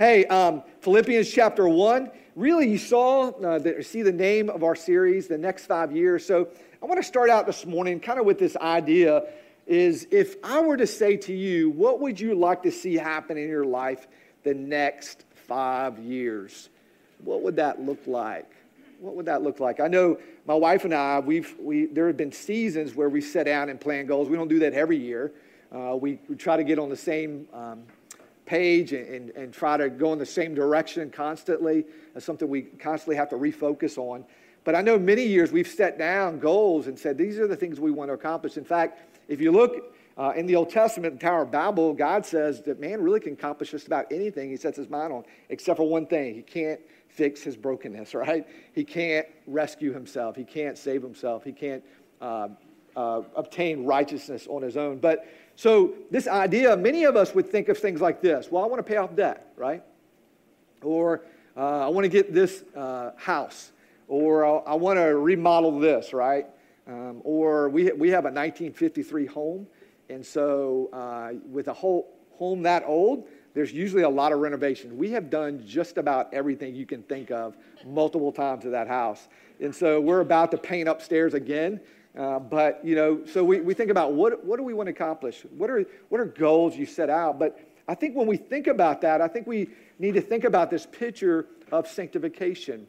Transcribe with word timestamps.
Hey, 0.00 0.24
um, 0.28 0.62
Philippians 0.80 1.30
chapter 1.30 1.68
1. 1.68 2.10
Really, 2.34 2.70
you 2.70 2.78
saw, 2.78 3.32
uh, 3.32 3.58
the, 3.58 3.82
see 3.82 4.00
the 4.00 4.10
name 4.10 4.48
of 4.48 4.64
our 4.64 4.74
series, 4.74 5.28
the 5.28 5.36
next 5.36 5.66
five 5.66 5.94
years. 5.94 6.24
So 6.24 6.48
I 6.82 6.86
want 6.86 6.98
to 6.98 7.06
start 7.06 7.28
out 7.28 7.44
this 7.44 7.66
morning 7.66 8.00
kind 8.00 8.18
of 8.18 8.24
with 8.24 8.38
this 8.38 8.56
idea 8.56 9.24
is 9.66 10.08
if 10.10 10.36
I 10.42 10.62
were 10.62 10.78
to 10.78 10.86
say 10.86 11.18
to 11.18 11.34
you, 11.34 11.68
what 11.68 12.00
would 12.00 12.18
you 12.18 12.34
like 12.34 12.62
to 12.62 12.72
see 12.72 12.94
happen 12.94 13.36
in 13.36 13.46
your 13.50 13.66
life 13.66 14.08
the 14.42 14.54
next 14.54 15.26
five 15.34 15.98
years? 15.98 16.70
What 17.22 17.42
would 17.42 17.56
that 17.56 17.82
look 17.82 18.06
like? 18.06 18.50
What 19.00 19.16
would 19.16 19.26
that 19.26 19.42
look 19.42 19.60
like? 19.60 19.80
I 19.80 19.88
know 19.88 20.18
my 20.46 20.54
wife 20.54 20.86
and 20.86 20.94
I, 20.94 21.18
we've, 21.18 21.54
we, 21.60 21.84
there 21.84 22.06
have 22.06 22.16
been 22.16 22.32
seasons 22.32 22.94
where 22.94 23.10
we 23.10 23.20
sit 23.20 23.44
down 23.44 23.68
and 23.68 23.78
plan 23.78 24.06
goals. 24.06 24.30
We 24.30 24.38
don't 24.38 24.48
do 24.48 24.60
that 24.60 24.72
every 24.72 24.96
year. 24.96 25.30
Uh, 25.70 25.94
we, 25.94 26.18
we, 26.26 26.36
try 26.36 26.56
to 26.56 26.64
get 26.64 26.78
on 26.78 26.88
the 26.88 26.96
same 26.96 27.46
um, 27.52 27.82
page 28.50 28.92
and, 28.92 29.30
and, 29.30 29.54
try 29.54 29.76
to 29.76 29.88
go 29.88 30.12
in 30.12 30.18
the 30.18 30.26
same 30.26 30.56
direction 30.56 31.08
constantly. 31.08 31.84
That's 32.12 32.26
something 32.26 32.48
we 32.48 32.62
constantly 32.62 33.14
have 33.14 33.28
to 33.28 33.36
refocus 33.36 33.96
on. 33.96 34.24
But 34.64 34.74
I 34.74 34.82
know 34.82 34.98
many 34.98 35.24
years 35.24 35.52
we've 35.52 35.68
set 35.68 35.98
down 35.98 36.40
goals 36.40 36.88
and 36.88 36.98
said, 36.98 37.16
these 37.16 37.38
are 37.38 37.46
the 37.46 37.54
things 37.54 37.78
we 37.78 37.92
want 37.92 38.08
to 38.08 38.14
accomplish. 38.14 38.56
In 38.56 38.64
fact, 38.64 39.20
if 39.28 39.40
you 39.40 39.52
look 39.52 39.94
uh, 40.18 40.32
in 40.34 40.46
the 40.46 40.56
Old 40.56 40.68
Testament, 40.68 41.20
the 41.20 41.24
Tower 41.24 41.42
of 41.42 41.52
Babel, 41.52 41.94
God 41.94 42.26
says 42.26 42.60
that 42.62 42.80
man 42.80 43.00
really 43.00 43.20
can 43.20 43.34
accomplish 43.34 43.70
just 43.70 43.86
about 43.86 44.10
anything 44.10 44.50
he 44.50 44.56
sets 44.56 44.76
his 44.76 44.90
mind 44.90 45.12
on, 45.12 45.22
except 45.48 45.76
for 45.76 45.88
one 45.88 46.06
thing. 46.06 46.34
He 46.34 46.42
can't 46.42 46.80
fix 47.08 47.42
his 47.42 47.56
brokenness, 47.56 48.14
right? 48.26 48.44
He 48.74 48.82
can't 48.82 49.28
rescue 49.46 49.92
himself. 49.92 50.34
He 50.34 50.44
can't 50.44 50.76
save 50.76 51.02
himself. 51.02 51.44
He 51.44 51.52
can't 51.52 51.84
uh, 52.20 52.48
uh, 52.96 53.22
obtain 53.36 53.84
righteousness 53.84 54.48
on 54.50 54.62
his 54.62 54.76
own. 54.76 54.98
But 54.98 55.24
so, 55.56 55.94
this 56.10 56.26
idea, 56.26 56.76
many 56.76 57.04
of 57.04 57.16
us 57.16 57.34
would 57.34 57.50
think 57.50 57.68
of 57.68 57.78
things 57.78 58.00
like 58.00 58.20
this 58.20 58.50
well, 58.50 58.64
I 58.64 58.66
want 58.66 58.78
to 58.78 58.88
pay 58.88 58.96
off 58.96 59.14
debt, 59.14 59.52
right? 59.56 59.82
Or 60.82 61.22
uh, 61.56 61.86
I 61.86 61.88
want 61.88 62.04
to 62.04 62.08
get 62.08 62.32
this 62.32 62.64
uh, 62.76 63.10
house. 63.16 63.72
Or 64.08 64.68
I 64.68 64.74
want 64.74 64.98
to 64.98 65.16
remodel 65.16 65.78
this, 65.78 66.12
right? 66.12 66.46
Um, 66.88 67.20
or 67.22 67.68
we, 67.68 67.92
we 67.92 68.08
have 68.08 68.24
a 68.24 68.32
1953 68.32 69.26
home. 69.26 69.68
And 70.08 70.26
so, 70.26 70.88
uh, 70.92 71.34
with 71.48 71.68
a 71.68 71.72
whole 71.72 72.12
home 72.32 72.62
that 72.62 72.82
old, 72.84 73.28
there's 73.54 73.72
usually 73.72 74.02
a 74.02 74.08
lot 74.08 74.32
of 74.32 74.40
renovation. 74.40 74.96
We 74.96 75.10
have 75.12 75.30
done 75.30 75.62
just 75.66 75.98
about 75.98 76.32
everything 76.32 76.74
you 76.74 76.86
can 76.86 77.02
think 77.02 77.30
of 77.30 77.56
multiple 77.84 78.32
times 78.32 78.62
to 78.64 78.70
that 78.70 78.88
house. 78.88 79.28
And 79.60 79.74
so 79.74 80.00
we're 80.00 80.20
about 80.20 80.50
to 80.52 80.58
paint 80.58 80.88
upstairs 80.88 81.34
again. 81.34 81.80
Uh, 82.18 82.38
but, 82.38 82.84
you 82.84 82.96
know, 82.96 83.24
so 83.24 83.44
we, 83.44 83.60
we 83.60 83.72
think 83.72 83.90
about 83.90 84.12
what, 84.12 84.44
what 84.44 84.56
do 84.56 84.62
we 84.62 84.74
want 84.74 84.88
to 84.88 84.90
accomplish? 84.90 85.44
What 85.56 85.70
are, 85.70 85.84
what 86.08 86.20
are 86.20 86.24
goals 86.24 86.76
you 86.76 86.86
set 86.86 87.08
out? 87.08 87.38
But 87.38 87.60
I 87.86 87.94
think 87.94 88.16
when 88.16 88.26
we 88.26 88.36
think 88.36 88.66
about 88.66 89.00
that, 89.02 89.20
I 89.20 89.28
think 89.28 89.46
we 89.46 89.70
need 89.98 90.14
to 90.14 90.20
think 90.20 90.44
about 90.44 90.70
this 90.70 90.86
picture 90.86 91.46
of 91.70 91.86
sanctification. 91.86 92.86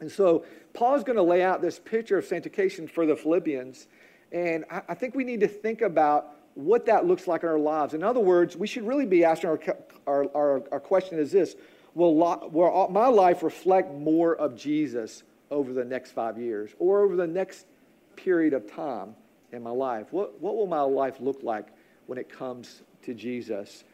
And 0.00 0.10
so 0.10 0.44
Paul's 0.72 1.04
going 1.04 1.16
to 1.16 1.22
lay 1.22 1.42
out 1.42 1.62
this 1.62 1.78
picture 1.78 2.18
of 2.18 2.24
sanctification 2.24 2.88
for 2.88 3.06
the 3.06 3.14
Philippians. 3.14 3.86
And 4.32 4.64
I, 4.70 4.82
I 4.88 4.94
think 4.94 5.14
we 5.14 5.24
need 5.24 5.40
to 5.40 5.48
think 5.48 5.82
about 5.82 6.36
what 6.54 6.86
that 6.86 7.06
looks 7.06 7.28
like 7.28 7.42
in 7.44 7.48
our 7.48 7.58
lives. 7.58 7.94
In 7.94 8.02
other 8.02 8.20
words, 8.20 8.56
we 8.56 8.66
should 8.66 8.86
really 8.86 9.06
be 9.06 9.24
asking 9.24 9.50
our, 9.50 9.60
our, 10.06 10.24
our, 10.34 10.62
our 10.72 10.80
question 10.80 11.18
is 11.18 11.30
this 11.30 11.54
will, 11.94 12.14
will 12.14 12.88
my 12.90 13.06
life 13.06 13.42
reflect 13.42 13.92
more 13.92 14.34
of 14.34 14.56
Jesus 14.56 15.22
over 15.50 15.72
the 15.72 15.84
next 15.84 16.12
five 16.12 16.38
years 16.38 16.70
or 16.78 17.02
over 17.02 17.16
the 17.16 17.26
next 17.26 17.66
period 18.24 18.52
of 18.54 18.70
time 18.70 19.14
in 19.52 19.62
my 19.62 19.70
life? 19.70 20.06
What, 20.10 20.40
what 20.40 20.56
will 20.56 20.66
my 20.66 20.82
life 20.82 21.16
look 21.20 21.40
like 21.42 21.68
when 22.06 22.18
it 22.18 22.28
comes 22.28 22.82
to 23.02 23.14
Jesus? 23.14 23.84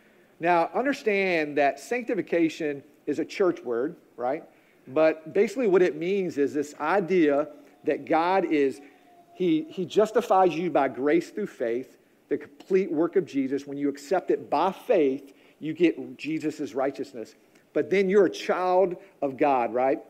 Now, 0.41 0.71
understand 0.75 1.57
that 1.59 1.81
sanctification 1.81 2.83
is 3.07 3.19
a 3.19 3.25
church 3.25 3.63
word, 3.63 3.97
right? 4.17 4.45
But 4.89 5.33
basically, 5.33 5.67
what 5.67 5.83
it 5.83 5.97
means 5.97 6.39
is 6.39 6.53
this 6.53 6.75
idea 6.81 7.49
that 7.85 8.05
God 8.05 8.45
is, 8.45 8.81
He, 9.35 9.67
he 9.69 9.85
justifies 9.85 10.55
you 10.55 10.71
by 10.71 10.89
grace 10.89 11.31
through 11.31 11.47
faith, 11.47 11.99
the 12.29 12.37
complete 12.37 12.91
work 12.91 13.17
of 13.17 13.27
Jesus. 13.27 13.67
When 13.67 13.79
you 13.79 13.89
accept 13.89 14.31
it 14.31 14.51
by 14.51 14.73
faith, 14.73 15.33
you 15.59 15.73
get 15.73 16.19
Jesus' 16.19 16.75
righteousness. 16.75 17.35
But 17.73 17.91
then 17.91 18.09
you're 18.09 18.27
a 18.27 18.31
child 18.31 18.97
of 19.23 19.37
God, 19.37 19.73
right? 19.73 20.01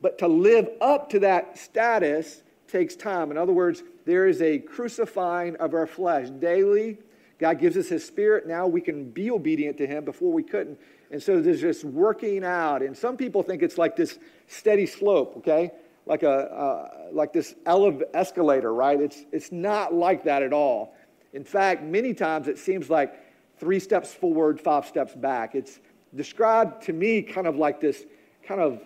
But 0.00 0.18
to 0.18 0.28
live 0.28 0.68
up 0.80 1.10
to 1.10 1.20
that 1.20 1.58
status 1.58 2.41
takes 2.72 2.96
time. 2.96 3.30
In 3.30 3.36
other 3.36 3.52
words, 3.52 3.82
there 4.06 4.26
is 4.26 4.40
a 4.40 4.58
crucifying 4.58 5.54
of 5.56 5.74
our 5.74 5.86
flesh 5.86 6.30
daily. 6.30 6.98
God 7.38 7.60
gives 7.60 7.76
us 7.76 7.88
His 7.88 8.04
Spirit. 8.04 8.48
Now 8.48 8.66
we 8.66 8.80
can 8.80 9.10
be 9.10 9.30
obedient 9.30 9.76
to 9.78 9.86
Him 9.86 10.04
before 10.04 10.32
we 10.32 10.42
couldn't. 10.42 10.78
And 11.10 11.22
so 11.22 11.40
there's 11.40 11.60
this 11.60 11.84
working 11.84 12.44
out. 12.44 12.80
And 12.82 12.96
some 12.96 13.18
people 13.18 13.42
think 13.42 13.62
it's 13.62 13.76
like 13.76 13.94
this 13.94 14.18
steady 14.48 14.86
slope, 14.86 15.34
okay? 15.36 15.70
Like, 16.06 16.22
a, 16.22 16.30
uh, 16.30 16.88
like 17.12 17.32
this 17.32 17.54
elev- 17.66 18.02
escalator, 18.14 18.72
right? 18.72 18.98
It's, 18.98 19.26
it's 19.30 19.52
not 19.52 19.92
like 19.92 20.24
that 20.24 20.42
at 20.42 20.54
all. 20.54 20.94
In 21.34 21.44
fact, 21.44 21.82
many 21.82 22.14
times 22.14 22.48
it 22.48 22.58
seems 22.58 22.88
like 22.88 23.20
three 23.58 23.78
steps 23.78 24.12
forward, 24.12 24.60
five 24.60 24.86
steps 24.86 25.14
back. 25.14 25.54
It's 25.54 25.78
described 26.14 26.82
to 26.84 26.92
me 26.92 27.22
kind 27.22 27.46
of 27.46 27.56
like 27.56 27.80
this 27.80 28.04
kind 28.42 28.60
of 28.60 28.82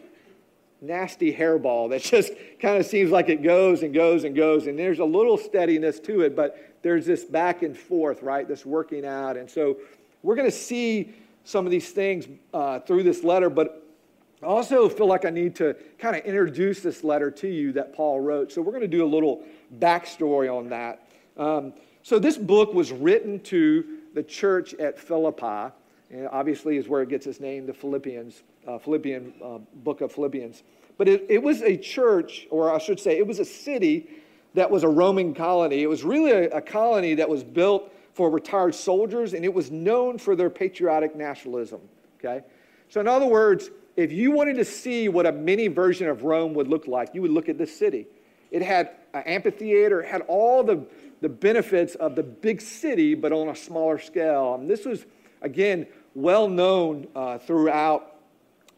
nasty 0.81 1.33
hairball 1.33 1.91
that 1.91 2.03
just 2.03 2.33
kind 2.61 2.79
of 2.79 2.87
seems 2.87 3.11
like 3.11 3.29
it 3.29 3.43
goes 3.43 3.83
and 3.83 3.95
goes 3.95 4.25
and 4.25 4.35
goes. 4.35 4.67
And 4.67 4.79
there's 4.79 4.99
a 4.99 5.05
little 5.05 5.37
steadiness 5.37 6.01
to 6.01 6.23
it, 6.23 6.37
but 6.37 6.59
there's 6.83 7.07
this 7.07 7.25
back 7.25 7.63
and 7.63 7.77
forth, 7.77 8.23
right? 8.23 8.47
This 8.47 8.65
working 8.65 9.05
out. 9.05 9.37
And 9.37 9.51
so 9.51 9.79
we're 10.23 10.37
going 10.37 10.51
to 10.51 10.57
see 10.57 11.13
some 11.45 11.65
of 11.65 11.71
these 11.71 11.91
things 11.91 12.27
uh, 12.53 12.81
through 12.81 13.05
this 13.05 13.23
letter, 13.23 13.49
but 13.49 13.83
I 14.43 14.47
also 14.47 14.89
feel 14.89 15.07
like 15.07 15.25
I 15.25 15.31
need 15.31 15.55
to 15.57 15.75
kind 15.99 16.15
of 16.15 16.25
introduce 16.25 16.81
this 16.81 17.03
letter 17.03 17.31
to 17.31 17.49
you 17.49 17.73
that 17.73 17.95
Paul 17.95 18.21
wrote. 18.21 18.53
So 18.53 18.61
we're 18.61 18.73
going 18.73 18.83
to 18.83 18.89
do 18.89 19.05
a 19.05 19.07
little 19.07 19.45
backstory 19.79 20.53
on 20.55 20.69
that. 20.69 21.09
Um, 21.37 21.73
so 22.03 22.19
this 22.19 22.37
book 22.37 22.75
was 22.75 22.93
written 22.93 23.41
to 23.41 23.99
the 24.15 24.23
church 24.23 24.75
at 24.75 24.99
Philippi, 24.99 25.73
and 26.11 26.29
obviously 26.31 26.77
is 26.77 26.89
where 26.89 27.03
it 27.03 27.09
gets 27.09 27.27
its 27.27 27.41
name, 27.41 27.67
the 27.67 27.75
Philippians 27.75 28.43
uh, 28.67 28.79
Philippian 28.79 29.33
uh, 29.43 29.59
book 29.75 30.01
of 30.01 30.13
Philippians. 30.13 30.63
But 30.99 31.09
it, 31.09 31.27
it 31.29 31.43
was 31.43 31.63
a 31.63 31.77
church, 31.77 32.47
or 32.51 32.75
I 32.75 32.79
should 32.79 32.99
say, 32.99 33.19
it 33.19 33.27
was 33.27 33.39
a 33.39 33.45
city 33.45 34.09
that 34.55 34.71
was 34.71 34.83
a 34.83 34.89
Roman 34.89 35.35
colony. 35.35 35.83
It 35.83 35.89
was 35.89 36.05
really 36.05 36.31
a, 36.31 36.49
a 36.51 36.61
colony 36.61 37.15
that 37.15 37.29
was 37.29 37.45
built 37.45 37.93
for 38.15 38.31
retired 38.31 38.75
soldiers, 38.75 39.35
and 39.35 39.45
it 39.45 39.53
was 39.53 39.71
known 39.71 40.19
for 40.19 40.35
their 40.35 40.49
patriotic 40.49 41.15
nationalism. 41.15 41.81
Okay? 42.19 42.43
So, 42.89 43.01
in 43.01 43.09
other 43.09 43.27
words, 43.27 43.71
if 43.97 44.11
you 44.11 44.31
wanted 44.31 44.57
to 44.57 44.65
see 44.65 45.09
what 45.09 45.27
a 45.27 45.33
mini 45.33 45.69
version 45.69 46.09
of 46.09 46.23
Rome 46.23 46.55
would 46.55 46.69
look 46.69 46.87
like, 46.87 47.15
you 47.15 47.23
would 47.23 47.31
look 47.31 47.49
at 47.49 47.59
this 47.59 47.77
city. 47.77 48.07
It 48.51 48.63
had 48.63 48.93
an 49.13 49.23
amphitheater, 49.27 50.01
it 50.01 50.09
had 50.09 50.23
all 50.23 50.63
the, 50.63 50.87
the 51.21 51.29
benefits 51.29 51.95
of 51.97 52.15
the 52.15 52.23
big 52.23 52.61
city, 52.61 53.15
but 53.15 53.33
on 53.33 53.49
a 53.49 53.57
smaller 53.57 53.99
scale. 53.99 54.55
And 54.55 54.71
this 54.71 54.87
was, 54.87 55.05
again, 55.43 55.87
well 56.15 56.49
known 56.49 57.07
uh, 57.15 57.37
throughout 57.39 58.16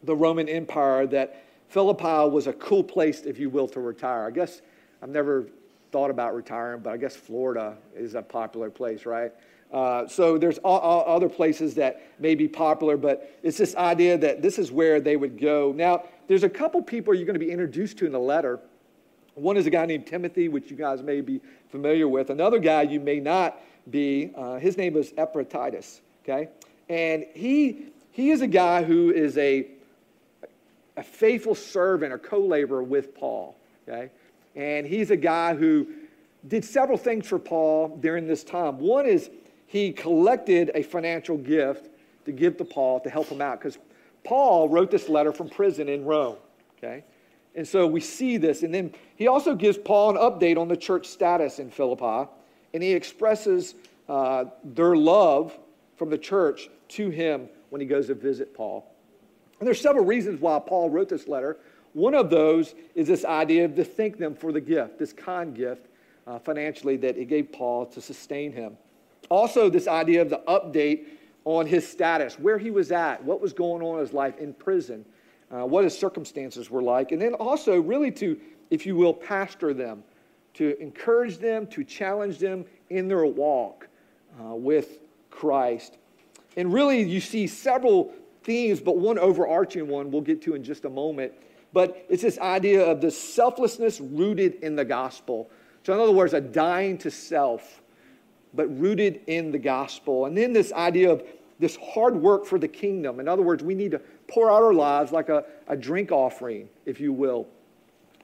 the 0.03 0.15
Roman 0.15 0.47
Empire 0.47 1.05
that 1.07 1.43
Philippi 1.69 2.29
was 2.29 2.47
a 2.47 2.53
cool 2.53 2.83
place, 2.83 3.21
if 3.21 3.39
you 3.39 3.49
will, 3.49 3.67
to 3.69 3.79
retire. 3.79 4.25
I 4.25 4.31
guess 4.31 4.61
I've 5.01 5.09
never 5.09 5.47
thought 5.91 6.09
about 6.09 6.35
retiring, 6.35 6.81
but 6.81 6.93
I 6.93 6.97
guess 6.97 7.15
Florida 7.15 7.77
is 7.95 8.15
a 8.15 8.21
popular 8.21 8.69
place, 8.69 9.05
right? 9.05 9.31
Uh, 9.71 10.07
so 10.07 10.37
there's 10.37 10.59
other 10.63 11.29
places 11.29 11.75
that 11.75 12.01
may 12.19 12.33
be 12.33 12.47
popular, 12.47 12.97
but 12.97 13.39
it's 13.43 13.57
this 13.57 13.75
idea 13.75 14.17
that 14.17 14.41
this 14.41 14.57
is 14.57 14.71
where 14.71 14.99
they 14.99 15.15
would 15.15 15.39
go. 15.39 15.71
Now, 15.75 16.05
there's 16.27 16.43
a 16.43 16.49
couple 16.49 16.81
people 16.81 17.13
you're 17.13 17.25
going 17.25 17.39
to 17.39 17.45
be 17.45 17.51
introduced 17.51 17.97
to 17.99 18.05
in 18.05 18.11
the 18.11 18.19
letter. 18.19 18.59
One 19.35 19.57
is 19.57 19.67
a 19.67 19.69
guy 19.69 19.85
named 19.85 20.07
Timothy, 20.07 20.49
which 20.49 20.71
you 20.71 20.75
guys 20.75 21.03
may 21.03 21.21
be 21.21 21.39
familiar 21.69 22.07
with. 22.07 22.29
Another 22.29 22.59
guy 22.59 22.81
you 22.81 22.99
may 22.99 23.19
not 23.19 23.61
be. 23.89 24.31
Uh, 24.35 24.57
his 24.57 24.75
name 24.75 24.97
is 24.97 25.13
Epaphroditus. 25.17 26.01
Okay, 26.23 26.49
and 26.89 27.25
he 27.33 27.85
he 28.11 28.31
is 28.31 28.41
a 28.41 28.47
guy 28.47 28.83
who 28.83 29.11
is 29.11 29.37
a 29.37 29.67
a 30.99 31.03
faithful 31.03 31.55
servant 31.55 32.11
or 32.11 32.17
co 32.17 32.39
laborer 32.39 32.83
with 32.83 33.15
Paul. 33.15 33.57
Okay? 33.87 34.11
And 34.55 34.85
he's 34.85 35.11
a 35.11 35.15
guy 35.15 35.55
who 35.55 35.87
did 36.47 36.65
several 36.65 36.97
things 36.97 37.27
for 37.27 37.39
Paul 37.39 37.97
during 38.01 38.27
this 38.27 38.43
time. 38.43 38.79
One 38.79 39.05
is 39.05 39.29
he 39.65 39.93
collected 39.93 40.71
a 40.75 40.83
financial 40.83 41.37
gift 41.37 41.89
to 42.25 42.33
give 42.33 42.57
to 42.57 42.65
Paul 42.65 42.99
to 43.01 43.09
help 43.09 43.27
him 43.27 43.41
out 43.41 43.59
because 43.59 43.77
Paul 44.25 44.67
wrote 44.67 44.91
this 44.91 45.07
letter 45.07 45.31
from 45.31 45.49
prison 45.49 45.87
in 45.87 46.03
Rome. 46.03 46.35
Okay? 46.77 47.05
And 47.55 47.65
so 47.65 47.87
we 47.87 48.01
see 48.01 48.35
this. 48.35 48.63
And 48.63 48.73
then 48.73 48.93
he 49.15 49.27
also 49.27 49.55
gives 49.55 49.77
Paul 49.77 50.11
an 50.11 50.17
update 50.17 50.57
on 50.57 50.67
the 50.67 50.77
church 50.77 51.07
status 51.07 51.59
in 51.59 51.71
Philippi. 51.71 52.29
And 52.73 52.83
he 52.83 52.91
expresses 52.91 53.75
uh, 54.09 54.45
their 54.63 54.97
love 54.97 55.57
from 55.95 56.09
the 56.09 56.17
church 56.17 56.69
to 56.89 57.09
him 57.09 57.47
when 57.69 57.79
he 57.79 57.87
goes 57.87 58.07
to 58.07 58.15
visit 58.15 58.53
Paul. 58.53 58.85
And 59.59 59.67
there's 59.67 59.81
several 59.81 60.05
reasons 60.05 60.39
why 60.39 60.59
Paul 60.59 60.89
wrote 60.89 61.09
this 61.09 61.27
letter. 61.27 61.57
One 61.93 62.13
of 62.13 62.29
those 62.29 62.75
is 62.95 63.07
this 63.07 63.25
idea 63.25 63.65
of 63.65 63.75
to 63.75 63.83
thank 63.83 64.17
them 64.17 64.35
for 64.35 64.51
the 64.51 64.61
gift, 64.61 64.99
this 64.99 65.11
kind 65.11 65.55
gift 65.55 65.87
uh, 66.27 66.39
financially 66.39 66.97
that 66.97 67.15
he 67.15 67.25
gave 67.25 67.51
Paul 67.51 67.85
to 67.87 68.01
sustain 68.01 68.51
him. 68.51 68.77
Also, 69.29 69.69
this 69.69 69.87
idea 69.87 70.21
of 70.21 70.29
the 70.29 70.41
update 70.47 71.05
on 71.45 71.65
his 71.65 71.87
status, 71.87 72.37
where 72.39 72.57
he 72.57 72.71
was 72.71 72.91
at, 72.91 73.23
what 73.23 73.41
was 73.41 73.53
going 73.53 73.81
on 73.81 73.95
in 73.95 74.01
his 74.01 74.13
life 74.13 74.37
in 74.37 74.53
prison, 74.53 75.05
uh, 75.51 75.65
what 75.65 75.83
his 75.83 75.97
circumstances 75.97 76.69
were 76.69 76.81
like, 76.81 77.11
and 77.11 77.21
then 77.21 77.33
also 77.35 77.79
really 77.79 78.11
to, 78.11 78.39
if 78.69 78.85
you 78.85 78.95
will, 78.95 79.13
pastor 79.13 79.73
them, 79.73 80.03
to 80.53 80.79
encourage 80.81 81.37
them, 81.37 81.65
to 81.67 81.83
challenge 81.83 82.37
them 82.37 82.65
in 82.89 83.07
their 83.07 83.25
walk 83.25 83.87
uh, 84.39 84.55
with 84.55 84.99
Christ. 85.29 85.97
And 86.57 86.73
really, 86.73 87.01
you 87.01 87.21
see 87.21 87.47
several 87.47 88.13
themes, 88.49 88.79
but 88.79 88.97
one 88.97 89.19
overarching 89.19 89.87
one 89.87 90.09
we'll 90.09 90.23
get 90.23 90.41
to 90.41 90.55
in 90.55 90.63
just 90.63 90.83
a 90.85 90.89
moment. 90.89 91.31
But 91.71 92.03
it's 92.09 92.23
this 92.23 92.39
idea 92.39 92.83
of 92.83 92.99
the 92.99 93.11
selflessness 93.11 94.01
rooted 94.01 94.55
in 94.63 94.75
the 94.75 94.83
gospel. 94.83 95.51
So, 95.83 95.93
in 95.93 95.99
other 95.99 96.11
words, 96.11 96.33
a 96.33 96.41
dying 96.41 96.97
to 96.99 97.11
self, 97.11 97.83
but 98.55 98.65
rooted 98.79 99.21
in 99.27 99.51
the 99.51 99.59
gospel. 99.59 100.25
And 100.25 100.35
then 100.35 100.51
this 100.51 100.73
idea 100.73 101.11
of 101.11 101.23
this 101.59 101.77
hard 101.93 102.15
work 102.15 102.47
for 102.47 102.57
the 102.57 102.67
kingdom. 102.67 103.19
In 103.19 103.27
other 103.27 103.43
words, 103.43 103.63
we 103.63 103.75
need 103.75 103.91
to 103.91 104.01
pour 104.27 104.49
out 104.49 104.63
our 104.63 104.73
lives 104.73 105.11
like 105.11 105.29
a, 105.29 105.45
a 105.67 105.77
drink 105.77 106.11
offering, 106.11 106.69
if 106.87 106.99
you 106.99 107.13
will, 107.13 107.47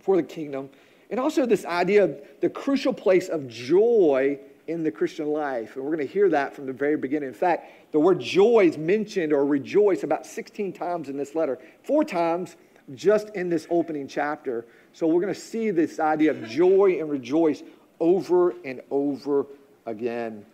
for 0.02 0.16
the 0.16 0.24
kingdom. 0.24 0.72
And 1.12 1.20
also 1.20 1.46
this 1.46 1.66
idea 1.66 2.04
of 2.06 2.20
the 2.42 2.50
crucial 2.50 2.94
place 2.94 3.30
of 3.30 3.48
joy 3.48 4.40
in 4.68 4.84
the 4.84 4.92
Christian 4.92 5.28
life. 5.28 5.76
And 5.76 5.84
we're 5.84 5.96
going 5.96 6.08
to 6.08 6.14
hear 6.14 6.30
that 6.30 6.56
from 6.56 6.66
the 6.66 6.74
very 6.74 6.98
beginning. 6.98 7.30
In 7.30 7.36
fact, 7.36 7.92
the 7.92 8.00
word 8.00 8.20
joy 8.20 8.66
is 8.68 8.78
mentioned 8.78 9.32
or 9.34 9.46
rejoice 9.46 10.04
about 10.04 10.26
16 10.26 10.74
times 10.74 11.10
in 11.10 11.18
this 11.18 11.36
letter, 11.36 11.60
four 11.84 12.04
times 12.04 12.56
just 12.94 13.30
in 13.30 13.50
this 13.50 13.68
opening 13.70 14.08
chapter. 14.08 14.66
So 14.94 15.08
we're 15.08 15.22
going 15.22 15.34
to 15.34 15.40
see 15.40 15.72
this 15.72 16.00
idea 16.00 16.32
of 16.32 16.48
joy 16.48 16.98
and 17.00 17.10
rejoice 17.10 17.64
over 18.00 18.54
and 18.64 18.82
over 18.92 19.46
again. 19.86 20.46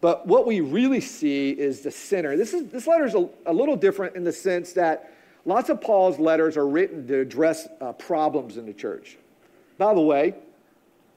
But 0.00 0.26
what 0.26 0.46
we 0.46 0.60
really 0.60 1.00
see 1.00 1.50
is 1.50 1.80
the 1.80 1.90
sinner. 1.90 2.36
This, 2.36 2.52
is, 2.52 2.70
this 2.70 2.86
letter 2.86 3.06
is 3.06 3.14
a, 3.14 3.28
a 3.46 3.52
little 3.52 3.76
different 3.76 4.14
in 4.14 4.24
the 4.24 4.32
sense 4.32 4.72
that 4.74 5.12
lots 5.44 5.68
of 5.68 5.80
Paul's 5.80 6.18
letters 6.18 6.56
are 6.56 6.68
written 6.68 7.06
to 7.08 7.20
address 7.20 7.66
uh, 7.80 7.92
problems 7.92 8.56
in 8.56 8.66
the 8.66 8.72
church. 8.72 9.16
By 9.78 9.94
the 9.94 10.00
way, 10.00 10.34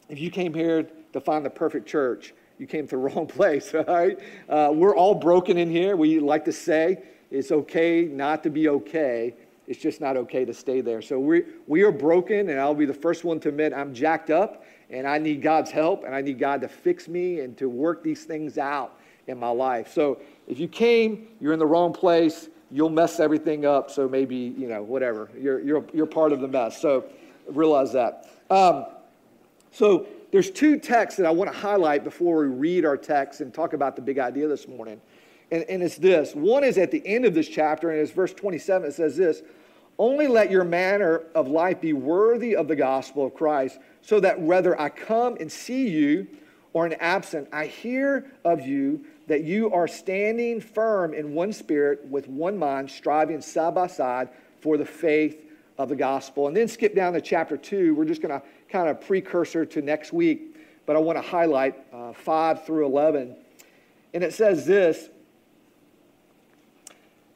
if 0.07 0.19
you 0.19 0.31
came 0.31 0.53
here 0.53 0.87
to 1.13 1.19
find 1.19 1.45
the 1.45 1.49
perfect 1.49 1.87
church, 1.87 2.33
you 2.57 2.67
came 2.67 2.87
to 2.87 2.95
the 2.95 2.97
wrong 2.97 3.27
place, 3.27 3.73
all 3.73 3.83
right? 3.83 4.19
Uh, 4.47 4.71
we're 4.73 4.95
all 4.95 5.15
broken 5.15 5.57
in 5.57 5.69
here. 5.69 5.95
We 5.95 6.19
like 6.19 6.45
to 6.45 6.53
say 6.53 7.03
it's 7.31 7.51
okay 7.51 8.03
not 8.03 8.43
to 8.43 8.49
be 8.49 8.69
okay. 8.69 9.35
It's 9.67 9.79
just 9.79 10.01
not 10.01 10.17
okay 10.17 10.45
to 10.45 10.53
stay 10.53 10.81
there. 10.81 11.01
So 11.01 11.19
we, 11.19 11.43
we 11.67 11.83
are 11.83 11.91
broken, 11.91 12.49
and 12.49 12.59
I'll 12.59 12.73
be 12.73 12.85
the 12.85 12.93
first 12.93 13.23
one 13.23 13.39
to 13.41 13.49
admit 13.49 13.71
I'm 13.71 13.93
jacked 13.93 14.31
up, 14.31 14.65
and 14.89 15.07
I 15.07 15.19
need 15.19 15.41
God's 15.41 15.69
help, 15.69 16.03
and 16.03 16.15
I 16.15 16.21
need 16.21 16.39
God 16.39 16.61
to 16.61 16.67
fix 16.67 17.07
me 17.07 17.41
and 17.41 17.55
to 17.57 17.69
work 17.69 18.03
these 18.03 18.25
things 18.25 18.57
out 18.57 18.99
in 19.27 19.37
my 19.37 19.49
life. 19.49 19.93
So 19.93 20.19
if 20.47 20.59
you 20.59 20.67
came, 20.67 21.27
you're 21.39 21.53
in 21.53 21.59
the 21.59 21.67
wrong 21.67 21.93
place, 21.93 22.49
you'll 22.71 22.89
mess 22.89 23.19
everything 23.19 23.65
up. 23.65 23.91
So 23.91 24.09
maybe, 24.09 24.35
you 24.35 24.67
know, 24.67 24.81
whatever. 24.81 25.29
You're, 25.39 25.61
you're, 25.61 25.85
you're 25.93 26.07
part 26.07 26.31
of 26.31 26.41
the 26.41 26.47
mess. 26.47 26.81
So 26.81 27.05
realize 27.47 27.93
that. 27.93 28.27
Um, 28.49 28.87
so 29.71 30.07
there's 30.31 30.51
two 30.51 30.77
texts 30.77 31.17
that 31.17 31.25
I 31.25 31.31
want 31.31 31.51
to 31.51 31.57
highlight 31.57 32.03
before 32.03 32.41
we 32.41 32.47
read 32.47 32.85
our 32.85 32.97
text 32.97 33.41
and 33.41 33.53
talk 33.53 33.73
about 33.73 33.95
the 33.95 34.01
big 34.01 34.19
idea 34.19 34.47
this 34.47 34.67
morning. 34.67 35.01
And, 35.51 35.63
and 35.63 35.81
it's 35.81 35.97
this 35.97 36.35
one 36.35 36.63
is 36.63 36.77
at 36.77 36.91
the 36.91 37.05
end 37.05 37.25
of 37.25 37.33
this 37.33 37.47
chapter, 37.47 37.89
and 37.89 37.99
it's 37.99 38.11
verse 38.11 38.33
27. 38.33 38.89
It 38.89 38.93
says 38.93 39.17
this 39.17 39.41
Only 39.97 40.27
let 40.27 40.51
your 40.51 40.63
manner 40.63 41.23
of 41.33 41.47
life 41.47 41.81
be 41.81 41.93
worthy 41.93 42.55
of 42.55 42.67
the 42.67 42.75
gospel 42.75 43.25
of 43.25 43.33
Christ, 43.33 43.79
so 44.01 44.19
that 44.19 44.39
whether 44.39 44.79
I 44.79 44.89
come 44.89 45.37
and 45.39 45.51
see 45.51 45.87
you 45.87 46.27
or 46.73 46.85
in 46.85 46.93
absent, 46.93 47.49
I 47.51 47.65
hear 47.65 48.31
of 48.45 48.61
you 48.61 49.05
that 49.25 49.43
you 49.43 49.71
are 49.73 49.87
standing 49.87 50.61
firm 50.61 51.15
in 51.15 51.33
one 51.33 51.51
spirit 51.51 52.05
with 52.05 52.27
one 52.27 52.57
mind, 52.57 52.91
striving 52.91 53.41
side 53.41 53.73
by 53.73 53.87
side 53.87 54.29
for 54.59 54.77
the 54.77 54.85
faith 54.85 55.48
of 55.79 55.87
the 55.87 55.95
gospel. 55.95 56.47
And 56.47 56.55
then 56.55 56.67
skip 56.67 56.93
down 56.93 57.13
to 57.13 57.21
chapter 57.21 57.57
2. 57.57 57.95
We're 57.95 58.05
just 58.05 58.21
going 58.21 58.37
to 58.37 58.45
kind 58.67 58.89
of 58.89 58.99
precursor 59.01 59.65
to 59.65 59.81
next 59.81 60.11
week, 60.11 60.57
but 60.85 60.95
I 60.95 60.99
want 60.99 61.17
to 61.17 61.21
highlight 61.21 61.75
uh, 61.91 62.11
5 62.13 62.65
through 62.65 62.85
11. 62.85 63.35
And 64.13 64.23
it 64.23 64.33
says 64.33 64.65
this 64.65 65.09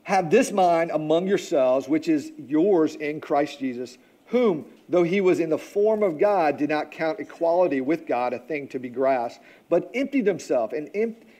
Have 0.04 0.30
this 0.30 0.51
mind 0.51 0.92
among 0.92 1.25
yourselves, 1.25 1.88
which 1.88 2.10
is 2.10 2.34
yours 2.38 2.95
in 2.95 3.22
Christ 3.22 3.60
Jesus, 3.60 3.98
whom, 4.28 4.66
though 4.89 5.04
he 5.04 5.22
was 5.22 5.39
in 5.39 5.50
the 5.50 5.57
form 5.57 6.04
of 6.04 6.19
God, 6.19 6.57
did 6.57 6.69
not 6.69 6.92
count 6.92 7.22
equality 7.22 7.80
with 7.80 8.06
God 8.06 8.34
a 8.34 8.39
thing 8.39 8.68
to 8.69 8.80
be 8.80 8.89
grasped, 8.89 9.42
but 9.69 9.89
emptied 9.94 10.28
himself, 10.28 10.74
and, 10.74 10.89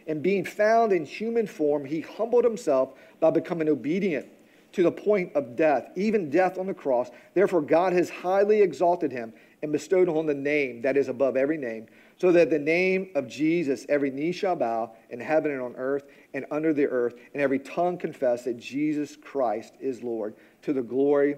and 0.08 0.24
being 0.24 0.46
found 0.46 0.94
in 0.94 1.04
human 1.04 1.48
form, 1.48 1.84
he 1.84 2.00
humbled 2.00 2.46
himself 2.46 2.94
by 3.20 3.30
becoming 3.30 3.68
obedient 3.68 4.28
to 4.74 4.84
the 4.84 4.92
point 4.92 5.32
of 5.36 5.56
death, 5.56 5.90
even 5.96 6.30
death 6.30 6.58
on 6.58 6.68
the 6.68 6.74
cross. 6.74 7.10
Therefore, 7.34 7.62
God 7.62 7.94
has 7.94 8.10
highly 8.10 8.62
exalted 8.62 9.12
him 9.12 9.34
and 9.62 9.72
bestowed 9.72 10.10
on 10.10 10.26
the 10.26 10.34
name 10.34 10.82
that 10.82 10.98
is 10.98 11.08
above 11.08 11.38
every 11.38 11.58
name, 11.58 11.88
so 12.18 12.32
that 12.32 12.50
the 12.50 12.60
name 12.60 13.10
of 13.16 13.28
Jesus 13.28 13.86
every 13.88 14.12
knee 14.12 14.32
shall 14.32 14.56
bow 14.56 14.92
in 15.10 15.20
heaven 15.20 15.52
and 15.52 15.62
on 15.62 15.76
earth 15.78 16.04
and 16.34 16.46
under 16.52 16.74
the 16.74 16.86
earth, 16.86 17.16
and 17.34 17.42
every 17.42 17.60
tongue 17.60 17.98
confess 17.98 18.44
that 18.44 18.58
Jesus 18.58 19.16
Christ 19.16 19.74
is 19.80 20.04
Lord, 20.04 20.36
to 20.64 20.74
the 20.74 20.82
glory 20.82 21.38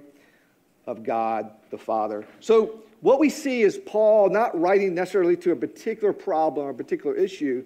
of 0.88 1.04
God 1.04 1.52
the 1.70 1.78
Father. 1.78 2.26
So, 2.40 2.80
what 3.02 3.20
we 3.20 3.30
see 3.30 3.62
is 3.62 3.78
Paul 3.86 4.30
not 4.30 4.60
writing 4.60 4.96
necessarily 4.96 5.38
to 5.38 5.52
a 5.52 5.56
particular 5.56 6.14
problem 6.14 6.66
or 6.66 6.72
a 6.72 6.74
particular 6.74 7.16
issue, 7.16 7.64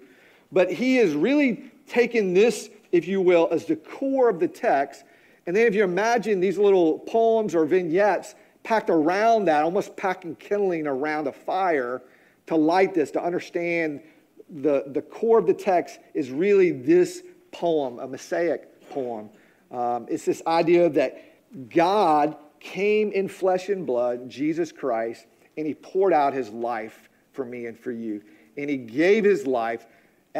but 0.51 0.71
he 0.71 0.98
is 0.98 1.13
really 1.13 1.71
taking 1.88 2.33
this, 2.33 2.69
if 2.92 3.07
you 3.07 3.21
will, 3.21 3.48
as 3.51 3.66
the 3.66 3.75
core 3.75 4.30
of 4.30 4.39
the 4.39 4.48
text. 4.48 5.04
And 5.50 5.56
then, 5.56 5.66
if 5.66 5.74
you 5.74 5.84
imagine 5.84 6.40
these 6.40 6.60
little 6.60 7.00
poems 7.00 7.56
or 7.56 7.66
vignettes, 7.66 8.36
packed 8.62 8.92
around 8.92 9.46
that, 9.46 9.63
almost 9.63 9.98
packing 9.98 10.36
kindling 10.36 10.86
around 10.86 11.25
a 11.25 11.31
fire 11.31 12.04
to 12.46 12.56
light 12.56 12.94
this, 12.94 13.10
to 13.10 13.24
understand 13.24 14.00
the, 14.48 14.84
the 14.90 15.01
core 15.01 15.40
of 15.40 15.48
the 15.48 15.54
text 15.56 16.01
is 16.13 16.30
really 16.30 16.69
this 16.69 17.24
poem, 17.51 17.98
a 17.98 18.07
messianic 18.07 18.88
poem. 18.92 19.31
Um, 19.72 20.06
it's 20.07 20.24
this 20.24 20.44
idea 20.46 20.88
that 20.88 21.68
God 21.72 22.38
came 22.60 23.12
in 23.12 23.28
flesh 23.28 23.69
and 23.69 23.88
blood, 23.88 24.30
Jesus 24.30 24.72
Christ, 24.72 25.25
and 25.57 25.66
he 25.66 25.74
poured 25.74 26.13
out 26.13 26.31
his 26.31 26.52
life 26.52 27.10
for 27.34 27.44
me 27.44 27.66
and 27.66 27.75
for 27.75 27.92
you. 27.92 28.22
And 28.56 28.69
he 28.69 28.78
gave 28.78 29.24
his 29.24 29.48
life 29.48 29.88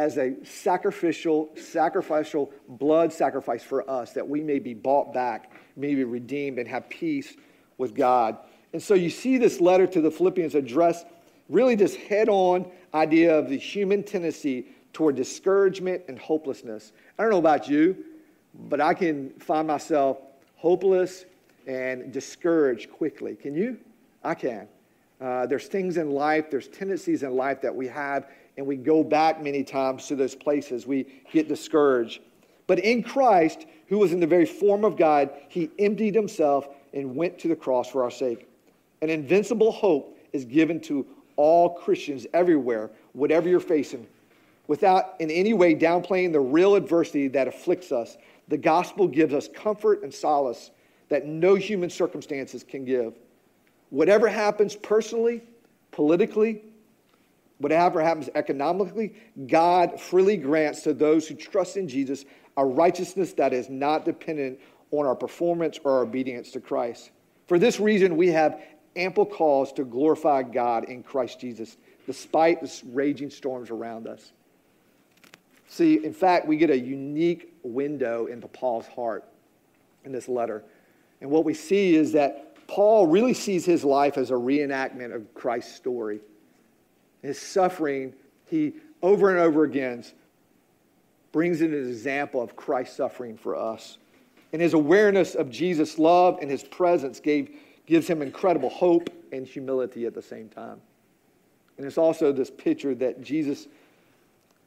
as 0.00 0.16
a 0.16 0.34
sacrificial, 0.46 1.50
sacrificial 1.56 2.50
blood 2.68 3.12
sacrifice 3.12 3.62
for 3.62 3.88
us 3.88 4.14
that 4.14 4.26
we 4.26 4.42
may 4.42 4.58
be 4.58 4.72
bought 4.72 5.12
back, 5.12 5.52
may 5.76 5.94
be 5.94 6.04
redeemed, 6.04 6.58
and 6.58 6.66
have 6.66 6.88
peace 6.88 7.34
with 7.76 7.94
God. 7.94 8.38
And 8.72 8.82
so 8.82 8.94
you 8.94 9.10
see 9.10 9.36
this 9.36 9.60
letter 9.60 9.86
to 9.88 10.00
the 10.00 10.10
Philippians 10.10 10.54
address 10.54 11.04
really 11.50 11.74
this 11.74 11.94
head 11.94 12.30
on 12.30 12.70
idea 12.94 13.38
of 13.38 13.50
the 13.50 13.58
human 13.58 14.02
tendency 14.02 14.68
toward 14.94 15.16
discouragement 15.16 16.02
and 16.08 16.18
hopelessness. 16.18 16.92
I 17.18 17.22
don't 17.22 17.30
know 17.30 17.38
about 17.38 17.68
you, 17.68 17.94
but 18.70 18.80
I 18.80 18.94
can 18.94 19.28
find 19.38 19.68
myself 19.68 20.16
hopeless 20.56 21.26
and 21.66 22.10
discouraged 22.10 22.90
quickly. 22.90 23.36
Can 23.36 23.54
you? 23.54 23.76
I 24.24 24.34
can. 24.34 24.66
Uh, 25.20 25.44
there's 25.44 25.66
things 25.66 25.98
in 25.98 26.10
life, 26.10 26.50
there's 26.50 26.68
tendencies 26.68 27.22
in 27.22 27.36
life 27.36 27.60
that 27.60 27.74
we 27.74 27.86
have, 27.88 28.28
and 28.60 28.66
we 28.66 28.76
go 28.76 29.02
back 29.02 29.42
many 29.42 29.64
times 29.64 30.06
to 30.06 30.14
those 30.14 30.34
places. 30.34 30.86
We 30.86 31.06
get 31.32 31.48
discouraged. 31.48 32.20
But 32.66 32.78
in 32.80 33.02
Christ, 33.02 33.64
who 33.86 33.96
was 33.96 34.12
in 34.12 34.20
the 34.20 34.26
very 34.26 34.44
form 34.44 34.84
of 34.84 34.98
God, 34.98 35.30
he 35.48 35.70
emptied 35.78 36.14
himself 36.14 36.68
and 36.92 37.16
went 37.16 37.38
to 37.38 37.48
the 37.48 37.56
cross 37.56 37.88
for 37.88 38.04
our 38.04 38.10
sake. 38.10 38.46
An 39.00 39.08
invincible 39.08 39.72
hope 39.72 40.18
is 40.34 40.44
given 40.44 40.78
to 40.80 41.06
all 41.36 41.70
Christians 41.70 42.26
everywhere, 42.34 42.90
whatever 43.14 43.48
you're 43.48 43.60
facing. 43.60 44.06
Without 44.66 45.14
in 45.20 45.30
any 45.30 45.54
way 45.54 45.74
downplaying 45.74 46.30
the 46.32 46.40
real 46.40 46.74
adversity 46.74 47.28
that 47.28 47.48
afflicts 47.48 47.92
us, 47.92 48.18
the 48.48 48.58
gospel 48.58 49.08
gives 49.08 49.32
us 49.32 49.48
comfort 49.54 50.02
and 50.02 50.12
solace 50.12 50.70
that 51.08 51.24
no 51.24 51.54
human 51.54 51.88
circumstances 51.88 52.62
can 52.62 52.84
give. 52.84 53.14
Whatever 53.88 54.28
happens 54.28 54.76
personally, 54.76 55.40
politically, 55.92 56.62
whatever 57.60 58.02
happens 58.02 58.28
economically, 58.34 59.14
God 59.46 60.00
freely 60.00 60.36
grants 60.36 60.82
to 60.82 60.92
those 60.92 61.28
who 61.28 61.34
trust 61.34 61.76
in 61.76 61.86
Jesus 61.86 62.24
a 62.56 62.64
righteousness 62.64 63.32
that 63.34 63.52
is 63.52 63.70
not 63.70 64.04
dependent 64.04 64.58
on 64.90 65.06
our 65.06 65.14
performance 65.14 65.78
or 65.84 65.92
our 65.92 66.02
obedience 66.02 66.50
to 66.52 66.60
Christ. 66.60 67.10
For 67.46 67.58
this 67.58 67.78
reason, 67.78 68.16
we 68.16 68.28
have 68.28 68.60
ample 68.96 69.26
cause 69.26 69.72
to 69.74 69.84
glorify 69.84 70.42
God 70.42 70.84
in 70.84 71.02
Christ 71.02 71.40
Jesus, 71.40 71.76
despite 72.06 72.60
the 72.60 72.82
raging 72.92 73.30
storms 73.30 73.70
around 73.70 74.08
us. 74.08 74.32
See, 75.68 76.04
in 76.04 76.12
fact, 76.12 76.48
we 76.48 76.56
get 76.56 76.70
a 76.70 76.78
unique 76.78 77.54
window 77.62 78.26
into 78.26 78.48
Paul's 78.48 78.88
heart 78.88 79.24
in 80.04 80.10
this 80.10 80.28
letter. 80.28 80.64
And 81.20 81.30
what 81.30 81.44
we 81.44 81.54
see 81.54 81.94
is 81.94 82.12
that 82.12 82.66
Paul 82.66 83.06
really 83.06 83.34
sees 83.34 83.64
his 83.64 83.84
life 83.84 84.16
as 84.16 84.30
a 84.30 84.34
reenactment 84.34 85.14
of 85.14 85.32
Christ's 85.34 85.74
story. 85.74 86.20
His 87.22 87.40
suffering, 87.40 88.14
he 88.46 88.74
over 89.02 89.30
and 89.30 89.38
over 89.38 89.64
again 89.64 90.04
brings 91.32 91.60
in 91.60 91.72
an 91.72 91.88
example 91.88 92.42
of 92.42 92.56
Christ's 92.56 92.96
suffering 92.96 93.36
for 93.36 93.56
us. 93.56 93.98
And 94.52 94.60
his 94.60 94.74
awareness 94.74 95.34
of 95.34 95.50
Jesus' 95.50 95.98
love 95.98 96.38
and 96.40 96.50
his 96.50 96.64
presence 96.64 97.20
gave, 97.20 97.56
gives 97.86 98.08
him 98.08 98.20
incredible 98.20 98.68
hope 98.68 99.08
and 99.32 99.46
humility 99.46 100.06
at 100.06 100.14
the 100.14 100.22
same 100.22 100.48
time. 100.48 100.80
And 101.78 101.86
it's 101.86 101.98
also 101.98 102.32
this 102.32 102.50
picture 102.50 102.94
that 102.96 103.22
Jesus, 103.22 103.68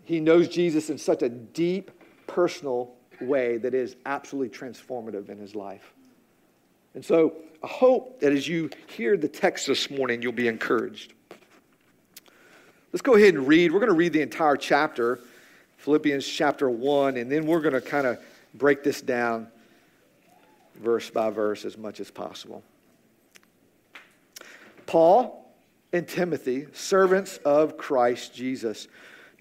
he 0.04 0.20
knows 0.20 0.48
Jesus 0.48 0.90
in 0.90 0.98
such 0.98 1.22
a 1.22 1.30
deep, 1.30 1.92
personal 2.28 2.94
way 3.20 3.58
that 3.58 3.74
is 3.74 3.96
absolutely 4.06 4.58
transformative 4.58 5.30
in 5.30 5.38
his 5.38 5.54
life. 5.54 5.94
And 6.96 7.04
so 7.04 7.36
I 7.64 7.68
hope 7.68 8.20
that 8.22 8.32
as 8.32 8.48
you 8.48 8.70
hear 8.88 9.18
the 9.18 9.28
text 9.28 9.68
this 9.68 9.90
morning, 9.90 10.22
you'll 10.22 10.32
be 10.32 10.48
encouraged. 10.48 11.14
Let's 12.94 13.02
go 13.02 13.16
ahead 13.16 13.34
and 13.34 13.48
read. 13.48 13.72
We're 13.72 13.80
going 13.80 13.92
to 13.92 13.98
read 13.98 14.14
the 14.14 14.22
entire 14.22 14.56
chapter, 14.56 15.20
Philippians 15.78 16.28
chapter 16.28 16.70
1, 16.70 17.18
and 17.18 17.32
then 17.32 17.48
we're 17.48 17.60
going 17.60 17.74
to 17.74 17.82
kind 17.82 18.06
of 18.06 18.20
break 18.54 18.84
this 18.84 19.02
down 19.02 19.48
verse 20.76 21.10
by 21.10 21.32
verse 21.32 21.66
as 21.66 21.76
much 21.76 22.00
as 22.00 22.12
possible. 22.12 22.62
Paul 24.86 25.52
and 25.92 26.08
Timothy, 26.08 26.68
servants 26.74 27.38
of 27.38 27.78
Christ 27.78 28.36
Jesus, 28.36 28.88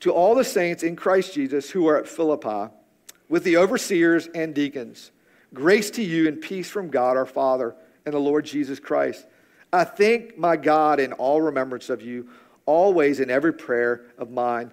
to 0.00 0.12
all 0.12 0.34
the 0.34 0.44
saints 0.44 0.82
in 0.82 0.96
Christ 0.96 1.34
Jesus 1.34 1.68
who 1.68 1.86
are 1.88 1.98
at 1.98 2.08
Philippi, 2.08 2.72
with 3.28 3.44
the 3.44 3.58
overseers 3.58 4.28
and 4.34 4.54
deacons, 4.54 5.10
grace 5.52 5.90
to 5.90 6.02
you 6.02 6.26
and 6.26 6.40
peace 6.40 6.70
from 6.70 6.88
God 6.88 7.18
our 7.18 7.26
Father 7.26 7.74
and 8.06 8.14
the 8.14 8.18
Lord 8.18 8.46
Jesus 8.46 8.80
Christ. 8.80 9.26
I 9.74 9.84
thank 9.84 10.38
my 10.38 10.56
God 10.56 11.00
in 11.00 11.12
all 11.14 11.42
remembrance 11.42 11.90
of 11.90 12.00
you, 12.00 12.28
always 12.66 13.20
in 13.20 13.30
every 13.30 13.52
prayer 13.52 14.06
of 14.18 14.30
mine, 14.30 14.72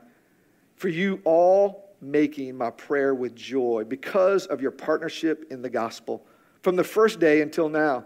for 0.75 0.89
you 0.89 1.21
all 1.23 1.89
making 2.01 2.57
my 2.57 2.69
prayer 2.71 3.13
with 3.13 3.35
joy 3.35 3.83
because 3.87 4.45
of 4.45 4.61
your 4.61 4.71
partnership 4.71 5.45
in 5.51 5.61
the 5.61 5.69
gospel 5.69 6.25
from 6.61 6.75
the 6.75 6.83
first 6.83 7.19
day 7.19 7.41
until 7.41 7.69
now. 7.69 8.05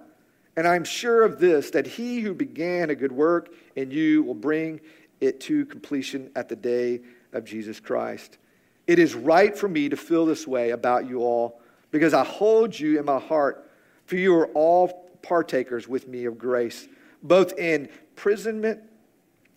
And 0.55 0.67
I'm 0.67 0.83
sure 0.83 1.23
of 1.23 1.39
this, 1.39 1.71
that 1.71 1.87
he 1.87 2.19
who 2.19 2.33
began 2.33 2.89
a 2.89 2.95
good 2.95 3.11
work 3.11 3.53
in 3.75 3.91
you 3.91 4.23
will 4.23 4.35
bring 4.35 4.81
it 5.19 5.39
to 5.41 5.65
completion 5.65 6.31
at 6.35 6.49
the 6.49 6.55
day 6.55 7.01
of 7.31 7.45
Jesus 7.45 7.79
Christ. 7.79 8.37
It 8.85 8.99
is 8.99 9.15
right 9.15 9.57
for 9.57 9.67
me 9.67 9.89
to 9.89 9.97
feel 9.97 10.25
this 10.25 10.45
way 10.45 10.71
about 10.71 11.07
you 11.07 11.21
all 11.21 11.59
because 11.91 12.13
I 12.13 12.23
hold 12.23 12.77
you 12.77 12.99
in 12.99 13.05
my 13.05 13.19
heart, 13.19 13.69
for 14.05 14.15
you 14.15 14.35
are 14.35 14.47
all 14.47 15.09
partakers 15.21 15.87
with 15.87 16.07
me 16.07 16.25
of 16.25 16.37
grace, 16.37 16.87
both 17.21 17.57
in 17.57 17.89
imprisonment 18.11 18.81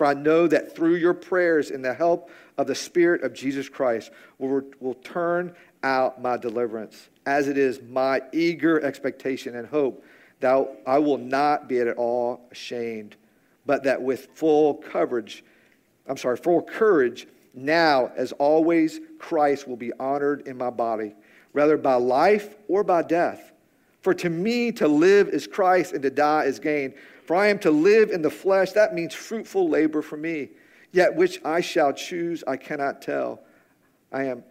for 0.00 0.06
I 0.06 0.14
know 0.14 0.46
that 0.46 0.74
through 0.74 0.94
your 0.94 1.12
prayers 1.12 1.70
and 1.70 1.84
the 1.84 1.92
help 1.92 2.30
of 2.56 2.66
the 2.66 2.74
Spirit 2.74 3.22
of 3.22 3.34
Jesus 3.34 3.68
Christ 3.68 4.10
will, 4.38 4.62
will 4.80 4.94
turn 4.94 5.54
out 5.82 6.22
my 6.22 6.38
deliverance, 6.38 7.10
as 7.26 7.48
it 7.48 7.58
is 7.58 7.82
my 7.82 8.22
eager 8.32 8.80
expectation 8.80 9.56
and 9.56 9.68
hope 9.68 10.02
that 10.40 10.80
I 10.86 10.98
will 11.00 11.18
not 11.18 11.68
be 11.68 11.80
at 11.80 11.98
all 11.98 12.48
ashamed, 12.50 13.16
but 13.66 13.84
that 13.84 14.00
with 14.00 14.28
full 14.32 14.76
coverage, 14.76 15.44
I'm 16.06 16.16
sorry, 16.16 16.38
full 16.38 16.62
courage, 16.62 17.26
now 17.52 18.10
as 18.16 18.32
always, 18.32 19.00
Christ 19.18 19.68
will 19.68 19.76
be 19.76 19.92
honored 20.00 20.48
in 20.48 20.56
my 20.56 20.70
body, 20.70 21.12
whether 21.52 21.76
by 21.76 21.96
life 21.96 22.56
or 22.68 22.82
by 22.82 23.02
death. 23.02 23.52
For 24.00 24.14
to 24.14 24.30
me, 24.30 24.72
to 24.72 24.88
live 24.88 25.28
is 25.28 25.46
Christ 25.46 25.92
and 25.92 26.00
to 26.04 26.10
die 26.10 26.44
is 26.44 26.58
gain. 26.58 26.94
For 27.30 27.36
I 27.36 27.46
am 27.46 27.60
to 27.60 27.70
live 27.70 28.10
in 28.10 28.22
the 28.22 28.28
flesh, 28.30 28.72
that 28.72 28.92
means 28.92 29.14
fruitful 29.14 29.68
labor 29.68 30.02
for 30.02 30.16
me. 30.16 30.48
Yet 30.90 31.14
which 31.14 31.40
I 31.44 31.60
shall 31.60 31.92
choose, 31.92 32.42
I 32.44 32.56
cannot 32.56 33.02
tell. 33.02 33.44
I 34.10 34.24
am, 34.24 34.42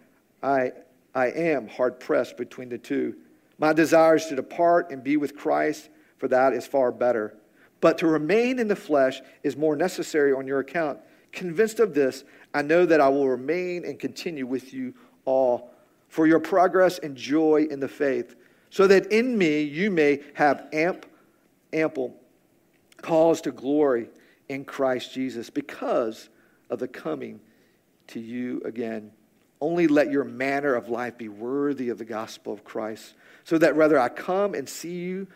I, 0.41 0.71
I 1.13 1.25
am 1.25 1.67
hard 1.67 2.00
pressed 2.00 2.38
between 2.38 2.69
the 2.69 2.77
two. 2.77 3.17
My 3.57 3.74
desire 3.74 4.15
is 4.15 4.27
to 4.27 4.38
depart 4.38 4.91
and 4.91 5.03
be 5.03 5.17
with 5.17 5.36
Christ, 5.36 5.89
for 6.19 6.29
that 6.29 6.53
is 6.53 6.65
far 6.65 6.93
better. 6.93 7.36
But 7.81 7.98
to 7.98 8.07
remain 8.07 8.59
in 8.59 8.69
the 8.69 8.77
flesh 8.77 9.19
is 9.43 9.57
more 9.57 9.75
necessary 9.75 10.31
on 10.31 10.48
your 10.48 10.59
account. 10.59 11.00
Convinced 11.33 11.81
of 11.81 11.93
this, 11.93 12.24
I 12.53 12.62
know 12.62 12.86
that 12.86 13.01
I 13.01 13.09
will 13.09 13.27
remain 13.27 13.83
and 13.83 14.00
continue 14.00 14.48
with 14.48 14.74
you 14.74 14.93
all 15.25 15.74
for 16.07 16.27
your 16.27 16.39
progress 16.39 16.98
and 17.00 17.17
joy 17.17 17.67
in 17.69 17.81
the 17.81 17.89
faith, 17.89 18.38
so 18.69 18.88
that 18.88 19.12
in 19.12 19.38
me 19.38 19.63
you 19.63 19.91
may 19.91 20.21
have 20.36 20.69
amp, 20.71 21.05
ample 21.74 22.15
cause 23.01 23.41
to 23.41 23.51
glory 23.51 24.10
in 24.48 24.65
Christ 24.65 25.13
Jesus 25.13 25.50
because 25.50 26.29
of 26.70 26.79
the 26.79 26.88
coming 26.88 27.39
to 28.08 28.20
you 28.20 28.62
again. 28.65 29.12
Only 29.62 29.88
let 29.88 30.12
your 30.12 30.24
manner 30.24 30.74
of 30.75 30.89
life 30.89 31.18
be 31.18 31.27
worthy 31.27 31.89
of 31.89 31.98
the 31.98 32.06
gospel 32.06 32.53
of 32.53 32.63
Christ 32.63 33.13
so 33.44 33.58
that 33.58 33.75
whether 33.75 34.00
I 34.00 34.10
come 34.10 34.53
and 34.53 34.68
see 34.68 34.96
you 34.96 35.27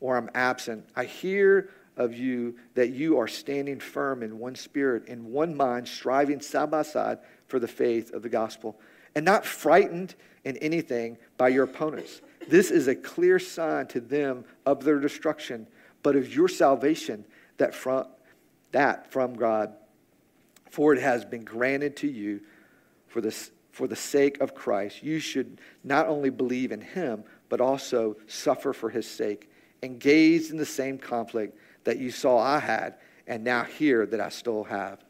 or 0.00 0.16
I'm 0.16 0.30
absent, 0.34 0.86
I 0.94 1.04
hear 1.04 1.70
of 1.96 2.14
you 2.14 2.56
that 2.74 2.90
you 2.90 3.18
are 3.18 3.28
standing 3.28 3.80
firm 3.80 4.22
in 4.22 4.38
one 4.38 4.54
spirit, 4.54 5.06
in 5.06 5.32
one 5.32 5.56
mind, 5.56 5.88
striving 5.88 6.40
side 6.40 6.70
by 6.70 6.82
side 6.82 7.18
for 7.46 7.58
the 7.58 7.68
faith 7.68 8.12
of 8.12 8.22
the 8.22 8.28
gospel, 8.28 8.78
and 9.14 9.24
not 9.24 9.44
frightened 9.44 10.14
in 10.44 10.56
anything 10.58 11.16
by 11.36 11.48
your 11.48 11.64
opponents. 11.64 12.20
This 12.48 12.70
is 12.70 12.88
a 12.88 12.94
clear 12.94 13.38
sign 13.38 13.86
to 13.88 14.00
them 14.00 14.44
of 14.66 14.84
their 14.84 14.98
destruction, 14.98 15.66
but 16.04 16.14
of 16.14 16.32
your 16.32 16.46
salvation 16.46 17.24
that 17.56 17.74
from, 17.74 18.06
that 18.70 19.10
from 19.10 19.34
God. 19.34 19.74
For 20.70 20.92
it 20.92 21.00
has 21.00 21.24
been 21.24 21.44
granted 21.44 21.96
to 21.98 22.08
you 22.08 22.42
for 23.08 23.20
the, 23.20 23.32
for 23.72 23.88
the 23.88 23.96
sake 23.96 24.40
of 24.40 24.54
Christ. 24.54 25.02
You 25.02 25.18
should 25.18 25.60
not 25.82 26.06
only 26.06 26.30
believe 26.30 26.70
in 26.70 26.80
him, 26.80 27.24
but 27.48 27.60
also 27.60 28.16
suffer 28.26 28.72
for 28.72 28.90
his 28.90 29.08
sake, 29.08 29.50
engaged 29.82 30.50
in 30.50 30.56
the 30.56 30.66
same 30.66 30.98
conflict 30.98 31.58
that 31.84 31.98
you 31.98 32.10
saw 32.10 32.38
I 32.38 32.58
had, 32.58 32.94
and 33.26 33.42
now 33.42 33.64
hear 33.64 34.04
that 34.06 34.20
I 34.20 34.28
still 34.28 34.64
have. 34.64 35.02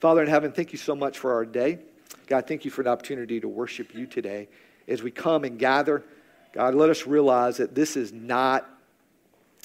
Father 0.00 0.22
in 0.22 0.28
heaven, 0.28 0.52
thank 0.52 0.72
you 0.72 0.78
so 0.78 0.94
much 0.94 1.18
for 1.18 1.32
our 1.32 1.46
day. 1.46 1.78
God, 2.26 2.46
thank 2.46 2.64
you 2.64 2.70
for 2.70 2.82
the 2.82 2.90
opportunity 2.90 3.40
to 3.40 3.48
worship 3.48 3.94
you 3.94 4.06
today. 4.06 4.48
As 4.88 5.02
we 5.02 5.10
come 5.10 5.44
and 5.44 5.58
gather, 5.58 6.04
God, 6.52 6.74
let 6.74 6.90
us 6.90 7.06
realize 7.06 7.56
that 7.56 7.74
this 7.74 7.96
is 7.96 8.12
not, 8.12 8.68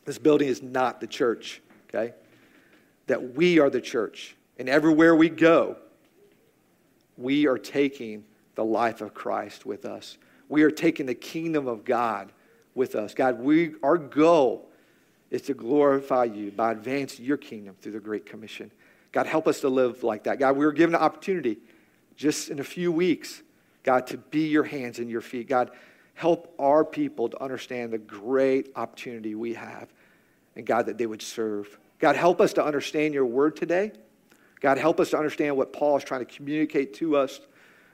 this 0.09 0.17
building 0.17 0.47
is 0.47 0.63
not 0.63 0.99
the 0.99 1.07
church, 1.07 1.61
okay? 1.87 2.13
That 3.07 3.35
we 3.35 3.59
are 3.59 3.69
the 3.69 3.81
church. 3.81 4.35
And 4.57 4.67
everywhere 4.67 5.15
we 5.15 5.29
go, 5.29 5.77
we 7.15 7.47
are 7.47 7.57
taking 7.57 8.23
the 8.55 8.65
life 8.65 9.01
of 9.01 9.13
Christ 9.13 9.65
with 9.65 9.85
us. 9.85 10.17
We 10.47 10.63
are 10.63 10.71
taking 10.71 11.05
the 11.05 11.15
kingdom 11.15 11.67
of 11.67 11.85
God 11.85 12.31
with 12.73 12.95
us. 12.95 13.13
God, 13.13 13.39
we, 13.39 13.75
our 13.83 13.97
goal 13.97 14.69
is 15.29 15.43
to 15.43 15.53
glorify 15.53 16.23
you 16.23 16.51
by 16.51 16.71
advancing 16.71 17.23
your 17.23 17.37
kingdom 17.37 17.75
through 17.79 17.91
the 17.91 17.99
Great 17.99 18.25
Commission. 18.25 18.71
God, 19.11 19.27
help 19.27 19.47
us 19.47 19.61
to 19.61 19.69
live 19.69 20.03
like 20.03 20.23
that. 20.23 20.39
God, 20.39 20.57
we 20.57 20.65
were 20.65 20.71
given 20.71 20.95
an 20.95 21.01
opportunity 21.01 21.59
just 22.15 22.49
in 22.49 22.59
a 22.59 22.63
few 22.63 22.91
weeks, 22.91 23.43
God, 23.83 24.07
to 24.07 24.17
be 24.17 24.47
your 24.47 24.63
hands 24.63 24.97
and 24.97 25.09
your 25.09 25.21
feet. 25.21 25.47
God, 25.47 25.71
help 26.15 26.53
our 26.57 26.83
people 26.83 27.29
to 27.29 27.41
understand 27.41 27.93
the 27.93 27.97
great 27.97 28.71
opportunity 28.75 29.35
we 29.35 29.53
have. 29.53 29.93
And 30.55 30.65
God, 30.65 30.87
that 30.87 30.97
they 30.97 31.05
would 31.05 31.21
serve. 31.21 31.77
God, 31.99 32.15
help 32.15 32.41
us 32.41 32.53
to 32.53 32.63
understand 32.63 33.13
your 33.13 33.25
word 33.25 33.55
today. 33.55 33.91
God, 34.61 34.77
help 34.77 34.99
us 34.99 35.11
to 35.11 35.17
understand 35.17 35.55
what 35.55 35.71
Paul 35.71 35.97
is 35.97 36.03
trying 36.03 36.25
to 36.25 36.33
communicate 36.33 36.93
to 36.95 37.15
us, 37.15 37.39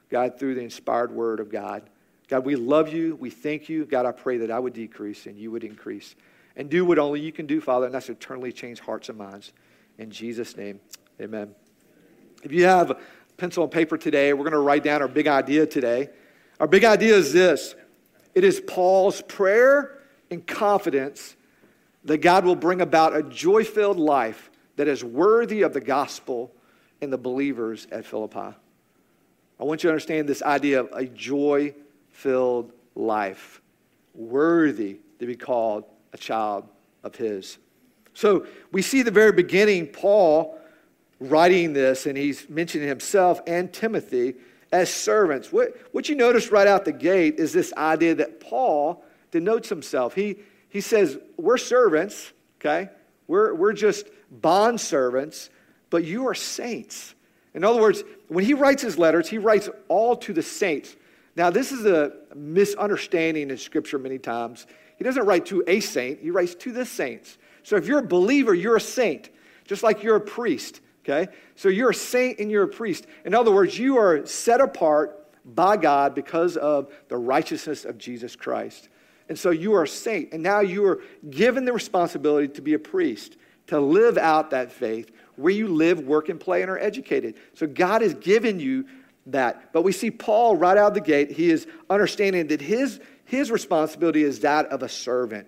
God, 0.10 0.40
through 0.40 0.56
the 0.56 0.62
inspired 0.62 1.12
word 1.12 1.40
of 1.40 1.50
God. 1.50 1.90
God, 2.28 2.44
we 2.44 2.56
love 2.56 2.92
you. 2.92 3.16
We 3.16 3.30
thank 3.30 3.70
you. 3.70 3.86
God, 3.86 4.06
I 4.06 4.12
pray 4.12 4.38
that 4.38 4.50
I 4.50 4.58
would 4.58 4.74
decrease 4.74 5.28
and 5.28 5.38
you 5.38 5.52
would 5.52 5.64
increase. 5.64 6.16
And 6.56 6.70
do 6.70 6.86
what 6.86 6.98
only 6.98 7.20
you 7.20 7.32
can 7.32 7.46
do, 7.46 7.62
Father, 7.62 7.86
and 7.86 7.94
that's 7.94 8.10
eternally 8.10 8.52
change 8.52 8.80
hearts 8.80 9.10
and 9.10 9.18
minds. 9.18 9.52
In 9.98 10.10
Jesus' 10.10 10.56
name, 10.56 10.80
amen. 11.22 11.54
If 12.44 12.52
you 12.52 12.66
have 12.66 13.00
pencil 13.38 13.64
and 13.64 13.72
paper 13.72 13.98
today, 13.98 14.34
we're 14.34 14.44
going 14.44 14.54
to 14.54 14.60
write 14.60 14.84
down 14.84 15.02
our 15.02 15.08
big 15.08 15.28
idea 15.28 15.66
today. 15.66 16.10
Our 16.60 16.68
big 16.68 16.86
idea 16.86 17.16
is 17.16 17.34
this 17.34 17.76
it 18.34 18.44
is 18.44 18.60
Paul's 18.60 19.22
prayer 19.22 20.00
and 20.32 20.46
confidence 20.46 21.35
that 22.06 22.20
God 22.20 22.46
will 22.46 22.56
bring 22.56 22.82
about 22.82 23.16
a 23.16 23.24
joy 23.24 23.64
filled 23.64 24.00
life 24.00 24.50
that 24.76 24.88
is 24.88 25.04
worthy 25.04 25.62
of 25.62 25.74
the 25.74 25.82
gospel 25.82 26.54
and 27.02 27.12
the 27.12 27.18
believers 27.18 27.88
at 27.92 28.06
Philippi. 28.06 28.56
I 29.60 29.64
want 29.64 29.84
you 29.84 29.88
to 29.88 29.94
understand 29.94 30.28
this 30.28 30.42
idea 30.42 30.82
of 30.82 30.90
a 30.94 31.06
joy 31.06 31.74
filled 32.12 32.72
life, 32.96 33.62
worthy 34.14 35.00
to 35.20 35.26
be 35.26 35.36
called 35.36 35.86
a 36.14 36.18
child 36.18 36.68
of 37.04 37.16
His. 37.16 37.58
So 38.14 38.48
we 38.72 38.82
see 38.82 39.02
the 39.02 39.12
very 39.12 39.32
beginning, 39.32 39.88
Paul 39.88 40.58
writing 41.20 41.74
this, 41.74 42.06
and 42.06 42.18
he's 42.18 42.50
mentioning 42.50 42.88
himself 42.88 43.42
and 43.48 43.72
Timothy 43.72 44.36
as 44.72 44.94
servants. 44.94 45.52
What, 45.52 45.76
what 45.94 46.10
you 46.10 46.16
notice 46.16 46.52
right 46.52 46.68
out 46.68 46.86
the 46.86 46.92
gate 46.92 47.36
is 47.40 47.54
this 47.54 47.74
idea 47.78 48.16
that 48.16 48.40
Paul 48.40 49.04
denotes 49.32 49.70
himself. 49.70 50.16
He, 50.16 50.38
he 50.76 50.82
says, 50.82 51.18
We're 51.38 51.58
servants, 51.58 52.34
okay? 52.60 52.90
We're, 53.28 53.54
we're 53.54 53.72
just 53.72 54.08
bond 54.30 54.82
servants, 54.82 55.50
but 55.90 56.04
you 56.04 56.28
are 56.28 56.36
saints. 56.36 57.16
In 57.54 57.64
other 57.64 57.80
words, 57.80 58.04
when 58.28 58.44
he 58.44 58.54
writes 58.54 58.82
his 58.82 58.98
letters, 58.98 59.30
he 59.30 59.38
writes 59.38 59.70
all 59.88 60.18
to 60.18 60.34
the 60.34 60.44
saints. 60.44 60.98
Now, 61.38 61.50
this 61.50 61.72
is 61.72 61.86
a 61.86 62.12
misunderstanding 62.36 63.52
in 63.52 63.58
Scripture 63.58 63.98
many 63.98 64.18
times. 64.18 64.68
He 64.98 65.06
doesn't 65.06 65.26
write 65.26 65.46
to 65.46 65.64
a 65.66 65.80
saint, 65.80 66.20
he 66.20 66.30
writes 66.30 66.56
to 66.56 66.74
the 66.74 66.86
saints. 66.86 67.38
So 67.64 67.78
if 67.78 67.88
you're 67.88 68.00
a 68.00 68.06
believer, 68.06 68.54
you're 68.54 68.76
a 68.76 68.82
saint, 68.82 69.30
just 69.64 69.82
like 69.82 70.04
you're 70.04 70.18
a 70.18 70.22
priest. 70.22 70.82
Okay? 71.06 71.32
So 71.56 71.70
you're 71.70 71.92
a 71.92 71.96
saint 71.96 72.40
and 72.40 72.52
you're 72.52 72.64
a 72.64 72.68
priest. 72.68 73.08
In 73.24 73.34
other 73.34 73.52
words, 73.52 73.80
you 73.80 73.98
are 73.98 74.26
set 74.26 74.60
apart 74.60 75.26
by 75.46 75.78
God 75.78 76.14
because 76.16 76.58
of 76.58 76.92
the 77.08 77.16
righteousness 77.16 77.86
of 77.86 77.98
Jesus 77.98 78.36
Christ. 78.36 78.90
And 79.30 79.38
so 79.38 79.50
you 79.50 79.74
are 79.76 79.84
a 79.84 79.88
saint. 79.88 80.34
And 80.34 80.44
now 80.44 80.60
you 80.60 80.86
are 80.86 81.02
given 81.30 81.66
the 81.66 81.74
responsibility 81.74 82.48
to 82.50 82.62
be 82.62 82.74
a 82.74 82.80
priest, 82.80 83.38
to 83.68 83.80
live 83.80 84.18
out 84.18 84.52
that 84.52 84.72
faith 84.72 85.12
where 85.36 85.54
you 85.54 85.68
live, 85.68 86.00
work, 86.02 86.30
and 86.30 86.40
play 86.40 86.62
and 86.62 86.72
are 86.72 86.80
educated. 86.80 87.36
So 87.54 87.68
God 87.68 88.02
has 88.02 88.14
given 88.14 88.60
you 88.60 88.86
that. 89.28 89.74
But 89.74 89.82
we 89.82 89.92
see 89.92 90.12
Paul 90.12 90.56
right 90.56 90.78
out 90.78 90.90
of 90.90 90.94
the 90.94 91.02
gate, 91.02 91.32
he 91.32 91.50
is 91.50 91.68
understanding 91.90 92.48
that 92.48 92.62
his, 92.62 93.00
his 93.26 93.52
responsibility 93.52 94.24
is 94.24 94.42
that 94.42 94.68
of 94.68 94.84
a 94.84 94.90
servant. 94.90 95.48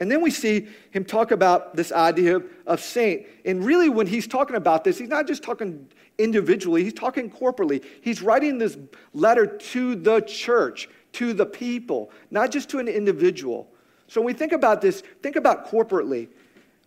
And 0.00 0.10
then 0.10 0.20
we 0.20 0.30
see 0.30 0.68
him 0.90 1.04
talk 1.04 1.30
about 1.30 1.76
this 1.76 1.92
idea 1.92 2.42
of 2.66 2.80
saint. 2.80 3.26
And 3.44 3.64
really, 3.64 3.88
when 3.88 4.06
he's 4.06 4.26
talking 4.26 4.56
about 4.56 4.84
this, 4.84 4.98
he's 4.98 5.08
not 5.08 5.26
just 5.26 5.42
talking 5.42 5.88
individually, 6.18 6.82
he's 6.82 6.92
talking 6.92 7.30
corporately. 7.30 7.84
He's 8.02 8.20
writing 8.20 8.58
this 8.58 8.76
letter 9.12 9.46
to 9.46 9.94
the 9.94 10.20
church, 10.20 10.88
to 11.14 11.32
the 11.32 11.46
people, 11.46 12.10
not 12.30 12.50
just 12.50 12.68
to 12.70 12.78
an 12.78 12.88
individual. 12.88 13.68
So 14.08 14.20
when 14.20 14.26
we 14.26 14.32
think 14.32 14.52
about 14.52 14.80
this, 14.80 15.02
think 15.22 15.36
about 15.36 15.70
corporately. 15.70 16.28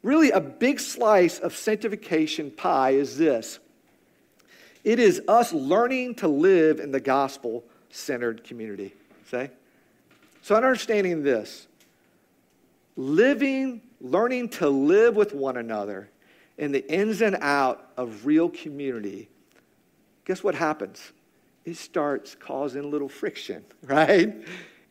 Really, 0.04 0.32
a 0.32 0.40
big 0.40 0.80
slice 0.80 1.40
of 1.40 1.56
sanctification 1.56 2.52
pie 2.52 2.92
is 2.92 3.18
this 3.18 3.60
it 4.84 5.00
is 5.00 5.22
us 5.28 5.52
learning 5.52 6.16
to 6.16 6.28
live 6.28 6.80
in 6.80 6.92
the 6.92 7.00
gospel 7.00 7.66
centered 7.90 8.44
community. 8.44 8.94
Say? 9.30 9.52
So, 10.42 10.56
understanding 10.56 11.24
this, 11.24 11.68
living, 12.96 13.82
learning 14.00 14.50
to 14.50 14.70
live 14.70 15.16
with 15.16 15.34
one 15.34 15.58
another 15.58 16.10
in 16.58 16.72
the 16.72 16.90
ins 16.90 17.22
and 17.22 17.36
out 17.42 17.92
of 17.98 18.26
real 18.26 18.50
community, 18.50 19.30
guess 20.24 20.42
what 20.44 20.56
happens? 20.56 21.12
It 21.68 21.76
starts 21.76 22.34
causing 22.34 22.86
a 22.86 22.88
little 22.88 23.10
friction, 23.10 23.66
right? 23.84 24.34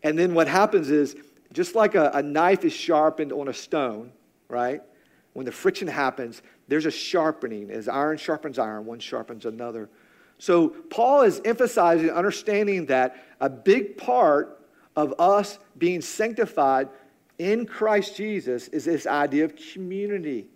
And 0.03 0.19
then 0.19 0.35
what 0.35 0.47
happens 0.47 0.91
is, 0.91 1.17
just 1.53 1.75
like 1.75 1.95
a, 1.95 2.11
a 2.13 2.23
knife 2.23 2.67
is 2.67 2.73
sharpened 2.75 3.33
on 3.33 3.49
a 3.49 3.55
stone, 3.55 4.13
right? 4.49 4.83
When 5.33 5.47
the 5.47 5.53
friction 5.53 5.89
happens, 5.89 6.43
there's 6.69 6.85
a 6.85 6.91
sharpening. 6.91 7.71
As 7.71 7.89
iron 7.89 8.19
sharpens 8.19 8.59
iron, 8.59 8.85
one 8.85 8.99
sharpens 8.99 9.47
another. 9.47 9.89
So 10.39 10.69
Paul 10.69 11.23
is 11.23 11.41
emphasizing, 11.47 12.11
understanding 12.11 12.85
that 12.87 13.25
a 13.41 13.49
big 13.49 13.97
part 13.97 14.61
of 14.97 15.15
us 15.19 15.59
being 15.79 16.03
sanctified 16.03 16.91
in 17.39 17.65
Christ 17.65 18.17
Jesus 18.17 18.69
is 18.69 18.85
this 18.85 19.07
idea 19.07 19.47
of 19.47 19.55
community. 19.57 20.49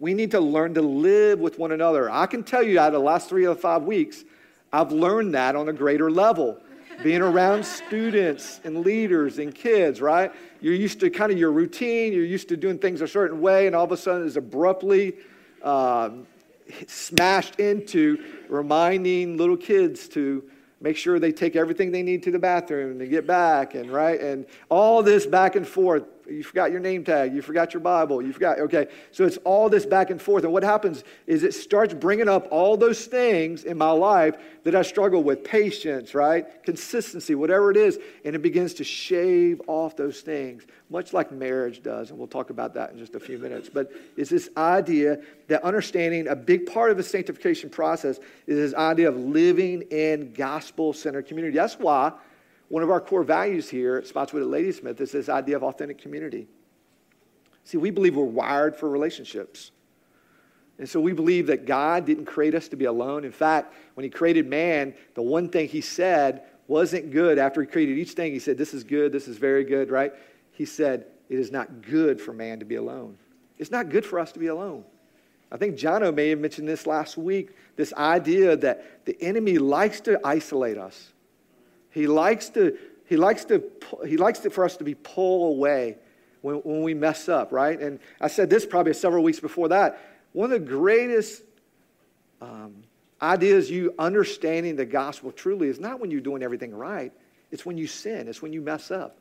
We 0.00 0.12
need 0.12 0.32
to 0.32 0.40
learn 0.40 0.74
to 0.74 0.82
live 0.82 1.38
with 1.38 1.56
one 1.56 1.70
another. 1.70 2.10
I 2.10 2.26
can 2.26 2.42
tell 2.42 2.64
you 2.64 2.80
out 2.80 2.88
of 2.88 2.94
the 2.94 3.00
last 3.00 3.28
three 3.28 3.46
or 3.46 3.54
five 3.54 3.82
weeks, 3.82 4.24
I've 4.72 4.92
learned 4.92 5.34
that 5.34 5.56
on 5.56 5.68
a 5.68 5.72
greater 5.72 6.10
level. 6.10 6.60
Being 7.02 7.22
around 7.22 7.64
students 7.64 8.60
and 8.64 8.84
leaders 8.84 9.38
and 9.38 9.54
kids, 9.54 10.00
right? 10.00 10.32
You're 10.60 10.74
used 10.74 10.98
to 11.00 11.10
kind 11.10 11.30
of 11.30 11.38
your 11.38 11.52
routine, 11.52 12.12
you're 12.12 12.24
used 12.24 12.48
to 12.48 12.56
doing 12.56 12.78
things 12.78 13.00
a 13.00 13.08
certain 13.08 13.40
way, 13.40 13.68
and 13.68 13.76
all 13.76 13.84
of 13.84 13.92
a 13.92 13.96
sudden 13.96 14.26
it's 14.26 14.34
abruptly 14.34 15.14
um, 15.62 16.26
smashed 16.86 17.60
into 17.60 18.22
reminding 18.48 19.36
little 19.36 19.56
kids 19.56 20.08
to 20.08 20.42
make 20.80 20.96
sure 20.96 21.18
they 21.18 21.32
take 21.32 21.56
everything 21.56 21.90
they 21.90 22.02
need 22.02 22.22
to 22.24 22.30
the 22.30 22.38
bathroom 22.38 23.00
and 23.00 23.10
get 23.10 23.26
back 23.26 23.74
and 23.74 23.90
right 23.90 24.20
and 24.20 24.46
all 24.68 25.02
this 25.02 25.26
back 25.26 25.56
and 25.56 25.66
forth 25.66 26.04
you 26.28 26.42
forgot 26.42 26.70
your 26.70 26.80
name 26.80 27.04
tag 27.04 27.34
you 27.34 27.42
forgot 27.42 27.72
your 27.72 27.80
bible 27.80 28.22
you 28.22 28.32
forgot 28.32 28.58
okay. 28.58 28.88
So 29.12 29.24
it's 29.24 29.38
all 29.38 29.68
this 29.68 29.86
back 29.86 30.10
and 30.10 30.20
forth 30.20 30.44
and 30.44 30.52
what 30.52 30.62
happens 30.62 31.04
is 31.26 31.42
it 31.42 31.54
starts 31.54 31.94
bringing 31.94 32.28
up 32.28 32.48
all 32.50 32.76
those 32.76 33.06
things 33.06 33.64
in 33.64 33.78
my 33.78 33.90
life 33.90 34.36
that 34.64 34.74
i 34.74 34.82
struggle 34.82 35.22
with 35.22 35.44
patience 35.44 36.14
right 36.14 36.62
consistency 36.62 37.34
whatever 37.34 37.70
it 37.70 37.76
is 37.76 37.98
and 38.24 38.34
it 38.34 38.42
begins 38.42 38.74
to 38.74 38.84
shave 38.84 39.60
off 39.66 39.96
those 39.96 40.20
things 40.20 40.66
much 40.90 41.12
like 41.12 41.30
marriage 41.30 41.82
does 41.82 42.10
and 42.10 42.18
we'll 42.18 42.28
talk 42.28 42.50
about 42.50 42.74
that 42.74 42.90
in 42.92 42.98
just 42.98 43.14
a 43.14 43.20
few 43.20 43.38
minutes. 43.38 43.68
But 43.68 43.92
it's 44.16 44.30
this 44.30 44.48
idea 44.56 45.20
that 45.48 45.62
understanding 45.62 46.28
a 46.28 46.36
big 46.36 46.66
part 46.66 46.90
of 46.90 46.96
the 46.96 47.02
sanctification 47.02 47.70
process 47.70 48.18
is 48.46 48.56
this 48.56 48.74
idea 48.74 49.08
of 49.08 49.16
living 49.16 49.82
in 49.82 50.32
gospel 50.32 50.92
centered 50.92 51.26
community. 51.26 51.56
That's 51.56 51.78
why 51.78 52.12
one 52.68 52.82
of 52.82 52.90
our 52.90 53.00
core 53.00 53.22
values 53.22 53.68
here 53.68 53.96
at 53.96 54.06
Spotswood 54.06 54.42
at 54.42 54.48
Ladysmith 54.48 55.00
is 55.00 55.12
this 55.12 55.28
idea 55.28 55.56
of 55.56 55.62
authentic 55.62 55.98
community. 55.98 56.48
See, 57.64 57.78
we 57.78 57.90
believe 57.90 58.16
we're 58.16 58.24
wired 58.24 58.76
for 58.76 58.88
relationships. 58.88 59.70
And 60.78 60.88
so 60.88 61.00
we 61.00 61.12
believe 61.12 61.48
that 61.48 61.66
God 61.66 62.06
didn't 62.06 62.26
create 62.26 62.54
us 62.54 62.68
to 62.68 62.76
be 62.76 62.84
alone. 62.84 63.24
In 63.24 63.32
fact, 63.32 63.74
when 63.94 64.04
He 64.04 64.10
created 64.10 64.46
man, 64.46 64.94
the 65.14 65.22
one 65.22 65.48
thing 65.48 65.68
He 65.68 65.80
said 65.80 66.42
wasn't 66.66 67.10
good. 67.10 67.38
After 67.38 67.60
He 67.60 67.66
created 67.66 67.98
each 67.98 68.12
thing, 68.12 68.32
He 68.32 68.38
said, 68.38 68.56
This 68.56 68.74
is 68.74 68.84
good, 68.84 69.12
this 69.12 69.28
is 69.28 69.38
very 69.38 69.64
good, 69.64 69.90
right? 69.90 70.12
He 70.52 70.64
said, 70.64 71.06
It 71.28 71.38
is 71.38 71.50
not 71.50 71.82
good 71.82 72.20
for 72.20 72.32
man 72.32 72.58
to 72.60 72.64
be 72.64 72.76
alone. 72.76 73.18
It's 73.58 73.70
not 73.70 73.88
good 73.88 74.06
for 74.06 74.18
us 74.18 74.30
to 74.32 74.38
be 74.38 74.46
alone. 74.46 74.84
I 75.50 75.56
think 75.56 75.76
Jono 75.76 76.14
may 76.14 76.28
have 76.28 76.38
mentioned 76.38 76.68
this 76.68 76.86
last 76.86 77.16
week 77.16 77.56
this 77.76 77.92
idea 77.94 78.56
that 78.58 79.04
the 79.06 79.20
enemy 79.22 79.58
likes 79.58 80.00
to 80.02 80.20
isolate 80.24 80.76
us. 80.76 81.12
He 81.90 82.06
likes 82.06 82.48
to, 82.50 82.76
he 83.06 83.16
likes 83.16 83.44
to, 83.46 83.62
he 84.06 84.16
likes 84.16 84.40
to, 84.40 84.50
for 84.50 84.64
us 84.64 84.76
to 84.76 84.84
be 84.84 84.94
pulled 84.94 85.56
away 85.56 85.96
when, 86.42 86.56
when 86.56 86.82
we 86.82 86.94
mess 86.94 87.28
up, 87.28 87.52
right? 87.52 87.78
And 87.80 87.98
I 88.20 88.28
said 88.28 88.50
this 88.50 88.66
probably 88.66 88.92
several 88.94 89.22
weeks 89.22 89.40
before 89.40 89.68
that. 89.68 90.00
One 90.32 90.52
of 90.52 90.60
the 90.60 90.66
greatest 90.66 91.42
um, 92.40 92.84
ideas 93.20 93.70
you 93.70 93.94
understanding 93.98 94.76
the 94.76 94.86
gospel 94.86 95.32
truly 95.32 95.68
is 95.68 95.80
not 95.80 96.00
when 96.00 96.10
you're 96.10 96.20
doing 96.20 96.42
everything 96.42 96.74
right. 96.74 97.12
It's 97.50 97.64
when 97.64 97.78
you 97.78 97.86
sin. 97.86 98.28
It's 98.28 98.42
when 98.42 98.52
you 98.52 98.60
mess 98.60 98.90
up. 98.90 99.18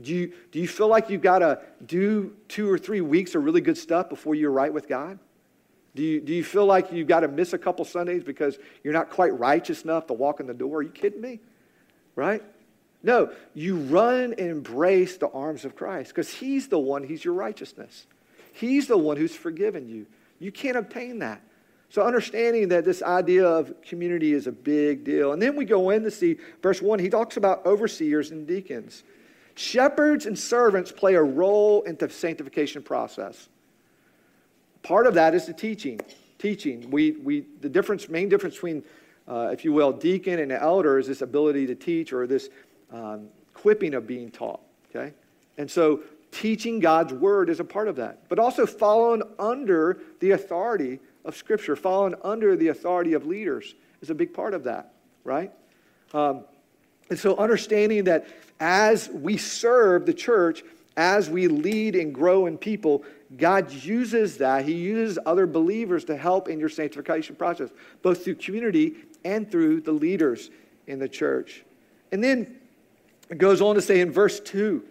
Do 0.00 0.14
you, 0.14 0.32
do 0.52 0.60
you 0.60 0.68
feel 0.68 0.88
like 0.88 1.10
you've 1.10 1.22
got 1.22 1.40
to 1.40 1.60
do 1.84 2.34
two 2.48 2.70
or 2.70 2.78
three 2.78 3.00
weeks 3.00 3.34
of 3.34 3.44
really 3.44 3.60
good 3.60 3.78
stuff 3.78 4.08
before 4.08 4.34
you're 4.34 4.52
right 4.52 4.72
with 4.72 4.88
God? 4.88 5.18
Do 5.94 6.02
you, 6.02 6.20
do 6.20 6.32
you 6.32 6.44
feel 6.44 6.66
like 6.66 6.92
you've 6.92 7.08
got 7.08 7.20
to 7.20 7.28
miss 7.28 7.52
a 7.52 7.58
couple 7.58 7.84
Sundays 7.84 8.22
because 8.22 8.58
you're 8.84 8.92
not 8.92 9.10
quite 9.10 9.36
righteous 9.36 9.82
enough 9.82 10.06
to 10.08 10.12
walk 10.12 10.38
in 10.38 10.46
the 10.46 10.54
door? 10.54 10.78
Are 10.78 10.82
you 10.82 10.90
kidding 10.90 11.20
me? 11.20 11.40
Right? 12.18 12.42
No, 13.02 13.32
you 13.54 13.76
run 13.76 14.34
and 14.36 14.50
embrace 14.50 15.16
the 15.16 15.28
arms 15.28 15.64
of 15.64 15.76
Christ 15.76 16.10
because 16.10 16.28
He's 16.28 16.66
the 16.68 16.78
one, 16.78 17.04
He's 17.04 17.24
your 17.24 17.34
righteousness. 17.34 18.06
He's 18.52 18.88
the 18.88 18.98
one 18.98 19.16
who's 19.16 19.36
forgiven 19.36 19.88
you. 19.88 20.06
You 20.40 20.50
can't 20.50 20.76
obtain 20.76 21.20
that. 21.20 21.40
So, 21.90 22.02
understanding 22.02 22.68
that 22.68 22.84
this 22.84 23.02
idea 23.02 23.46
of 23.46 23.80
community 23.82 24.34
is 24.34 24.46
a 24.46 24.52
big 24.52 25.04
deal. 25.04 25.32
And 25.32 25.40
then 25.40 25.56
we 25.56 25.64
go 25.64 25.90
in 25.90 26.02
to 26.02 26.10
see 26.10 26.36
verse 26.60 26.82
1, 26.82 26.98
he 26.98 27.08
talks 27.08 27.36
about 27.36 27.64
overseers 27.64 28.30
and 28.30 28.46
deacons. 28.46 29.04
Shepherds 29.54 30.26
and 30.26 30.38
servants 30.38 30.92
play 30.92 31.14
a 31.14 31.22
role 31.22 31.82
in 31.82 31.96
the 31.96 32.10
sanctification 32.10 32.82
process. 32.82 33.48
Part 34.82 35.06
of 35.06 35.14
that 35.14 35.34
is 35.34 35.46
the 35.46 35.52
teaching. 35.52 36.00
Teaching. 36.38 36.90
We, 36.90 37.12
we, 37.12 37.46
the 37.60 37.68
difference, 37.68 38.08
main 38.08 38.28
difference 38.28 38.56
between, 38.56 38.84
uh, 39.28 39.50
if 39.52 39.64
you 39.64 39.72
will, 39.72 39.92
deacon 39.92 40.38
and 40.40 40.50
elder 40.50 40.98
is 40.98 41.06
this 41.06 41.20
ability 41.20 41.66
to 41.66 41.74
teach 41.74 42.12
or 42.12 42.26
this 42.26 42.48
um, 42.90 43.28
of 43.64 44.06
being 44.06 44.30
taught. 44.30 44.60
Okay? 44.88 45.12
And 45.58 45.70
so 45.70 46.00
teaching 46.30 46.80
God's 46.80 47.12
word 47.12 47.50
is 47.50 47.60
a 47.60 47.64
part 47.64 47.88
of 47.88 47.96
that, 47.96 48.28
but 48.28 48.38
also 48.38 48.66
following 48.66 49.22
under 49.38 50.00
the 50.20 50.30
authority 50.30 51.00
of 51.24 51.36
Scripture, 51.36 51.76
following 51.76 52.14
under 52.22 52.56
the 52.56 52.68
authority 52.68 53.12
of 53.12 53.26
leaders 53.26 53.74
is 54.00 54.10
a 54.10 54.14
big 54.14 54.32
part 54.32 54.54
of 54.54 54.64
that, 54.64 54.92
right? 55.24 55.52
Um, 56.14 56.44
and 57.10 57.18
so 57.18 57.36
understanding 57.36 58.04
that 58.04 58.26
as 58.60 59.08
we 59.08 59.36
serve 59.36 60.06
the 60.06 60.14
church, 60.14 60.62
as 60.96 61.28
we 61.28 61.48
lead 61.48 61.94
and 61.96 62.14
grow 62.14 62.46
in 62.46 62.58
people, 62.58 63.04
God 63.36 63.72
uses 63.72 64.38
that. 64.38 64.64
He 64.64 64.72
uses 64.72 65.18
other 65.26 65.46
believers 65.46 66.04
to 66.06 66.16
help 66.16 66.48
in 66.48 66.58
your 66.58 66.68
sanctification 66.68 67.36
process, 67.36 67.70
both 68.02 68.24
through 68.24 68.36
community 68.36 68.96
and 69.28 69.50
through 69.50 69.82
the 69.82 69.92
leaders 69.92 70.50
in 70.86 70.98
the 70.98 71.08
church. 71.08 71.62
And 72.10 72.24
then 72.24 72.56
it 73.28 73.36
goes 73.36 73.60
on 73.60 73.74
to 73.74 73.82
say 73.82 74.00
in 74.00 74.10
verse 74.10 74.40
2 74.40 74.82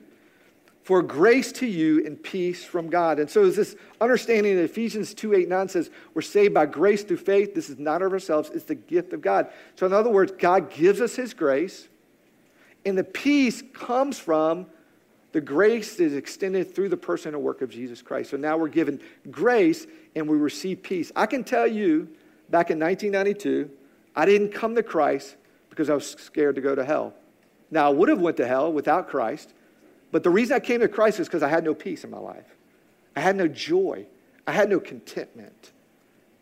for 0.84 1.02
grace 1.02 1.52
to 1.54 1.66
you 1.66 2.06
and 2.06 2.22
peace 2.22 2.64
from 2.64 2.90
God. 2.90 3.20
And 3.20 3.30
so 3.30 3.44
is 3.44 3.56
this 3.56 3.76
understanding 4.00 4.56
that 4.56 4.64
Ephesians 4.64 5.14
2 5.16 5.34
8 5.34 5.50
9 5.50 5.70
says, 5.70 5.90
We're 6.14 6.22
saved 6.22 6.54
by 6.54 6.68
grace 6.68 7.04
through 7.04 7.18
faith. 7.18 7.56
This 7.56 7.70
is 7.70 7.80
not 7.80 8.02
of 8.04 8.14
ourselves, 8.14 8.52
it's 8.54 8.66
the 8.66 8.76
gift 8.76 9.12
of 9.12 9.22
God. 9.22 9.50
So, 9.76 9.86
in 9.86 9.92
other 9.92 10.12
words, 10.12 10.32
God 10.38 10.70
gives 10.70 11.02
us 11.02 11.16
his 11.16 11.34
grace, 11.34 11.90
and 12.86 12.98
the 12.98 13.04
peace 13.04 13.64
comes 13.74 14.20
from 14.20 14.68
the 15.34 15.42
grace 15.42 15.98
that 15.98 16.06
is 16.06 16.14
extended 16.14 16.74
through 16.74 16.90
the 16.90 16.98
person 16.98 17.34
and 17.34 17.44
work 17.44 17.62
of 17.62 17.70
Jesus 17.70 18.02
Christ. 18.02 18.32
So 18.32 18.38
now 18.38 18.58
we're 18.58 18.70
given 18.70 19.02
grace 19.30 19.86
and 20.16 20.28
we 20.28 20.38
receive 20.38 20.82
peace. 20.82 21.12
I 21.16 21.26
can 21.26 21.44
tell 21.44 21.68
you, 21.68 22.08
back 22.50 22.72
in 22.72 22.80
1992, 22.80 23.70
I 24.18 24.26
didn't 24.26 24.50
come 24.50 24.76
to 24.76 24.84
Christ 24.84 25.38
because 25.70 25.90
I 25.90 25.94
was 25.94 26.10
scared 26.10 26.56
to 26.56 26.62
go 26.62 26.76
to 26.76 26.84
hell. 26.84 27.14
Now, 27.72 27.88
I 27.88 27.90
would 27.90 28.10
have 28.10 28.20
went 28.20 28.36
to 28.38 28.48
hell 28.48 28.74
without 28.74 29.08
Christ 29.08 29.54
but 30.12 30.24
the 30.24 30.30
reason 30.30 30.56
I 30.56 30.60
came 30.60 30.80
to 30.82 30.88
Christ 30.88 31.20
is 31.20 31.28
because 31.28 31.44
I 31.44 31.50
had 31.50 31.64
no 31.64 31.74
peace 31.74 32.04
in 32.04 32.10
my 32.10 32.20
life. 32.20 32.56
I 33.16 33.20
had 33.20 33.36
no 33.36 33.48
joy. 33.48 34.06
I 34.46 34.52
had 34.52 34.70
no 34.70 34.80
contentment. 34.80 35.74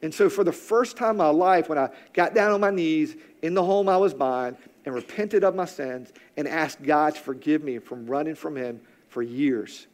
And 0.01 0.13
so, 0.13 0.29
for 0.29 0.43
the 0.43 0.51
first 0.51 0.97
time 0.97 1.11
in 1.11 1.17
my 1.17 1.29
life, 1.29 1.67
when 1.67 1.77
I 1.77 1.89
got 2.13 2.35
down 2.35 2.51
on 2.51 2.61
my 2.61 2.69
knees 2.69 3.15
in 3.41 3.53
the 3.53 3.63
home 3.63 3.89
I 3.89 3.97
was 3.97 4.13
buying 4.13 4.55
and 4.85 4.93
repented 4.93 5.43
of 5.43 5.55
my 5.55 5.65
sins 5.65 6.13
and 6.37 6.47
asked 6.47 6.83
God 6.83 7.15
to 7.15 7.21
forgive 7.21 7.63
me 7.63 7.79
from 7.79 8.05
running 8.05 8.35
from 8.35 8.55
Him 8.55 8.81
for 9.09 9.23
years, 9.23 9.87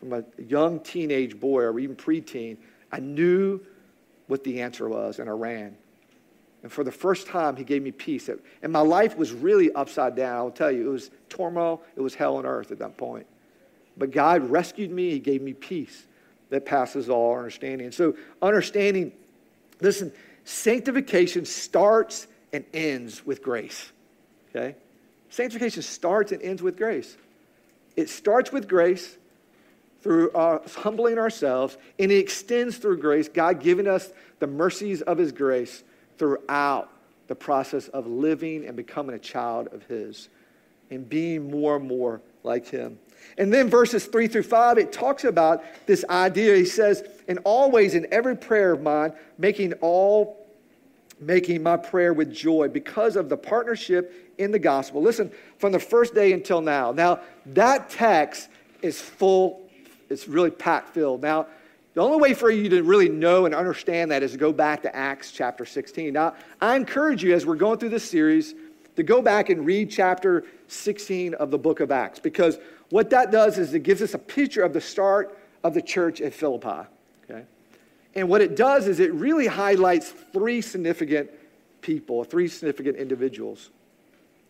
from 0.00 0.12
a 0.12 0.24
young 0.38 0.80
teenage 0.80 1.38
boy 1.38 1.62
or 1.62 1.78
even 1.78 1.94
preteen, 1.94 2.56
I 2.90 2.98
knew 2.98 3.60
what 4.26 4.42
the 4.42 4.62
answer 4.62 4.88
was 4.88 5.20
and 5.20 5.28
I 5.28 5.32
ran. 5.32 5.76
And 6.62 6.70
for 6.70 6.84
the 6.84 6.92
first 6.92 7.26
time, 7.26 7.56
he 7.56 7.64
gave 7.64 7.82
me 7.82 7.90
peace. 7.90 8.28
And 8.62 8.72
my 8.72 8.80
life 8.80 9.16
was 9.16 9.32
really 9.32 9.72
upside 9.72 10.14
down. 10.14 10.36
I'll 10.36 10.50
tell 10.50 10.70
you, 10.70 10.88
it 10.88 10.92
was 10.92 11.10
turmoil, 11.28 11.82
it 11.96 12.00
was 12.00 12.14
hell 12.14 12.36
on 12.36 12.44
earth 12.44 12.70
at 12.70 12.78
that 12.80 12.96
point. 12.96 13.26
But 13.96 14.10
God 14.10 14.48
rescued 14.50 14.90
me, 14.90 15.10
He 15.10 15.18
gave 15.18 15.42
me 15.42 15.52
peace 15.52 16.06
that 16.50 16.66
passes 16.66 17.08
all 17.08 17.36
understanding. 17.36 17.86
And 17.86 17.94
so, 17.94 18.16
understanding, 18.42 19.12
listen, 19.80 20.12
sanctification 20.44 21.44
starts 21.44 22.26
and 22.52 22.64
ends 22.74 23.24
with 23.24 23.42
grace. 23.42 23.90
Okay? 24.50 24.74
Sanctification 25.30 25.82
starts 25.82 26.32
and 26.32 26.42
ends 26.42 26.62
with 26.62 26.76
grace. 26.76 27.16
It 27.96 28.08
starts 28.08 28.52
with 28.52 28.68
grace 28.68 29.16
through 30.02 30.30
us 30.32 30.74
humbling 30.74 31.18
ourselves, 31.18 31.76
and 31.98 32.10
it 32.10 32.18
extends 32.18 32.78
through 32.78 32.98
grace, 32.98 33.28
God 33.28 33.60
giving 33.60 33.86
us 33.86 34.10
the 34.38 34.46
mercies 34.46 35.02
of 35.02 35.18
His 35.18 35.30
grace 35.30 35.84
throughout 36.20 36.90
the 37.28 37.34
process 37.34 37.88
of 37.88 38.06
living 38.06 38.66
and 38.66 38.76
becoming 38.76 39.16
a 39.16 39.18
child 39.18 39.68
of 39.72 39.82
His 39.84 40.28
and 40.90 41.08
being 41.08 41.50
more 41.50 41.76
and 41.76 41.88
more 41.88 42.20
like 42.42 42.68
Him. 42.68 42.98
And 43.38 43.50
then 43.50 43.70
verses 43.70 44.04
three 44.04 44.28
through 44.28 44.42
five, 44.42 44.76
it 44.76 44.92
talks 44.92 45.24
about 45.24 45.64
this 45.86 46.04
idea. 46.10 46.56
He 46.56 46.66
says, 46.66 47.02
and 47.26 47.38
always 47.44 47.94
in 47.94 48.06
every 48.12 48.36
prayer 48.36 48.72
of 48.72 48.82
mine, 48.82 49.14
making 49.38 49.72
all 49.80 50.36
making 51.22 51.62
my 51.62 51.76
prayer 51.76 52.12
with 52.12 52.32
joy 52.32 52.68
because 52.68 53.16
of 53.16 53.28
the 53.28 53.36
partnership 53.36 54.34
in 54.38 54.50
the 54.50 54.58
gospel. 54.58 55.02
Listen, 55.02 55.30
from 55.58 55.72
the 55.72 55.78
first 55.78 56.14
day 56.14 56.32
until 56.32 56.60
now. 56.60 56.92
Now, 56.92 57.20
that 57.46 57.90
text 57.90 58.48
is 58.82 59.00
full, 59.00 59.68
it's 60.08 60.28
really 60.28 60.50
packed 60.50 60.94
filled. 60.94 61.22
Now, 61.22 61.46
the 61.94 62.00
only 62.00 62.18
way 62.18 62.34
for 62.34 62.50
you 62.50 62.68
to 62.68 62.82
really 62.82 63.08
know 63.08 63.46
and 63.46 63.54
understand 63.54 64.10
that 64.12 64.22
is 64.22 64.32
to 64.32 64.38
go 64.38 64.52
back 64.52 64.82
to 64.82 64.94
Acts 64.94 65.32
chapter 65.32 65.64
16. 65.64 66.12
Now, 66.12 66.34
I 66.60 66.76
encourage 66.76 67.24
you 67.24 67.34
as 67.34 67.44
we're 67.44 67.56
going 67.56 67.78
through 67.78 67.88
this 67.88 68.08
series 68.08 68.54
to 68.96 69.02
go 69.02 69.20
back 69.20 69.50
and 69.50 69.66
read 69.66 69.90
chapter 69.90 70.44
16 70.68 71.34
of 71.34 71.50
the 71.50 71.58
book 71.58 71.80
of 71.80 71.90
Acts 71.90 72.20
because 72.20 72.58
what 72.90 73.10
that 73.10 73.30
does 73.30 73.58
is 73.58 73.74
it 73.74 73.82
gives 73.82 74.02
us 74.02 74.14
a 74.14 74.18
picture 74.18 74.62
of 74.62 74.72
the 74.72 74.80
start 74.80 75.36
of 75.64 75.74
the 75.74 75.82
church 75.82 76.20
at 76.20 76.32
Philippi. 76.32 76.86
Okay? 77.24 77.44
And 78.14 78.28
what 78.28 78.40
it 78.40 78.56
does 78.56 78.86
is 78.86 79.00
it 79.00 79.12
really 79.12 79.46
highlights 79.46 80.10
three 80.32 80.60
significant 80.60 81.30
people, 81.80 82.24
three 82.24 82.48
significant 82.48 82.96
individuals. 82.96 83.70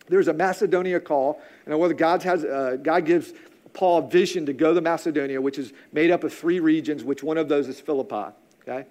There's 0.07 0.27
a 0.27 0.33
Macedonia 0.33 0.99
call, 0.99 1.41
and 1.65 1.79
whether 1.79 1.93
God 1.93 2.23
has, 2.23 2.43
uh, 2.43 2.77
God 2.81 3.05
gives 3.05 3.33
Paul 3.73 4.07
vision 4.07 4.45
to 4.45 4.53
go 4.53 4.73
to 4.73 4.81
Macedonia, 4.81 5.41
which 5.41 5.57
is 5.57 5.73
made 5.91 6.11
up 6.11 6.23
of 6.23 6.33
three 6.33 6.59
regions, 6.59 7.03
which 7.03 7.23
one 7.23 7.37
of 7.37 7.47
those 7.47 7.67
is 7.67 7.79
Philippi. 7.79 8.33
Okay? 8.61 8.85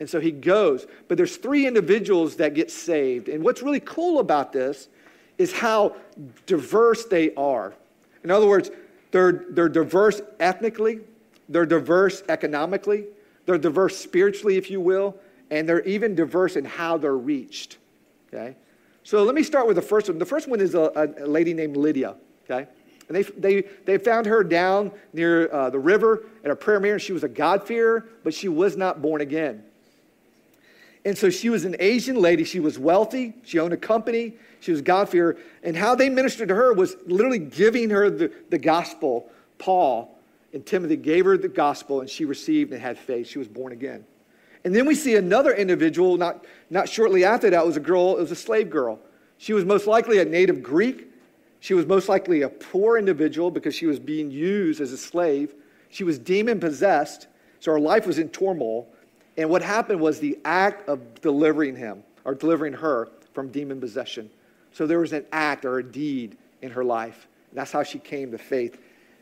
And 0.00 0.08
so 0.08 0.20
he 0.20 0.30
goes. 0.30 0.86
But 1.08 1.16
there's 1.16 1.36
three 1.36 1.66
individuals 1.66 2.36
that 2.36 2.54
get 2.54 2.70
saved. 2.70 3.28
And 3.28 3.42
what's 3.42 3.62
really 3.62 3.80
cool 3.80 4.20
about 4.20 4.52
this 4.52 4.88
is 5.38 5.52
how 5.52 5.96
diverse 6.46 7.04
they 7.06 7.34
are. 7.34 7.74
In 8.24 8.30
other 8.30 8.46
words, 8.46 8.70
they're, 9.10 9.44
they're 9.50 9.68
diverse 9.68 10.20
ethnically, 10.40 11.00
they're 11.48 11.66
diverse 11.66 12.22
economically, 12.28 13.06
they're 13.46 13.58
diverse 13.58 13.96
spiritually, 13.96 14.56
if 14.56 14.70
you 14.70 14.80
will, 14.80 15.16
and 15.50 15.68
they're 15.68 15.82
even 15.84 16.14
diverse 16.14 16.56
in 16.56 16.64
how 16.64 16.98
they're 16.98 17.16
reached. 17.16 17.78
Okay? 18.28 18.56
So 19.04 19.22
let 19.22 19.34
me 19.34 19.42
start 19.42 19.66
with 19.66 19.76
the 19.76 19.82
first 19.82 20.08
one. 20.08 20.18
The 20.18 20.26
first 20.26 20.48
one 20.48 20.60
is 20.60 20.74
a, 20.74 21.14
a 21.20 21.26
lady 21.26 21.54
named 21.54 21.76
Lydia. 21.76 22.16
Okay? 22.44 22.68
And 23.08 23.16
they, 23.16 23.22
they, 23.22 23.62
they 23.86 23.98
found 23.98 24.26
her 24.26 24.44
down 24.44 24.92
near 25.12 25.50
uh, 25.50 25.70
the 25.70 25.78
river 25.78 26.24
at 26.44 26.50
a 26.50 26.56
prayer 26.56 26.78
meeting. 26.78 26.98
She 26.98 27.12
was 27.12 27.24
a 27.24 27.28
God-fearer, 27.28 28.06
but 28.22 28.34
she 28.34 28.48
was 28.48 28.76
not 28.76 29.00
born 29.00 29.22
again. 29.22 29.64
And 31.04 31.16
so 31.16 31.30
she 31.30 31.48
was 31.48 31.64
an 31.64 31.76
Asian 31.78 32.16
lady. 32.16 32.44
She 32.44 32.60
was 32.60 32.78
wealthy. 32.78 33.34
She 33.44 33.58
owned 33.58 33.72
a 33.72 33.78
company. 33.78 34.34
She 34.60 34.72
was 34.72 34.82
God-fearer. 34.82 35.38
And 35.62 35.74
how 35.74 35.94
they 35.94 36.10
ministered 36.10 36.48
to 36.48 36.54
her 36.54 36.74
was 36.74 36.96
literally 37.06 37.38
giving 37.38 37.88
her 37.90 38.10
the, 38.10 38.30
the 38.50 38.58
gospel. 38.58 39.30
Paul 39.58 40.18
and 40.52 40.66
Timothy 40.66 40.96
gave 40.96 41.24
her 41.24 41.38
the 41.38 41.48
gospel, 41.48 42.00
and 42.00 42.10
she 42.10 42.24
received 42.24 42.72
and 42.72 42.80
had 42.82 42.98
faith. 42.98 43.26
She 43.26 43.38
was 43.38 43.48
born 43.48 43.72
again. 43.72 44.04
And 44.64 44.74
then 44.74 44.86
we 44.86 44.94
see 44.94 45.16
another 45.16 45.54
individual, 45.54 46.16
not, 46.16 46.44
not 46.68 46.88
shortly 46.88 47.24
after 47.24 47.48
that, 47.50 47.64
was 47.64 47.76
a 47.76 47.80
girl, 47.80 48.16
it 48.18 48.20
was 48.20 48.32
a 48.32 48.36
slave 48.36 48.68
girl. 48.68 48.98
She 49.38 49.52
was 49.52 49.64
most 49.64 49.86
likely 49.86 50.18
a 50.18 50.24
native 50.24 50.62
Greek. 50.62 51.07
She 51.60 51.74
was 51.74 51.86
most 51.86 52.08
likely 52.08 52.42
a 52.42 52.48
poor 52.48 52.98
individual 52.98 53.50
because 53.50 53.74
she 53.74 53.86
was 53.86 53.98
being 53.98 54.30
used 54.30 54.80
as 54.80 54.92
a 54.92 54.98
slave. 54.98 55.54
She 55.90 56.04
was 56.04 56.18
demon 56.18 56.60
possessed, 56.60 57.26
so 57.60 57.72
her 57.72 57.80
life 57.80 58.06
was 58.06 58.18
in 58.18 58.28
turmoil. 58.28 58.88
And 59.36 59.50
what 59.50 59.62
happened 59.62 60.00
was 60.00 60.20
the 60.20 60.38
act 60.44 60.88
of 60.88 61.20
delivering 61.20 61.76
him 61.76 62.02
or 62.24 62.34
delivering 62.34 62.74
her 62.74 63.08
from 63.32 63.48
demon 63.48 63.80
possession. 63.80 64.30
So 64.72 64.86
there 64.86 65.00
was 65.00 65.12
an 65.12 65.24
act 65.32 65.64
or 65.64 65.78
a 65.78 65.82
deed 65.82 66.36
in 66.62 66.70
her 66.70 66.84
life. 66.84 67.26
That's 67.52 67.72
how 67.72 67.82
she 67.82 67.98
came 67.98 68.30
to 68.32 68.38
faith 68.38 68.78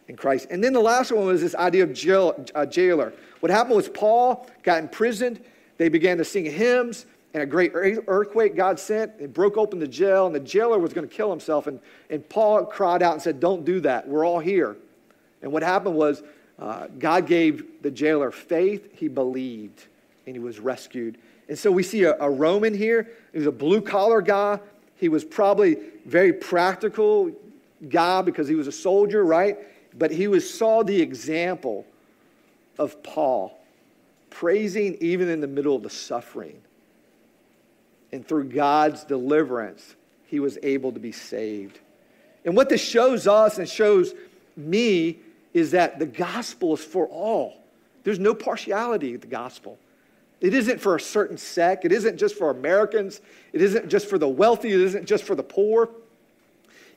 in 0.09 0.16
Christ. 0.16 0.49
And 0.51 0.62
then 0.62 0.72
the 0.72 0.81
last 0.81 1.12
one 1.12 1.27
was 1.27 1.40
this 1.40 1.55
idea 1.55 1.85
of 1.85 1.92
jail, 1.92 2.44
uh, 2.55 2.66
jailer. 2.66 3.12
What 3.40 3.51
happened 3.51 3.77
was 3.77 3.88
Paul 3.88 4.49
got 4.62 4.79
imprisoned. 4.79 5.42
They 5.79 5.88
began 5.88 6.18
to 6.18 6.25
sing 6.25 6.44
hymns 6.44 7.07
and 7.37 7.42
a 7.42 7.46
great 7.46 7.72
earthquake 7.75 8.57
God 8.57 8.81
sent. 8.81 9.12
It 9.18 9.35
broke 9.35 9.59
open 9.59 9.79
the 9.79 9.87
jail, 9.87 10.25
and 10.25 10.35
the 10.35 10.40
jailer 10.40 10.79
was 10.79 10.94
going 10.94 11.07
to 11.07 11.14
kill 11.14 11.29
himself. 11.29 11.66
And, 11.66 11.79
and 12.09 12.27
Paul 12.27 12.64
cried 12.64 13.03
out 13.03 13.12
and 13.12 13.20
said, 13.20 13.40
Don't 13.40 13.62
do 13.62 13.79
that. 13.81 14.09
We're 14.09 14.27
all 14.27 14.38
here. 14.38 14.79
And 15.42 15.53
what 15.53 15.62
happened 15.62 15.96
was 15.96 16.22
uh, 16.59 16.87
God 16.99 17.27
gave 17.27 17.83
the 17.83 17.90
jailer 17.90 18.31
faith. 18.31 18.88
He 18.99 19.09
believed, 19.09 19.85
and 20.25 20.35
he 20.35 20.40
was 20.40 20.61
rescued. 20.61 21.18
And 21.51 21.59
so 21.59 21.70
we 21.70 21.83
see 21.83 22.05
a, 22.05 22.16
a 22.18 22.31
Roman 22.31 22.72
here. 22.72 23.11
He 23.33 23.38
was 23.38 23.46
a 23.46 23.53
blue 23.53 23.83
collar 23.83 24.22
guy. 24.22 24.59
He 24.94 25.11
was 25.11 25.22
probably 25.22 25.77
very 26.07 26.33
practical. 26.33 27.31
guy 27.90 28.22
because 28.22 28.49
he 28.49 28.55
was 28.55 28.66
a 28.66 28.72
soldier, 28.72 29.27
right? 29.27 29.59
But 29.99 30.11
he 30.11 30.27
was, 30.27 30.49
saw 30.49 30.83
the 30.83 31.03
example 31.03 31.85
of 32.79 33.03
Paul 33.03 33.61
praising 34.31 34.96
even 35.03 35.29
in 35.29 35.42
the 35.42 35.46
middle 35.46 35.77
of 35.77 35.83
the 35.83 35.90
suffering. 35.90 36.62
And 38.12 38.27
through 38.27 38.51
God's 38.51 39.05
deliverance, 39.05 39.97
he 40.27 40.40
was 40.40 40.59
able 40.62 40.92
to 40.92 41.01
be 41.01 41.12
saved. 41.12 41.79
And 42.45 42.57
what 42.57 42.69
this 42.69 42.83
shows 42.83 43.27
us 43.27 43.59
and 43.59 43.69
shows 43.69 44.14
me 44.57 45.19
is 45.53 45.73
that 45.73 45.99
the 45.99 46.07
gospel 46.07 46.75
is 46.75 46.85
for 46.85 47.07
all. 47.07 47.62
There's 48.05 48.19
no 48.19 48.35
partiality 48.35 49.14
in 49.14 49.21
the 49.21 49.27
gospel. 49.27 49.79
It 50.40 50.55
isn't 50.55 50.81
for 50.81 50.95
a 50.95 51.01
certain 51.01 51.38
sect. 51.38 51.85
It 51.85 51.92
isn't 51.92 52.19
just 52.19 52.37
for 52.37 52.51
Americans. 52.51 53.21
It 53.53 53.62
isn't 53.62 53.88
just 53.88 54.09
for 54.09 54.19
the 54.19 54.29
wealthy. 54.29 54.73
It 54.73 54.81
isn't 54.81 55.07
just 55.07 55.25
for 55.25 55.35
the 55.35 55.42
poor. 55.42 55.88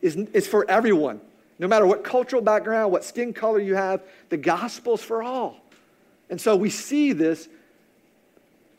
It's, 0.02 0.16
it's 0.34 0.48
for 0.48 0.70
everyone. 0.70 1.22
No 1.58 1.68
matter 1.68 1.86
what 1.86 2.04
cultural 2.04 2.42
background, 2.42 2.92
what 2.92 3.04
skin 3.04 3.34
color 3.34 3.60
you 3.60 3.76
have, 3.76 4.02
the 4.30 4.38
gospel's 4.38 5.02
for 5.02 5.24
all. 5.24 5.60
And 6.30 6.40
so 6.40 6.56
we 6.56 6.70
see 6.70 7.12
this, 7.12 7.50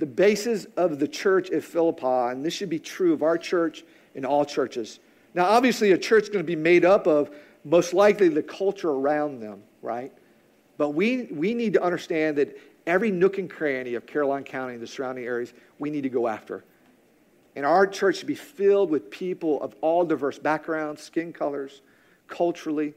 the 0.01 0.07
basis 0.07 0.65
of 0.79 0.99
the 0.99 1.07
church 1.07 1.51
at 1.51 1.63
Philippi, 1.63 2.33
and 2.33 2.45
this 2.45 2.55
should 2.55 2.71
be 2.71 2.79
true 2.79 3.13
of 3.13 3.23
our 3.23 3.37
church 3.37 3.85
and 4.15 4.25
all 4.25 4.47
churches. 4.47 4.99
Now, 5.35 5.45
obviously, 5.45 5.93
a 5.93 5.99
church 5.99 6.25
is 6.25 6.29
going 6.31 6.45
to 6.45 6.47
be 6.47 6.57
made 6.57 6.87
up 6.87 7.07
of 7.07 7.31
most 7.65 7.93
likely 7.93 8.29
the 8.29 8.43
culture 8.43 8.89
around 8.89 9.41
them, 9.41 9.63
right? 9.83 10.11
But 10.79 10.91
we, 10.91 11.25
we 11.25 11.53
need 11.53 11.75
to 11.75 11.83
understand 11.83 12.39
that 12.39 12.57
every 12.87 13.11
nook 13.11 13.37
and 13.37 13.49
cranny 13.49 13.95
of 13.95 14.07
Caroline 14.07 14.43
County 14.43 14.73
and 14.73 14.83
the 14.83 14.87
surrounding 14.87 15.27
areas, 15.27 15.53
we 15.79 15.91
need 15.91 16.03
to 16.05 16.09
go 16.09 16.27
after. 16.27 16.65
And 17.55 17.67
our 17.67 17.87
church 17.87 18.17
should 18.17 18.27
be 18.27 18.35
filled 18.35 18.89
with 18.89 19.11
people 19.11 19.63
of 19.63 19.75
all 19.83 20.07
diverse 20.07 20.39
backgrounds, 20.39 21.03
skin 21.03 21.35
colors, 21.35 21.83
culturally. 22.27 22.95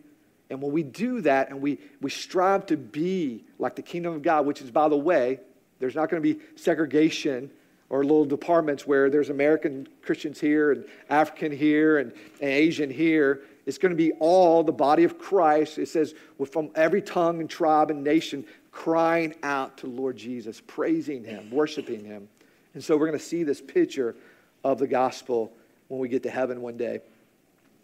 And 0.49 0.61
when 0.61 0.71
we 0.71 0.83
do 0.83 1.19
that 1.21 1.49
and 1.49 1.59
we, 1.59 1.79
we 1.99 2.09
strive 2.09 2.65
to 2.67 2.77
be 2.77 3.43
like 3.59 3.75
the 3.75 3.81
kingdom 3.81 4.13
of 4.13 4.21
God, 4.21 4.45
which 4.45 4.61
is, 4.61 4.71
by 4.71 4.87
the 4.87 4.95
way, 4.97 5.41
there's 5.79 5.95
not 5.95 6.09
going 6.09 6.21
to 6.21 6.33
be 6.33 6.39
segregation 6.55 7.49
or 7.89 8.03
little 8.03 8.25
departments 8.25 8.87
where 8.87 9.09
there's 9.09 9.29
American 9.29 9.87
Christians 10.01 10.39
here 10.39 10.71
and 10.71 10.85
African 11.09 11.51
here 11.51 11.99
and, 11.99 12.11
and 12.41 12.49
Asian 12.49 12.89
here. 12.89 13.41
It's 13.65 13.77
going 13.77 13.91
to 13.91 13.95
be 13.95 14.11
all 14.13 14.63
the 14.63 14.71
body 14.71 15.03
of 15.03 15.17
Christ. 15.17 15.77
It 15.77 15.87
says, 15.87 16.15
from 16.51 16.69
every 16.75 17.01
tongue 17.01 17.39
and 17.39 17.49
tribe 17.49 17.91
and 17.91 18.03
nation, 18.03 18.45
crying 18.71 19.35
out 19.43 19.77
to 19.77 19.87
Lord 19.87 20.17
Jesus, 20.17 20.61
praising 20.65 21.23
Him, 21.23 21.51
worshiping 21.51 22.03
Him. 22.03 22.27
And 22.73 22.83
so 22.83 22.97
we're 22.97 23.07
going 23.07 23.19
to 23.19 23.23
see 23.23 23.43
this 23.43 23.61
picture 23.61 24.15
of 24.63 24.79
the 24.79 24.87
gospel 24.87 25.53
when 25.87 25.99
we 25.99 26.07
get 26.09 26.23
to 26.23 26.29
heaven 26.29 26.61
one 26.61 26.77
day. 26.77 26.99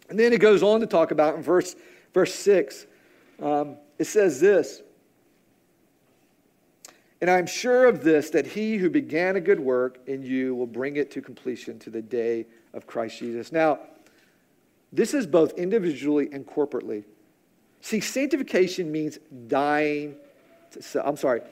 And 0.08 0.18
then 0.18 0.32
it 0.32 0.40
goes 0.40 0.62
on 0.62 0.80
to 0.80 0.86
talk 0.86 1.12
about 1.12 1.36
in 1.36 1.42
verse, 1.42 1.76
verse 2.12 2.34
6, 2.34 2.86
um, 3.40 3.76
it 3.98 4.04
says 4.04 4.40
this 4.40 4.82
And 7.20 7.30
I'm 7.30 7.46
sure 7.46 7.86
of 7.86 8.02
this, 8.02 8.30
that 8.30 8.46
he 8.46 8.76
who 8.76 8.88
began 8.88 9.36
a 9.36 9.40
good 9.40 9.60
work 9.60 9.98
in 10.06 10.22
you 10.22 10.54
will 10.54 10.66
bring 10.66 10.96
it 10.96 11.10
to 11.12 11.20
completion 11.20 11.78
to 11.80 11.90
the 11.90 12.00
day 12.00 12.46
of 12.72 12.86
Christ 12.86 13.18
Jesus. 13.18 13.52
Now, 13.52 13.78
this 14.92 15.12
is 15.12 15.26
both 15.26 15.52
individually 15.58 16.30
and 16.32 16.46
corporately. 16.46 17.04
See, 17.82 18.00
sanctification 18.00 18.90
means 18.90 19.18
dying. 19.48 20.16
To, 20.92 21.06
I'm 21.06 21.16
sorry. 21.16 21.42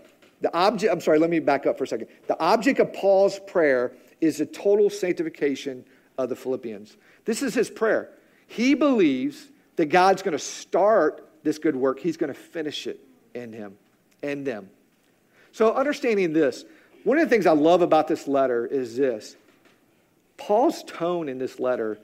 The 0.40 0.54
object, 0.56 0.92
I'm 0.92 1.00
sorry, 1.00 1.18
let 1.18 1.30
me 1.30 1.40
back 1.40 1.66
up 1.66 1.76
for 1.76 1.84
a 1.84 1.86
second. 1.86 2.08
The 2.28 2.40
object 2.40 2.80
of 2.80 2.92
Paul's 2.92 3.38
prayer 3.40 3.92
is 4.20 4.38
the 4.38 4.46
total 4.46 4.88
sanctification 4.88 5.84
of 6.16 6.28
the 6.28 6.36
Philippians. 6.36 6.96
This 7.24 7.42
is 7.42 7.54
his 7.54 7.70
prayer. 7.70 8.10
He 8.46 8.74
believes 8.74 9.48
that 9.76 9.86
God's 9.86 10.22
going 10.22 10.32
to 10.32 10.38
start 10.38 11.28
this 11.42 11.58
good 11.58 11.76
work, 11.76 12.00
he's 12.00 12.16
going 12.16 12.32
to 12.32 12.38
finish 12.38 12.86
it 12.86 13.00
in 13.34 13.52
him 13.52 13.76
and 14.22 14.44
them. 14.44 14.68
So, 15.58 15.74
understanding 15.74 16.32
this, 16.32 16.64
one 17.02 17.18
of 17.18 17.24
the 17.24 17.28
things 17.28 17.44
I 17.44 17.50
love 17.50 17.82
about 17.82 18.06
this 18.06 18.28
letter 18.28 18.64
is 18.64 18.96
this 18.96 19.34
Paul's 20.36 20.84
tone 20.84 21.28
in 21.28 21.38
this 21.38 21.58
letter 21.58 21.98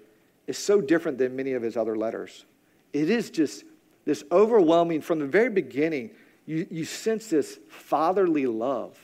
is 0.49 0.59
so 0.59 0.81
different 0.81 1.19
than 1.19 1.37
many 1.37 1.53
of 1.53 1.63
his 1.63 1.77
other 1.77 1.97
letters. 1.97 2.47
It 2.93 3.09
is 3.11 3.31
just 3.31 3.63
this 4.07 4.25
overwhelming, 4.33 5.03
from 5.03 5.21
the 5.21 5.27
very 5.27 5.51
beginning, 5.51 6.11
you, 6.47 6.67
you 6.69 6.85
sense 6.85 7.29
this 7.29 7.61
fatherly 7.69 8.47
love, 8.47 8.99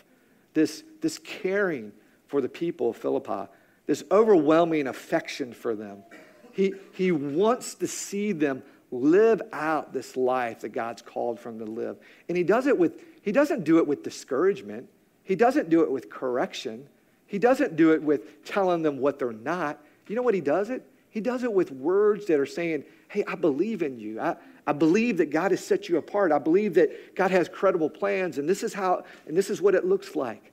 this, 0.53 0.83
this 1.01 1.21
caring 1.21 1.93
for 2.27 2.41
the 2.41 2.49
people 2.49 2.91
of 2.91 2.97
Philippi, 2.97 3.49
this 3.87 4.03
overwhelming 4.11 4.89
affection 4.89 5.53
for 5.53 5.77
them. 5.77 6.03
He, 6.51 6.75
he 6.95 7.13
wants 7.13 7.77
to 7.77 7.87
see 7.87 8.33
them 8.33 8.65
live 8.91 9.43
out 9.53 9.93
this 9.93 10.17
life 10.17 10.63
that 10.63 10.71
God's 10.71 11.03
called 11.03 11.39
them 11.39 11.61
to 11.61 11.65
live. 11.65 11.99
And 12.29 12.37
he 12.37 12.43
does 12.43 12.67
it 12.67 12.77
with, 12.77 13.01
he 13.23 13.33
doesn't 13.33 13.65
do 13.65 13.79
it 13.79 13.87
with 13.87 14.03
discouragement. 14.03 14.89
He 15.23 15.37
doesn't 15.37 15.71
do 15.71 15.83
it 15.83 15.91
with 15.91 16.11
correction. 16.11 16.87
He 17.27 17.39
doesn't 17.39 17.77
do 17.77 17.93
it 17.93 18.03
with 18.03 18.45
telling 18.45 18.83
them 18.83 18.99
what 18.99 19.19
they're 19.19 19.33
not. 19.33 19.79
You 20.09 20.17
know 20.17 20.23
what 20.23 20.35
he 20.35 20.41
does 20.41 20.71
it? 20.71 20.85
He 21.11 21.21
does 21.21 21.45
it 21.45 21.53
with 21.53 21.71
words 21.71 22.27
that 22.27 22.41
are 22.41 22.47
saying, 22.47 22.85
Hey, 23.09 23.25
I 23.27 23.35
believe 23.35 23.83
in 23.83 23.99
you. 23.99 24.21
I, 24.21 24.37
I 24.67 24.73
believe 24.73 25.17
that 25.19 25.31
God 25.31 25.51
has 25.51 25.65
set 25.65 25.89
you 25.89 25.97
apart. 25.97 26.33
I 26.33 26.39
believe 26.39 26.75
that 26.75 27.15
God 27.15 27.31
has 27.31 27.49
credible 27.49 27.91
plans, 27.91 28.39
and 28.39 28.49
this 28.49 28.63
is 28.63 28.73
how, 28.73 29.05
and 29.27 29.37
this 29.37 29.51
is 29.51 29.61
what 29.61 29.75
it 29.75 29.85
looks 29.85 30.15
like. 30.15 30.53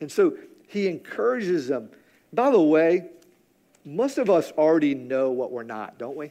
And 0.00 0.10
so 0.10 0.36
he 0.66 0.88
encourages 0.88 1.68
them. 1.68 1.90
By 2.32 2.50
the 2.50 2.60
way, 2.60 3.10
most 3.84 4.18
of 4.18 4.30
us 4.30 4.52
already 4.52 4.94
know 4.94 5.30
what 5.30 5.52
we're 5.52 5.62
not, 5.62 5.98
don't 5.98 6.16
we? 6.16 6.30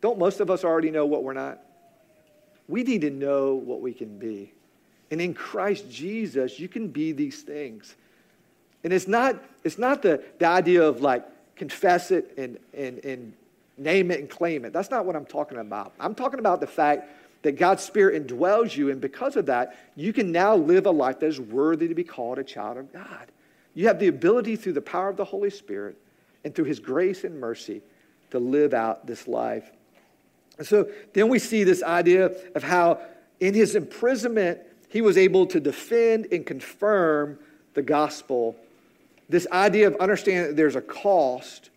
Don't 0.00 0.18
most 0.18 0.40
of 0.40 0.50
us 0.50 0.64
already 0.64 0.90
know 0.90 1.06
what 1.06 1.22
we're 1.22 1.32
not? 1.32 1.60
We 2.72 2.84
need 2.84 3.02
to 3.02 3.10
know 3.10 3.52
what 3.52 3.82
we 3.82 3.92
can 3.92 4.18
be. 4.18 4.50
And 5.10 5.20
in 5.20 5.34
Christ 5.34 5.90
Jesus, 5.90 6.58
you 6.58 6.68
can 6.68 6.88
be 6.88 7.12
these 7.12 7.42
things. 7.42 7.96
And 8.82 8.94
it's 8.94 9.06
not, 9.06 9.36
it's 9.62 9.76
not 9.76 10.00
the, 10.00 10.22
the 10.38 10.46
idea 10.46 10.82
of 10.82 11.02
like 11.02 11.22
confess 11.54 12.10
it 12.10 12.32
and, 12.38 12.58
and, 12.72 13.04
and 13.04 13.34
name 13.76 14.10
it 14.10 14.20
and 14.20 14.30
claim 14.30 14.64
it. 14.64 14.72
That's 14.72 14.90
not 14.90 15.04
what 15.04 15.16
I'm 15.16 15.26
talking 15.26 15.58
about. 15.58 15.92
I'm 16.00 16.14
talking 16.14 16.38
about 16.38 16.60
the 16.60 16.66
fact 16.66 17.10
that 17.42 17.58
God's 17.58 17.82
Spirit 17.82 18.26
indwells 18.26 18.74
you, 18.74 18.88
and 18.88 19.02
because 19.02 19.36
of 19.36 19.44
that, 19.46 19.76
you 19.94 20.14
can 20.14 20.32
now 20.32 20.56
live 20.56 20.86
a 20.86 20.90
life 20.90 21.20
that 21.20 21.26
is 21.26 21.38
worthy 21.38 21.88
to 21.88 21.94
be 21.94 22.04
called 22.04 22.38
a 22.38 22.44
child 22.44 22.78
of 22.78 22.90
God. 22.90 23.30
You 23.74 23.86
have 23.88 23.98
the 23.98 24.08
ability 24.08 24.56
through 24.56 24.72
the 24.72 24.80
power 24.80 25.10
of 25.10 25.18
the 25.18 25.26
Holy 25.26 25.50
Spirit 25.50 25.98
and 26.42 26.54
through 26.54 26.64
His 26.64 26.80
grace 26.80 27.24
and 27.24 27.38
mercy 27.38 27.82
to 28.30 28.38
live 28.38 28.72
out 28.72 29.06
this 29.06 29.28
life. 29.28 29.70
And 30.62 30.68
so 30.68 30.88
then 31.12 31.28
we 31.28 31.40
see 31.40 31.64
this 31.64 31.82
idea 31.82 32.30
of 32.54 32.62
how 32.62 33.00
in 33.40 33.52
his 33.52 33.74
imprisonment, 33.74 34.60
he 34.88 35.00
was 35.00 35.18
able 35.18 35.44
to 35.46 35.58
defend 35.58 36.28
and 36.30 36.46
confirm 36.46 37.36
the 37.74 37.82
gospel. 37.82 38.54
This 39.28 39.44
idea 39.50 39.88
of 39.88 39.96
understanding 39.96 40.46
that 40.46 40.56
there's 40.56 40.76
a 40.76 40.80
cost 40.80 41.70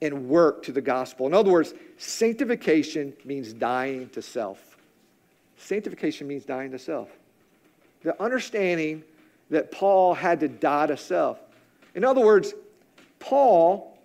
and 0.00 0.30
work 0.30 0.62
to 0.62 0.72
the 0.72 0.80
gospel. 0.80 1.26
In 1.26 1.34
other 1.34 1.50
words, 1.50 1.74
sanctification 1.98 3.12
means 3.22 3.52
dying 3.52 4.08
to 4.14 4.22
self. 4.22 4.78
Sanctification 5.58 6.26
means 6.26 6.46
dying 6.46 6.70
to 6.70 6.78
self. 6.78 7.10
The 8.02 8.18
understanding 8.18 9.04
that 9.50 9.70
Paul 9.70 10.14
had 10.14 10.40
to 10.40 10.48
die 10.48 10.86
to 10.86 10.96
self. 10.96 11.38
In 11.94 12.02
other 12.02 12.22
words, 12.22 12.54
Paul, 13.18 13.98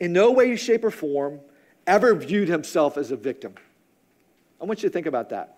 in 0.00 0.14
no 0.14 0.30
way, 0.32 0.56
shape, 0.56 0.82
or 0.82 0.90
form, 0.90 1.40
ever 1.88 2.14
viewed 2.14 2.48
himself 2.48 2.96
as 2.96 3.10
a 3.10 3.16
victim. 3.16 3.54
I 4.60 4.64
want 4.64 4.82
you 4.82 4.88
to 4.88 4.92
think 4.92 5.06
about 5.06 5.30
that. 5.30 5.56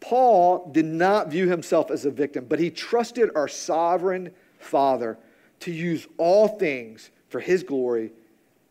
Paul 0.00 0.70
did 0.70 0.84
not 0.84 1.28
view 1.28 1.48
himself 1.48 1.90
as 1.90 2.04
a 2.04 2.10
victim, 2.10 2.46
but 2.48 2.60
he 2.60 2.70
trusted 2.70 3.30
our 3.34 3.48
sovereign 3.48 4.32
Father 4.60 5.18
to 5.60 5.72
use 5.72 6.06
all 6.18 6.46
things 6.46 7.10
for 7.30 7.40
his 7.40 7.64
glory 7.64 8.12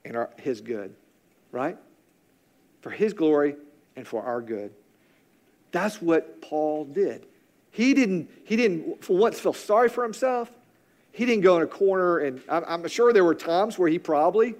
and 0.05 0.15
our, 0.15 0.29
his 0.37 0.61
good, 0.61 0.95
right? 1.51 1.77
For 2.81 2.91
his 2.91 3.13
glory 3.13 3.55
and 3.97 4.07
for 4.07 4.23
our 4.23 4.41
good. 4.41 4.71
That's 5.71 6.01
what 6.01 6.41
Paul 6.41 6.85
did. 6.85 7.25
He 7.71 7.93
didn't, 7.93 8.29
he 8.45 8.55
didn't 8.55 9.03
for 9.03 9.17
once 9.17 9.39
feel 9.39 9.53
sorry 9.53 9.89
for 9.89 10.03
himself. 10.03 10.49
He 11.11 11.25
didn't 11.25 11.43
go 11.43 11.57
in 11.57 11.63
a 11.63 11.67
corner, 11.67 12.19
and 12.19 12.41
I'm, 12.47 12.63
I'm 12.67 12.87
sure 12.87 13.11
there 13.11 13.23
were 13.23 13.35
times 13.35 13.77
where 13.77 13.89
he 13.89 13.99
probably 13.99 14.55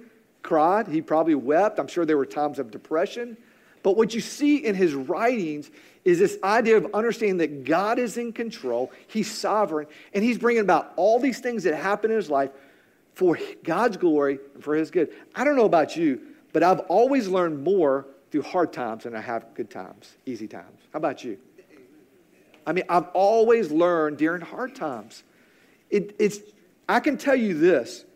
cried. 0.48 0.88
He 0.88 1.02
probably 1.02 1.34
wept. 1.34 1.78
I'm 1.78 1.88
sure 1.88 2.06
there 2.06 2.16
were 2.16 2.24
times 2.24 2.58
of 2.58 2.70
depression. 2.70 3.36
But 3.82 3.98
what 3.98 4.14
you 4.14 4.22
see 4.22 4.64
in 4.64 4.74
his 4.74 4.94
writings 4.94 5.70
is 6.06 6.18
this 6.18 6.38
idea 6.42 6.78
of 6.78 6.86
understanding 6.94 7.36
that 7.36 7.64
God 7.64 7.98
is 7.98 8.16
in 8.16 8.32
control, 8.32 8.90
He's 9.08 9.30
sovereign, 9.30 9.86
and 10.14 10.24
He's 10.24 10.38
bringing 10.38 10.62
about 10.62 10.94
all 10.96 11.20
these 11.20 11.40
things 11.40 11.64
that 11.64 11.74
happen 11.74 12.10
in 12.10 12.16
his 12.16 12.30
life 12.30 12.50
for 13.12 13.38
God's 13.62 13.98
glory 13.98 14.38
and 14.54 14.64
for 14.64 14.74
His 14.74 14.90
good. 14.90 15.14
I 15.34 15.44
don't 15.44 15.54
know 15.54 15.66
about 15.66 15.96
you, 15.96 16.18
but 16.54 16.62
I've 16.62 16.80
always 16.88 17.28
learned 17.28 17.62
more 17.62 18.06
through 18.30 18.42
hard 18.42 18.72
times 18.72 19.04
than 19.04 19.14
I 19.14 19.20
have 19.20 19.52
good 19.54 19.68
times, 19.68 20.16
easy 20.24 20.48
times. 20.48 20.80
How 20.94 20.96
about 20.96 21.24
you? 21.24 21.36
I 22.66 22.72
mean, 22.72 22.84
I've 22.88 23.08
always 23.12 23.70
learned 23.70 24.16
during 24.16 24.40
hard 24.40 24.74
times. 24.74 25.24
It, 25.90 26.16
it's, 26.18 26.38
I 26.88 27.00
can 27.00 27.18
tell 27.18 27.36
you 27.36 27.52
this 27.52 28.06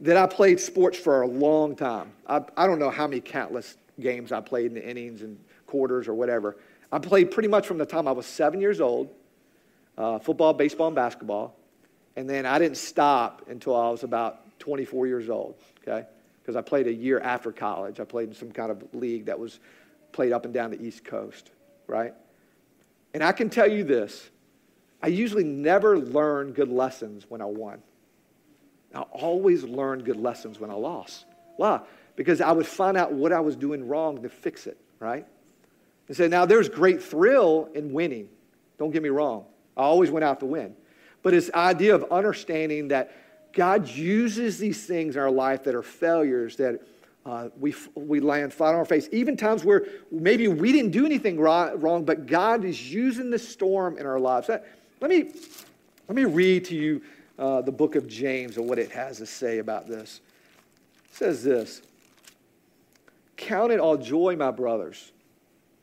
that 0.00 0.16
I 0.16 0.26
played 0.26 0.58
sports 0.60 0.98
for 0.98 1.22
a 1.22 1.26
long 1.26 1.76
time. 1.76 2.12
I, 2.26 2.42
I 2.56 2.66
don't 2.66 2.78
know 2.78 2.90
how 2.90 3.06
many 3.06 3.20
countless 3.20 3.76
games 4.00 4.32
I 4.32 4.40
played 4.40 4.66
in 4.66 4.74
the 4.74 4.88
innings 4.88 5.22
and 5.22 5.38
quarters 5.66 6.08
or 6.08 6.14
whatever. 6.14 6.56
I 6.90 6.98
played 6.98 7.30
pretty 7.30 7.48
much 7.48 7.66
from 7.66 7.78
the 7.78 7.86
time 7.86 8.08
I 8.08 8.12
was 8.12 8.26
seven 8.26 8.60
years 8.60 8.80
old 8.80 9.10
uh, 9.98 10.18
football, 10.18 10.54
baseball, 10.54 10.86
and 10.86 10.96
basketball. 10.96 11.54
And 12.16 12.28
then 12.28 12.46
I 12.46 12.58
didn't 12.58 12.78
stop 12.78 13.42
until 13.48 13.76
I 13.76 13.90
was 13.90 14.02
about 14.02 14.58
24 14.58 15.06
years 15.06 15.28
old, 15.28 15.56
okay? 15.82 16.06
Because 16.42 16.56
I 16.56 16.62
played 16.62 16.86
a 16.86 16.92
year 16.92 17.20
after 17.20 17.52
college. 17.52 18.00
I 18.00 18.04
played 18.04 18.28
in 18.28 18.34
some 18.34 18.50
kind 18.50 18.70
of 18.70 18.82
league 18.94 19.26
that 19.26 19.38
was 19.38 19.60
played 20.12 20.32
up 20.32 20.44
and 20.44 20.54
down 20.54 20.70
the 20.70 20.82
East 20.82 21.04
Coast, 21.04 21.50
right? 21.86 22.14
And 23.12 23.22
I 23.22 23.32
can 23.32 23.50
tell 23.50 23.70
you 23.70 23.84
this 23.84 24.30
I 25.02 25.08
usually 25.08 25.44
never 25.44 25.98
learn 25.98 26.52
good 26.52 26.70
lessons 26.70 27.26
when 27.28 27.40
I 27.40 27.46
won. 27.46 27.82
I 28.94 29.00
always 29.00 29.62
learned 29.62 30.04
good 30.04 30.16
lessons 30.16 30.58
when 30.58 30.70
I 30.70 30.74
lost. 30.74 31.24
Why? 31.56 31.80
Because 32.16 32.40
I 32.40 32.52
would 32.52 32.66
find 32.66 32.96
out 32.96 33.12
what 33.12 33.32
I 33.32 33.40
was 33.40 33.56
doing 33.56 33.86
wrong 33.86 34.22
to 34.22 34.28
fix 34.28 34.66
it, 34.66 34.76
right? 34.98 35.26
And 36.08 36.16
say, 36.16 36.24
so 36.24 36.28
now 36.28 36.44
there's 36.44 36.68
great 36.68 37.02
thrill 37.02 37.68
in 37.74 37.92
winning. 37.92 38.28
Don't 38.78 38.90
get 38.90 39.02
me 39.02 39.10
wrong. 39.10 39.44
I 39.76 39.82
always 39.82 40.10
went 40.10 40.24
out 40.24 40.40
to 40.40 40.46
win. 40.46 40.74
But 41.22 41.34
it's 41.34 41.50
idea 41.52 41.94
of 41.94 42.10
understanding 42.10 42.88
that 42.88 43.12
God 43.52 43.88
uses 43.88 44.58
these 44.58 44.86
things 44.86 45.16
in 45.16 45.22
our 45.22 45.30
life 45.30 45.64
that 45.64 45.74
are 45.74 45.82
failures 45.82 46.56
that 46.56 46.80
uh, 47.26 47.50
we, 47.58 47.74
we 47.94 48.20
land 48.20 48.52
flat 48.52 48.70
on 48.70 48.76
our 48.76 48.84
face. 48.84 49.08
Even 49.12 49.36
times 49.36 49.64
where 49.64 49.86
maybe 50.10 50.48
we 50.48 50.72
didn't 50.72 50.90
do 50.90 51.04
anything 51.04 51.38
wrong, 51.38 52.04
but 52.04 52.26
God 52.26 52.64
is 52.64 52.92
using 52.92 53.30
the 53.30 53.38
storm 53.38 53.98
in 53.98 54.06
our 54.06 54.18
lives. 54.18 54.48
Let 54.48 55.10
me, 55.10 55.30
let 56.08 56.16
me 56.16 56.24
read 56.24 56.64
to 56.66 56.74
you 56.74 57.02
uh, 57.40 57.62
the 57.62 57.72
book 57.72 57.96
of 57.96 58.06
James 58.06 58.58
and 58.58 58.68
what 58.68 58.78
it 58.78 58.90
has 58.92 59.16
to 59.16 59.26
say 59.26 59.58
about 59.58 59.88
this. 59.88 60.20
It 61.06 61.14
says 61.16 61.42
this 61.42 61.82
Count 63.36 63.72
it 63.72 63.80
all 63.80 63.96
joy, 63.96 64.36
my 64.36 64.50
brothers, 64.50 65.10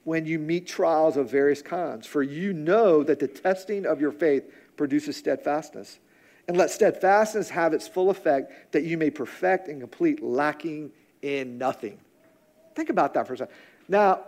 when 0.04 0.26
you 0.26 0.38
meet 0.38 0.68
trials 0.68 1.18
of 1.18 1.32
various 1.32 1.64
kinds, 1.64 2.06
for 2.06 2.22
you 2.22 2.54
know 2.54 3.04
that 3.04 3.20
the 3.20 3.28
testing 3.28 3.86
of 3.86 4.00
your 4.00 4.12
faith 4.12 4.44
produces 4.78 5.18
steadfastness. 5.18 6.00
And 6.48 6.56
let 6.56 6.70
steadfastness 6.70 7.50
have 7.50 7.74
its 7.74 7.90
full 7.90 8.10
effect, 8.10 8.72
that 8.72 8.84
you 8.84 8.98
may 8.98 9.10
perfect 9.10 9.68
and 9.68 9.82
complete, 9.82 10.24
lacking 10.24 10.92
in 11.22 11.58
nothing. 11.58 11.98
Think 12.74 12.90
about 12.90 13.16
that 13.16 13.28
for 13.28 13.34
a 13.34 13.38
second. 13.38 13.54
Now, 13.90 14.22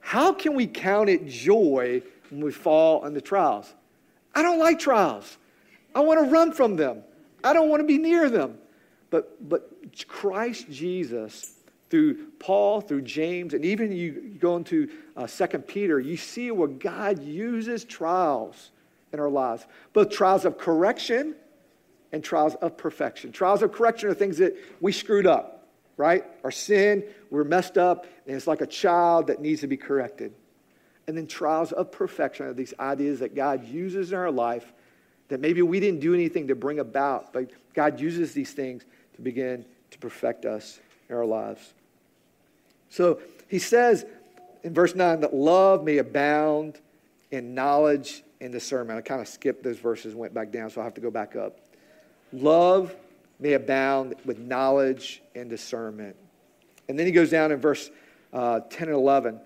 how 0.00 0.32
can 0.32 0.54
we 0.54 0.68
count 0.68 1.10
it 1.10 1.26
joy 1.26 2.00
when 2.30 2.40
we 2.40 2.52
fall 2.52 3.04
into 3.04 3.20
trials? 3.20 3.74
I 4.34 4.42
don't 4.42 4.58
like 4.58 4.78
trials. 4.78 5.36
I 5.96 6.00
want 6.00 6.22
to 6.22 6.30
run 6.30 6.52
from 6.52 6.76
them. 6.76 7.02
I 7.42 7.54
don't 7.54 7.70
want 7.70 7.80
to 7.80 7.86
be 7.86 7.96
near 7.96 8.28
them. 8.28 8.58
But, 9.08 9.48
but 9.48 9.70
Christ 10.06 10.68
Jesus, 10.70 11.54
through 11.88 12.32
Paul, 12.38 12.82
through 12.82 13.00
James, 13.00 13.54
and 13.54 13.64
even 13.64 13.90
you 13.92 14.36
go 14.38 14.56
into 14.56 14.90
uh, 15.16 15.26
2 15.26 15.46
Peter, 15.60 15.98
you 15.98 16.18
see 16.18 16.50
where 16.50 16.68
God 16.68 17.22
uses 17.22 17.82
trials 17.82 18.72
in 19.14 19.20
our 19.20 19.30
lives, 19.30 19.66
both 19.94 20.10
trials 20.10 20.44
of 20.44 20.58
correction 20.58 21.34
and 22.12 22.22
trials 22.22 22.56
of 22.56 22.76
perfection. 22.76 23.32
Trials 23.32 23.62
of 23.62 23.72
correction 23.72 24.10
are 24.10 24.14
things 24.14 24.36
that 24.36 24.54
we 24.82 24.92
screwed 24.92 25.26
up, 25.26 25.66
right? 25.96 26.24
Our 26.44 26.50
sin, 26.50 27.04
we're 27.30 27.44
messed 27.44 27.78
up, 27.78 28.06
and 28.26 28.36
it's 28.36 28.46
like 28.46 28.60
a 28.60 28.66
child 28.66 29.28
that 29.28 29.40
needs 29.40 29.62
to 29.62 29.66
be 29.66 29.78
corrected. 29.78 30.34
And 31.06 31.16
then 31.16 31.26
trials 31.26 31.72
of 31.72 31.90
perfection 31.90 32.44
are 32.44 32.52
these 32.52 32.74
ideas 32.78 33.20
that 33.20 33.34
God 33.34 33.64
uses 33.64 34.12
in 34.12 34.18
our 34.18 34.30
life 34.30 34.74
that 35.28 35.40
maybe 35.40 35.62
we 35.62 35.80
didn't 35.80 36.00
do 36.00 36.14
anything 36.14 36.48
to 36.48 36.54
bring 36.54 36.78
about, 36.78 37.32
but 37.32 37.50
God 37.74 38.00
uses 38.00 38.32
these 38.32 38.52
things 38.52 38.84
to 39.14 39.22
begin 39.22 39.64
to 39.90 39.98
perfect 39.98 40.44
us 40.44 40.80
in 41.08 41.16
our 41.16 41.24
lives. 41.24 41.72
So 42.90 43.20
he 43.48 43.58
says 43.58 44.04
in 44.62 44.74
verse 44.74 44.94
9 44.94 45.20
that 45.20 45.34
love 45.34 45.84
may 45.84 45.98
abound 45.98 46.80
in 47.30 47.54
knowledge 47.54 48.22
and 48.40 48.52
discernment. 48.52 48.98
I 48.98 49.02
kind 49.02 49.20
of 49.20 49.28
skipped 49.28 49.62
those 49.62 49.78
verses 49.78 50.12
and 50.12 50.20
went 50.20 50.34
back 50.34 50.52
down, 50.52 50.70
so 50.70 50.80
I 50.80 50.84
have 50.84 50.94
to 50.94 51.00
go 51.00 51.10
back 51.10 51.36
up. 51.36 51.58
Love 52.32 52.94
may 53.38 53.54
abound 53.54 54.14
with 54.24 54.38
knowledge 54.38 55.22
and 55.34 55.50
discernment. 55.50 56.16
And 56.88 56.98
then 56.98 57.06
he 57.06 57.12
goes 57.12 57.30
down 57.30 57.52
in 57.52 57.60
verse 57.60 57.90
uh, 58.32 58.60
10 58.70 58.88
and 58.88 58.96
11. 58.96 59.40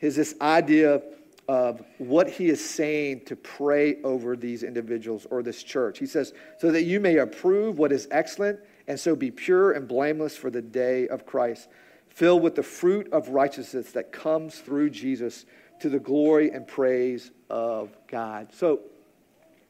Is 0.00 0.16
this 0.16 0.34
idea 0.40 1.02
of 1.48 1.84
what 1.98 2.28
he 2.28 2.48
is 2.48 2.64
saying 2.64 3.24
to 3.26 3.36
pray 3.36 4.02
over 4.02 4.36
these 4.36 4.62
individuals 4.62 5.26
or 5.30 5.42
this 5.42 5.62
church. 5.62 5.98
He 5.98 6.06
says, 6.06 6.32
so 6.58 6.72
that 6.72 6.82
you 6.82 6.98
may 6.98 7.18
approve 7.18 7.78
what 7.78 7.92
is 7.92 8.08
excellent 8.10 8.58
and 8.88 8.98
so 8.98 9.14
be 9.16 9.30
pure 9.30 9.72
and 9.72 9.86
blameless 9.86 10.36
for 10.36 10.50
the 10.50 10.62
day 10.62 11.08
of 11.08 11.26
Christ, 11.26 11.68
filled 12.08 12.42
with 12.42 12.54
the 12.54 12.62
fruit 12.62 13.12
of 13.12 13.28
righteousness 13.28 13.92
that 13.92 14.12
comes 14.12 14.58
through 14.58 14.90
Jesus 14.90 15.44
to 15.80 15.88
the 15.88 15.98
glory 15.98 16.50
and 16.50 16.66
praise 16.66 17.30
of 17.50 17.96
God. 18.08 18.48
So 18.52 18.80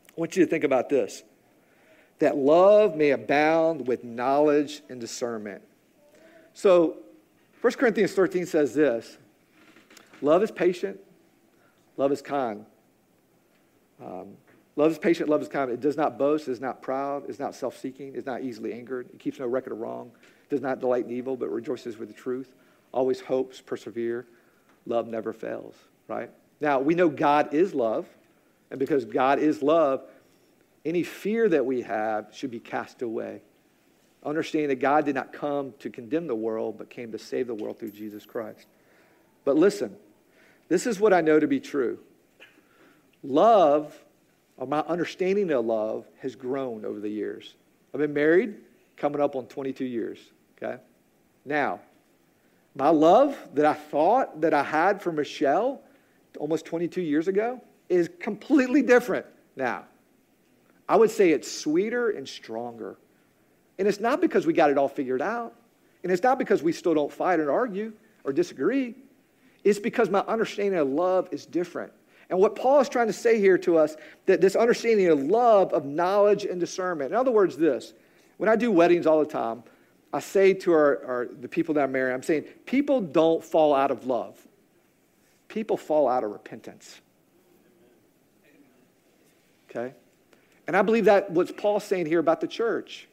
I 0.09 0.21
want 0.21 0.37
you 0.37 0.45
to 0.45 0.51
think 0.51 0.65
about 0.65 0.89
this 0.89 1.23
that 2.19 2.37
love 2.37 2.97
may 2.97 3.11
abound 3.11 3.87
with 3.87 4.03
knowledge 4.03 4.81
and 4.89 4.99
discernment. 4.99 5.63
So 6.55 6.97
1 7.61 7.75
Corinthians 7.75 8.13
13 8.13 8.47
says 8.47 8.75
this 8.75 9.19
love 10.23 10.43
is 10.43 10.51
patient. 10.51 11.01
Love 11.97 12.13
is 12.13 12.23
kind. 12.23 12.65
Um, 14.05 14.37
love 14.77 14.93
is 14.93 14.99
patient, 14.99 15.29
love 15.29 15.43
is 15.43 15.49
kind. 15.49 15.71
It 15.71 15.81
does 15.81 15.97
not 15.97 16.19
boast, 16.19 16.49
is 16.49 16.61
not 16.61 16.83
proud, 16.83 17.29
is 17.29 17.39
not 17.39 17.55
self 17.55 17.79
seeking, 17.79 18.15
is 18.15 18.27
not 18.27 18.43
easily 18.43 18.73
angered. 18.73 19.09
It 19.13 19.19
keeps 19.19 19.39
no 19.39 19.47
record 19.47 19.73
of 19.73 19.79
wrong, 19.79 20.11
does 20.51 20.61
not 20.61 20.81
delight 20.81 21.07
in 21.07 21.11
evil, 21.11 21.37
but 21.37 21.51
rejoices 21.51 21.97
with 21.97 22.09
the 22.09 22.15
truth, 22.15 22.55
always 22.93 23.21
hopes, 23.21 23.61
persevere. 23.61 24.27
Love 24.87 25.09
never 25.09 25.33
fails, 25.33 25.75
right? 26.07 26.31
Now, 26.61 26.79
we 26.79 26.95
know 26.95 27.09
God 27.09 27.53
is 27.53 27.75
love, 27.75 28.07
and 28.71 28.79
because 28.79 29.05
God 29.05 29.39
is 29.39 29.63
love, 29.63 30.03
any 30.85 31.03
fear 31.03 31.49
that 31.49 31.67
we 31.67 31.83
have 31.83 32.29
should 32.33 32.51
be 32.51 32.61
cast 32.61 33.03
away. 33.03 33.43
Understanding 34.25 34.69
that 34.69 34.77
God 34.77 35.05
did 35.05 35.15
not 35.15 35.33
come 35.33 35.75
to 35.81 35.91
condemn 35.91 36.27
the 36.27 36.35
world, 36.35 36.79
but 36.79 36.89
came 36.89 37.11
to 37.13 37.19
save 37.19 37.49
the 37.49 37.55
world 37.55 37.79
through 37.79 37.91
Jesus 37.91 38.25
Christ. 38.25 38.67
But 39.45 39.57
listen, 39.57 39.97
this 40.69 40.87
is 40.87 40.99
what 40.99 41.13
I 41.13 41.21
know 41.21 41.39
to 41.39 41.47
be 41.47 41.61
true. 41.61 41.99
Love, 43.23 43.97
or 44.57 44.67
my 44.67 44.81
understanding 44.81 45.51
of 45.51 45.65
love, 45.65 46.07
has 46.21 46.35
grown 46.35 46.85
over 46.85 47.01
the 47.01 47.09
years. 47.09 47.55
I've 47.93 48.01
been 48.01 48.15
married 48.15 48.57
coming 48.97 49.21
up 49.21 49.37
on 49.37 49.47
22 49.47 49.85
years, 49.85 50.19
okay? 50.57 50.81
Now, 51.45 51.81
my 52.75 52.89
love 52.89 53.37
that 53.55 53.65
I 53.65 53.75
thought 53.75 54.41
that 54.41 54.53
I 54.53 54.63
had 54.63 55.01
for 55.01 55.13
Michelle 55.13 55.81
almost 56.39 56.67
22 56.67 57.01
years 57.01 57.29
ago 57.29 57.63
is 57.89 58.11
completely 58.21 58.83
different 58.83 59.27
now. 59.55 59.85
I 60.89 60.97
would 60.97 61.11
say 61.11 61.31
it's 61.31 61.51
sweeter 61.51 62.11
and 62.11 62.29
stronger. 62.29 62.97
And 63.79 63.89
it's 63.89 64.01
not 64.01 64.21
because 64.21 64.47
we 64.47 64.53
got 64.53 64.71
it 64.71 64.79
all 64.79 64.89
figured 64.89 65.23
out. 65.23 65.55
And 66.03 66.13
it's 66.13 66.23
not 66.23 66.39
because 66.39 66.63
we 66.63 66.73
still 66.73 66.95
don't 66.95 67.13
fight 67.13 67.41
and 67.41 67.51
argue 67.51 67.93
or 68.25 68.33
disagree. 68.33 68.95
It's 69.67 69.81
because 69.81 70.09
my 70.09 70.21
understanding 70.21 70.79
of 70.79 70.89
love 70.89 71.29
is 71.33 71.45
different. 71.45 71.93
And 72.31 72.39
what 72.39 72.55
Paul 72.55 72.79
is 72.79 72.89
trying 72.89 73.09
to 73.09 73.13
say 73.13 73.41
here 73.41 73.59
to 73.59 73.79
us, 73.79 73.97
that 74.27 74.41
this 74.41 74.55
understanding 74.55 75.09
of 75.09 75.21
love, 75.25 75.73
of 75.73 75.85
knowledge 75.85 76.45
and 76.45 76.61
discernment. 76.61 77.11
In 77.11 77.17
other 77.17 77.33
words, 77.33 77.57
this 77.57 77.93
when 78.37 78.49
I 78.49 78.55
do 78.55 78.71
weddings 78.71 79.09
all 79.09 79.19
the 79.19 79.27
time, 79.27 79.65
I 80.13 80.21
say 80.21 80.55
to 80.55 80.73
our, 80.73 81.05
our, 81.05 81.27
the 81.27 81.49
people 81.49 81.75
that 81.75 81.83
I 81.83 81.87
marry, 81.89 82.13
I'm 82.15 82.23
saying, 82.23 82.45
people 82.65 83.01
don't 83.01 83.43
fall 83.43 83.75
out 83.75 83.91
of 83.91 84.07
love. 84.07 84.39
People 85.49 85.77
fall 85.77 86.09
out 86.09 86.23
of 86.23 86.31
repentance. 86.31 87.01
Okay? 89.69 89.95
And 90.69 90.77
I 90.77 90.83
believe 90.83 91.07
that 91.07 91.29
what's 91.31 91.51
Paul 91.51 91.81
saying 91.81 92.07
here 92.07 92.21
about 92.21 92.41
the 92.41 92.47
church. 92.47 93.09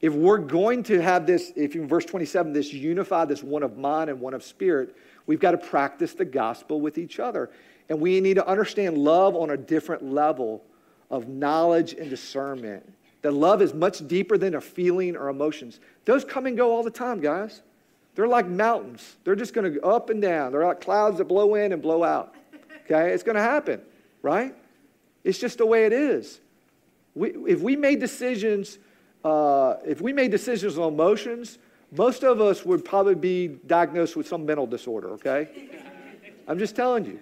If 0.00 0.14
we're 0.14 0.38
going 0.38 0.82
to 0.84 1.00
have 1.00 1.26
this, 1.26 1.52
if 1.56 1.76
in 1.76 1.86
verse 1.86 2.06
27, 2.06 2.54
this 2.54 2.72
unified, 2.72 3.28
this 3.28 3.42
one 3.42 3.62
of 3.62 3.76
mind 3.76 4.08
and 4.08 4.18
one 4.18 4.34
of 4.34 4.42
spirit, 4.42 4.96
We've 5.26 5.40
got 5.40 5.52
to 5.52 5.58
practice 5.58 6.14
the 6.14 6.24
gospel 6.24 6.80
with 6.80 6.98
each 6.98 7.18
other. 7.18 7.50
And 7.88 8.00
we 8.00 8.20
need 8.20 8.34
to 8.34 8.46
understand 8.46 8.98
love 8.98 9.36
on 9.36 9.50
a 9.50 9.56
different 9.56 10.02
level 10.02 10.64
of 11.10 11.28
knowledge 11.28 11.92
and 11.92 12.08
discernment. 12.08 12.90
That 13.22 13.32
love 13.32 13.62
is 13.62 13.72
much 13.72 14.06
deeper 14.08 14.36
than 14.36 14.54
a 14.54 14.60
feeling 14.60 15.16
or 15.16 15.28
emotions. 15.28 15.78
Those 16.04 16.24
come 16.24 16.46
and 16.46 16.56
go 16.56 16.72
all 16.74 16.82
the 16.82 16.90
time, 16.90 17.20
guys. 17.20 17.62
They're 18.14 18.28
like 18.28 18.46
mountains. 18.48 19.16
They're 19.24 19.36
just 19.36 19.54
going 19.54 19.72
to 19.72 19.78
go 19.78 19.88
up 19.88 20.10
and 20.10 20.20
down. 20.20 20.52
They're 20.52 20.66
like 20.66 20.80
clouds 20.80 21.18
that 21.18 21.24
blow 21.26 21.54
in 21.54 21.72
and 21.72 21.80
blow 21.80 22.02
out. 22.02 22.34
Okay? 22.84 23.12
It's 23.12 23.22
going 23.22 23.36
to 23.36 23.42
happen, 23.42 23.80
right? 24.22 24.54
It's 25.24 25.38
just 25.38 25.58
the 25.58 25.66
way 25.66 25.86
it 25.86 25.92
is. 25.92 26.40
We, 27.14 27.30
if 27.46 27.60
we 27.60 27.76
made 27.76 28.00
decisions, 28.00 28.78
uh, 29.24 29.76
if 29.86 30.00
we 30.00 30.12
made 30.12 30.30
decisions 30.30 30.76
on 30.78 30.92
emotions, 30.92 31.58
most 31.92 32.24
of 32.24 32.40
us 32.40 32.64
would 32.64 32.84
probably 32.84 33.14
be 33.14 33.48
diagnosed 33.66 34.16
with 34.16 34.26
some 34.26 34.46
mental 34.46 34.66
disorder, 34.66 35.10
okay? 35.10 35.68
I'm 36.48 36.58
just 36.58 36.74
telling 36.74 37.04
you. 37.04 37.20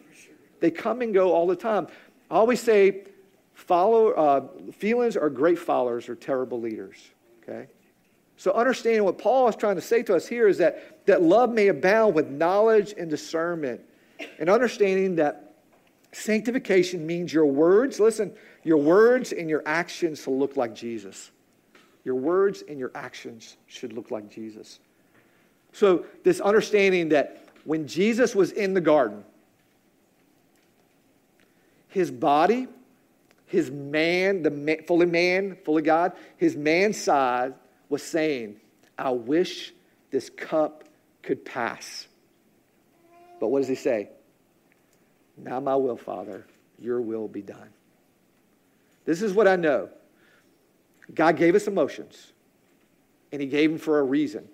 They 0.61 0.71
come 0.71 1.03
and 1.03 1.13
go 1.13 1.33
all 1.33 1.47
the 1.47 1.57
time. 1.57 1.89
I 2.31 2.37
always 2.37 2.61
say, 2.61 3.05
follow, 3.55 4.11
uh, 4.11 4.73
feelings 4.73 5.17
are 5.17 5.29
great 5.29 5.59
followers 5.59 6.09
or 6.09 6.15
terrible 6.15 6.61
leaders, 6.61 6.97
okay? 7.43 7.67
So, 8.37 8.53
understanding 8.53 9.05
what 9.05 9.19
Paul 9.19 9.49
is 9.49 9.57
trying 9.57 9.75
to 9.75 9.83
say 9.83 10.03
to 10.05 10.15
us 10.15 10.27
here 10.27 10.47
is 10.47 10.59
that, 10.59 11.05
that 11.07 11.23
love 11.23 11.51
may 11.51 11.69
abound 11.69 12.15
with 12.15 12.31
knowledge 12.31 12.95
and 12.97 13.11
discernment, 13.11 13.81
and 14.39 14.49
understanding 14.49 15.17
that 15.17 15.57
sanctification 16.13 17.07
means 17.07 17.33
your 17.33 17.47
words, 17.47 17.99
listen, 17.99 18.33
your 18.63 18.77
words 18.77 19.33
and 19.33 19.51
your 19.51 19.63
actions 19.67 20.23
to 20.25 20.31
look 20.31 20.57
like 20.57 20.75
Jesus. 20.75 21.31
Your 22.05 22.15
words 22.15 22.63
and 22.69 22.79
your 22.79 22.91
actions 22.95 23.57
should 23.67 23.93
look 23.93 24.11
like 24.11 24.31
Jesus. 24.31 24.79
So, 25.73 26.05
this 26.25 26.41
understanding 26.41 27.11
that 27.11 27.45
when 27.65 27.87
Jesus 27.87 28.35
was 28.35 28.53
in 28.53 28.75
the 28.75 28.81
garden, 28.81 29.25
his 31.89 32.11
body, 32.11 32.67
his 33.47 33.71
man, 33.71 34.43
the 34.43 34.51
man, 34.51 34.79
fully 34.87 35.07
man, 35.07 35.57
fully 35.65 35.83
God, 35.83 36.13
his 36.37 36.57
man 36.57 36.93
side 36.93 37.55
was 37.89 38.03
saying, 38.03 38.57
I 38.99 39.11
wish 39.11 39.73
this 40.11 40.31
cup 40.31 40.85
could 41.23 41.45
pass. 41.45 42.07
But 43.41 43.49
what 43.49 43.61
does 43.61 43.69
he 43.69 43.75
say? 43.75 44.09
Not 45.37 45.63
my 45.63 45.75
will, 45.75 45.97
Father, 45.97 46.47
your 46.79 47.01
will 47.01 47.29
be 47.29 47.43
done. 47.43 47.71
This 49.05 49.23
is 49.23 49.33
what 49.33 49.49
I 49.49 49.57
know. 49.57 49.89
God 51.15 51.37
gave 51.37 51.55
us 51.55 51.67
emotions, 51.67 52.33
and 53.33 53.41
he 53.41 53.49
gave 53.49 53.71
them 53.71 53.79
for 53.79 53.99
a 53.99 54.03
reason, 54.03 54.47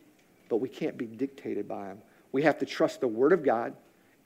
but 0.49 0.57
we 0.57 0.69
can't 0.69 0.97
be 0.97 1.07
dictated 1.07 1.67
by 1.69 1.87
them. 1.87 1.99
We 2.33 2.43
have 2.43 2.59
to 2.59 2.67
trust 2.67 3.01
the 3.01 3.09
Word 3.09 3.33
of 3.33 3.43
God 3.43 3.75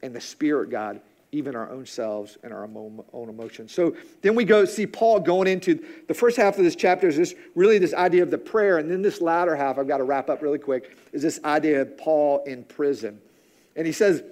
and 0.03 0.15
the 0.15 0.21
Spirit 0.21 0.71
God 0.71 1.01
even 1.33 1.55
our 1.55 1.71
own 1.71 1.87
selves 1.87 2.39
and 2.43 2.53
our 2.53 2.65
own 2.65 3.29
emotions. 3.29 3.73
So 3.73 3.95
then 4.23 4.35
we 4.35 4.45
go 4.45 4.65
see 4.65 4.87
Paul 4.87 5.21
going 5.21 5.47
into 5.47 5.85
the 6.09 6.15
first 6.15 6.37
half 6.37 6.59
of 6.59 6.65
this 6.65 6.75
chapter 6.75 7.09
is 7.09 7.17
this 7.17 7.35
really 7.55 7.79
this 7.79 7.95
idea 7.95 8.23
of 8.23 8.31
the 8.31 8.39
prayer, 8.39 8.79
and 8.79 8.91
then 8.91 9.03
this 9.03 9.21
latter 9.21 9.55
half, 9.55 9.79
I've 9.79 9.89
got 9.89 9.99
to 9.99 10.05
wrap 10.05 10.29
up 10.29 10.43
really 10.43 10.59
quick, 10.59 10.97
is 11.13 11.23
this 11.23 11.41
idea 11.45 11.83
of 11.83 11.97
Paul 11.97 12.43
in 12.47 12.65
prison. 12.65 13.21
And 13.77 13.87
he 13.87 13.93
says, 13.93 14.23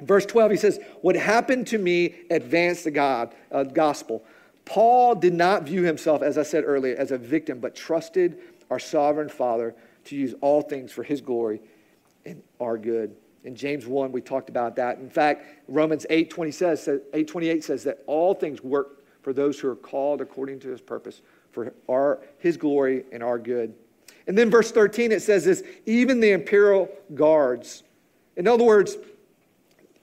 verse 0.00 0.24
12, 0.24 0.50
he 0.50 0.56
says, 0.56 0.80
What 1.02 1.16
happened 1.16 1.66
to 1.68 1.78
me 1.78 2.14
advanced 2.30 2.84
the 2.84 2.90
God, 2.90 3.34
uh, 3.50 3.64
gospel. 3.64 4.24
Paul 4.64 5.14
did 5.14 5.34
not 5.34 5.64
view 5.64 5.82
himself, 5.82 6.22
as 6.22 6.38
I 6.38 6.42
said 6.42 6.64
earlier, 6.66 6.96
as 6.96 7.10
a 7.10 7.18
victim, 7.18 7.60
but 7.60 7.74
trusted 7.74 8.38
our 8.70 8.78
sovereign 8.78 9.28
Father 9.28 9.74
to 10.04 10.16
use 10.16 10.34
all 10.40 10.62
things 10.62 10.92
for 10.92 11.02
his 11.02 11.20
glory 11.20 11.60
and 12.24 12.42
our 12.60 12.78
good. 12.78 13.14
In 13.44 13.56
James 13.56 13.86
1, 13.86 14.12
we 14.12 14.20
talked 14.20 14.48
about 14.48 14.76
that. 14.76 14.98
In 14.98 15.10
fact, 15.10 15.44
Romans 15.68 16.06
8, 16.08 16.30
20 16.30 16.50
says, 16.52 16.88
8 17.12 17.26
28 17.26 17.64
says 17.64 17.84
that 17.84 18.02
all 18.06 18.34
things 18.34 18.62
work 18.62 19.02
for 19.22 19.32
those 19.32 19.58
who 19.58 19.68
are 19.68 19.76
called 19.76 20.20
according 20.20 20.60
to 20.60 20.68
his 20.68 20.80
purpose, 20.80 21.22
for 21.50 21.72
our, 21.88 22.20
his 22.38 22.56
glory 22.56 23.04
and 23.12 23.22
our 23.22 23.38
good. 23.38 23.74
And 24.26 24.38
then 24.38 24.50
verse 24.50 24.70
13, 24.70 25.10
it 25.12 25.22
says 25.22 25.44
this 25.44 25.62
even 25.86 26.20
the 26.20 26.30
imperial 26.30 26.88
guards. 27.14 27.82
In 28.36 28.46
other 28.46 28.64
words, 28.64 28.96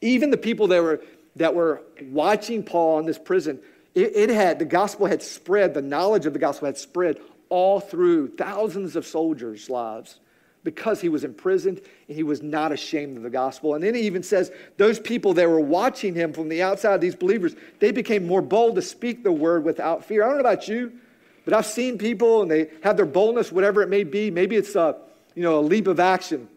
even 0.01 0.30
the 0.32 0.38
people 0.38 0.68
that 0.68 0.82
were, 0.82 1.01
that 1.36 1.53
were 1.53 1.82
watching 2.03 2.64
Paul 2.64 2.99
in 2.99 3.05
this 3.05 3.18
prison, 3.18 3.60
it, 3.96 4.16
it 4.16 4.30
had, 4.30 4.60
the 4.60 4.66
gospel 4.66 5.06
had 5.06 5.22
spread, 5.22 5.74
the 5.74 5.82
knowledge 5.82 6.26
of 6.26 6.34
the 6.34 6.40
gospel 6.40 6.68
had 6.68 6.78
spread 6.78 7.20
all 7.50 7.80
through 7.80 8.30
thousands 8.36 8.96
of 8.96 9.06
soldiers' 9.06 9.70
lives 9.70 10.20
because 10.64 11.02
he 11.02 11.10
was 11.10 11.24
imprisoned 11.24 11.82
and 12.08 12.16
he 12.16 12.24
was 12.24 12.42
not 12.42 12.72
ashamed 12.72 13.18
of 13.18 13.24
the 13.24 13.30
gospel. 13.30 13.76
And 13.76 13.84
then 13.84 13.96
he 13.96 14.02
even 14.02 14.24
says 14.24 14.52
those 14.78 15.00
people 15.00 15.34
that 15.36 15.50
were 15.50 15.60
watching 15.60 16.14
him 16.14 16.34
from 16.34 16.50
the 16.50 16.62
outside, 16.62 17.02
these 17.02 17.16
believers, 17.16 17.56
they 17.80 17.92
became 17.92 18.28
more 18.28 18.42
bold 18.42 18.76
to 18.76 18.82
speak 18.82 19.24
the 19.24 19.32
word 19.32 19.64
without 19.64 20.06
fear. 20.06 20.24
I 20.24 20.28
don't 20.28 20.36
know 20.36 20.42
about 20.42 20.68
you, 20.68 20.94
but 21.46 21.54
I've 21.54 21.66
seen 21.66 21.98
people 21.98 22.42
and 22.42 22.52
they 22.52 22.70
have 22.84 22.98
their 22.98 23.06
boldness, 23.06 23.52
whatever 23.52 23.82
it 23.82 23.90
may 23.90 24.04
be. 24.04 24.30
Maybe 24.30 24.56
it's 24.56 24.76
a, 24.76 24.98
you 25.34 25.44
know, 25.44 25.60
a 25.60 25.62
leap 25.62 25.88
of 25.88 26.00
action. 26.00 26.48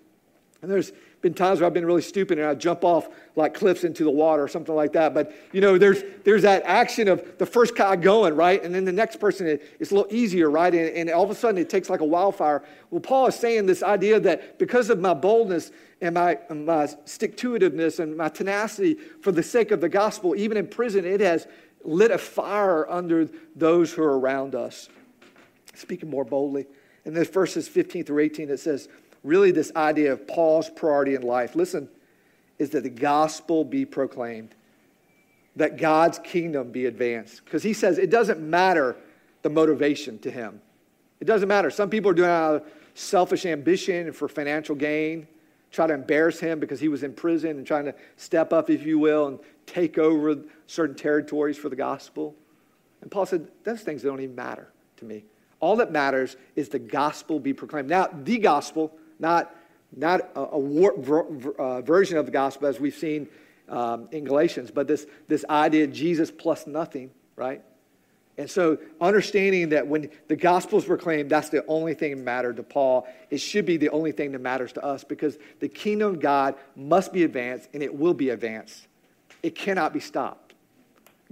And 0.60 0.70
there's 0.70 0.92
been 1.22 1.32
times 1.32 1.60
where 1.60 1.68
I've 1.68 1.72
been 1.72 1.86
really 1.86 2.02
stupid 2.02 2.38
and 2.38 2.46
I 2.46 2.54
jump 2.54 2.84
off 2.84 3.08
like 3.36 3.54
cliffs 3.54 3.84
into 3.84 4.02
the 4.02 4.10
water 4.10 4.42
or 4.42 4.48
something 4.48 4.74
like 4.74 4.92
that. 4.92 5.14
But 5.14 5.32
you 5.52 5.60
know, 5.60 5.78
there's 5.78 6.02
there's 6.24 6.42
that 6.42 6.64
action 6.64 7.08
of 7.08 7.38
the 7.38 7.46
first 7.46 7.76
guy 7.76 7.96
going 7.96 8.34
right, 8.34 8.62
and 8.62 8.74
then 8.74 8.84
the 8.84 8.92
next 8.92 9.20
person 9.20 9.46
it's 9.46 9.92
a 9.92 9.94
little 9.94 10.12
easier, 10.12 10.50
right? 10.50 10.74
And, 10.74 10.94
and 10.94 11.10
all 11.10 11.22
of 11.22 11.30
a 11.30 11.34
sudden 11.34 11.58
it 11.58 11.70
takes 11.70 11.88
like 11.88 12.00
a 12.00 12.04
wildfire. 12.04 12.64
Well, 12.90 13.00
Paul 13.00 13.28
is 13.28 13.36
saying 13.36 13.66
this 13.66 13.82
idea 13.82 14.20
that 14.20 14.58
because 14.58 14.90
of 14.90 14.98
my 14.98 15.14
boldness 15.14 15.70
and 16.00 16.14
my 16.14 16.38
my 16.50 16.88
stick 17.04 17.36
to 17.38 17.52
itiveness 17.52 18.00
and 18.00 18.16
my 18.16 18.28
tenacity 18.28 18.94
for 19.20 19.32
the 19.32 19.42
sake 19.42 19.70
of 19.70 19.80
the 19.80 19.88
gospel, 19.88 20.34
even 20.36 20.56
in 20.56 20.66
prison, 20.66 21.04
it 21.04 21.20
has 21.20 21.46
lit 21.84 22.10
a 22.10 22.18
fire 22.18 22.90
under 22.90 23.28
those 23.54 23.92
who 23.92 24.02
are 24.02 24.18
around 24.18 24.54
us. 24.54 24.88
Speaking 25.74 26.10
more 26.10 26.24
boldly. 26.24 26.66
In 27.04 27.14
the 27.14 27.24
verses 27.24 27.66
15 27.66 28.04
through 28.04 28.22
18, 28.22 28.50
it 28.50 28.60
says, 28.60 28.88
really 29.22 29.50
this 29.50 29.72
idea 29.76 30.12
of 30.12 30.26
Paul's 30.26 30.68
priority 30.70 31.14
in 31.14 31.22
life, 31.22 31.54
listen, 31.54 31.88
is 32.58 32.70
that 32.70 32.82
the 32.82 32.90
gospel 32.90 33.64
be 33.64 33.84
proclaimed, 33.84 34.54
that 35.56 35.76
God's 35.76 36.18
kingdom 36.18 36.70
be 36.70 36.86
advanced. 36.86 37.44
Because 37.44 37.62
he 37.62 37.72
says 37.72 37.98
it 37.98 38.10
doesn't 38.10 38.40
matter 38.40 38.96
the 39.42 39.50
motivation 39.50 40.18
to 40.20 40.30
him. 40.30 40.60
It 41.20 41.24
doesn't 41.24 41.48
matter. 41.48 41.70
Some 41.70 41.90
people 41.90 42.10
are 42.10 42.14
doing 42.14 42.30
it 42.30 42.32
out 42.32 42.54
of 42.56 42.72
selfish 42.94 43.46
ambition 43.46 44.06
and 44.06 44.16
for 44.16 44.28
financial 44.28 44.74
gain, 44.74 45.26
try 45.70 45.86
to 45.86 45.94
embarrass 45.94 46.38
him 46.38 46.60
because 46.60 46.80
he 46.80 46.88
was 46.88 47.02
in 47.02 47.12
prison 47.14 47.50
and 47.52 47.66
trying 47.66 47.84
to 47.86 47.94
step 48.16 48.52
up, 48.52 48.70
if 48.70 48.84
you 48.84 48.98
will, 48.98 49.28
and 49.28 49.38
take 49.66 49.98
over 49.98 50.36
certain 50.66 50.96
territories 50.96 51.56
for 51.56 51.68
the 51.68 51.76
gospel. 51.76 52.34
And 53.00 53.10
Paul 53.10 53.26
said, 53.26 53.48
those 53.64 53.82
things 53.82 54.02
don't 54.02 54.20
even 54.20 54.36
matter 54.36 54.68
to 54.98 55.04
me. 55.04 55.24
All 55.60 55.76
that 55.76 55.92
matters 55.92 56.36
is 56.56 56.68
the 56.68 56.78
gospel 56.78 57.40
be 57.40 57.52
proclaimed. 57.52 57.88
Now, 57.88 58.08
the 58.12 58.38
gospel 58.38 58.92
not, 59.22 59.54
not 59.96 60.20
a, 60.34 60.40
a 60.40 60.58
war, 60.58 60.94
ver, 60.98 61.52
uh, 61.52 61.80
version 61.80 62.18
of 62.18 62.26
the 62.26 62.32
gospel 62.32 62.66
as 62.66 62.78
we've 62.78 62.94
seen 62.94 63.28
um, 63.68 64.08
in 64.10 64.24
Galatians, 64.24 64.70
but 64.70 64.86
this, 64.86 65.06
this 65.28 65.44
idea 65.48 65.84
of 65.84 65.92
Jesus 65.92 66.30
plus 66.30 66.66
nothing, 66.66 67.10
right? 67.36 67.62
And 68.36 68.50
so, 68.50 68.78
understanding 69.00 69.70
that 69.70 69.86
when 69.86 70.10
the 70.26 70.36
gospel 70.36 70.78
is 70.78 70.84
proclaimed, 70.84 71.30
that's 71.30 71.50
the 71.50 71.64
only 71.66 71.94
thing 71.94 72.16
that 72.16 72.22
mattered 72.22 72.56
to 72.56 72.62
Paul. 72.62 73.06
It 73.30 73.38
should 73.38 73.66
be 73.66 73.76
the 73.76 73.90
only 73.90 74.10
thing 74.10 74.32
that 74.32 74.40
matters 74.40 74.72
to 74.72 74.84
us 74.84 75.04
because 75.04 75.38
the 75.60 75.68
kingdom 75.68 76.14
of 76.14 76.20
God 76.20 76.54
must 76.74 77.12
be 77.12 77.24
advanced 77.24 77.68
and 77.74 77.82
it 77.82 77.94
will 77.94 78.14
be 78.14 78.30
advanced. 78.30 78.88
It 79.42 79.54
cannot 79.54 79.92
be 79.92 80.00
stopped. 80.00 80.54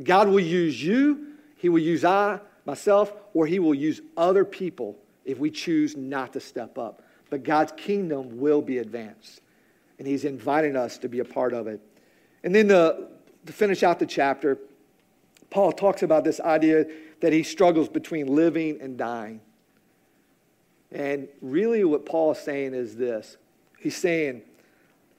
God 0.03 0.29
will 0.29 0.41
use 0.41 0.83
you, 0.83 1.35
He 1.57 1.69
will 1.69 1.81
use 1.81 2.05
I, 2.05 2.39
myself, 2.67 3.13
or 3.33 3.47
He 3.47 3.59
will 3.59 3.75
use 3.75 4.03
other 4.17 4.45
people 4.45 4.97
if 5.25 5.39
we 5.39 5.51
choose 5.51 5.97
not 5.97 6.35
to 6.35 6.41
step 6.41 6.77
up 6.79 7.03
but 7.31 7.45
God's 7.45 7.73
kingdom 7.77 8.39
will 8.39 8.61
be 8.61 8.79
advanced. 8.79 9.41
And 9.99 10.07
He's 10.07 10.25
inviting 10.25 10.77
us 10.77 10.99
to 10.99 11.09
be 11.09 11.21
a 11.21 11.25
part 11.25 11.53
of 11.53 11.67
it. 11.67 11.81
And 12.43 12.55
then 12.55 12.69
the, 12.69 13.09
to 13.47 13.53
finish 13.53 13.83
out 13.83 13.99
the 13.99 14.07
chapter, 14.07 14.59
Paul 15.51 15.73
talks 15.73 16.03
about 16.03 16.25
this 16.25 16.41
idea 16.41 16.87
that 17.21 17.33
he 17.33 17.43
struggles 17.43 17.89
between 17.89 18.29
living 18.29 18.81
and 18.81 18.97
dying. 18.97 19.41
And 20.93 21.29
really, 21.41 21.85
what 21.85 22.07
Paul 22.07 22.33
is 22.33 22.39
saying 22.39 22.75
is 22.75 22.97
this 22.97 23.37
he's 23.79 23.97
saying, 23.97 24.43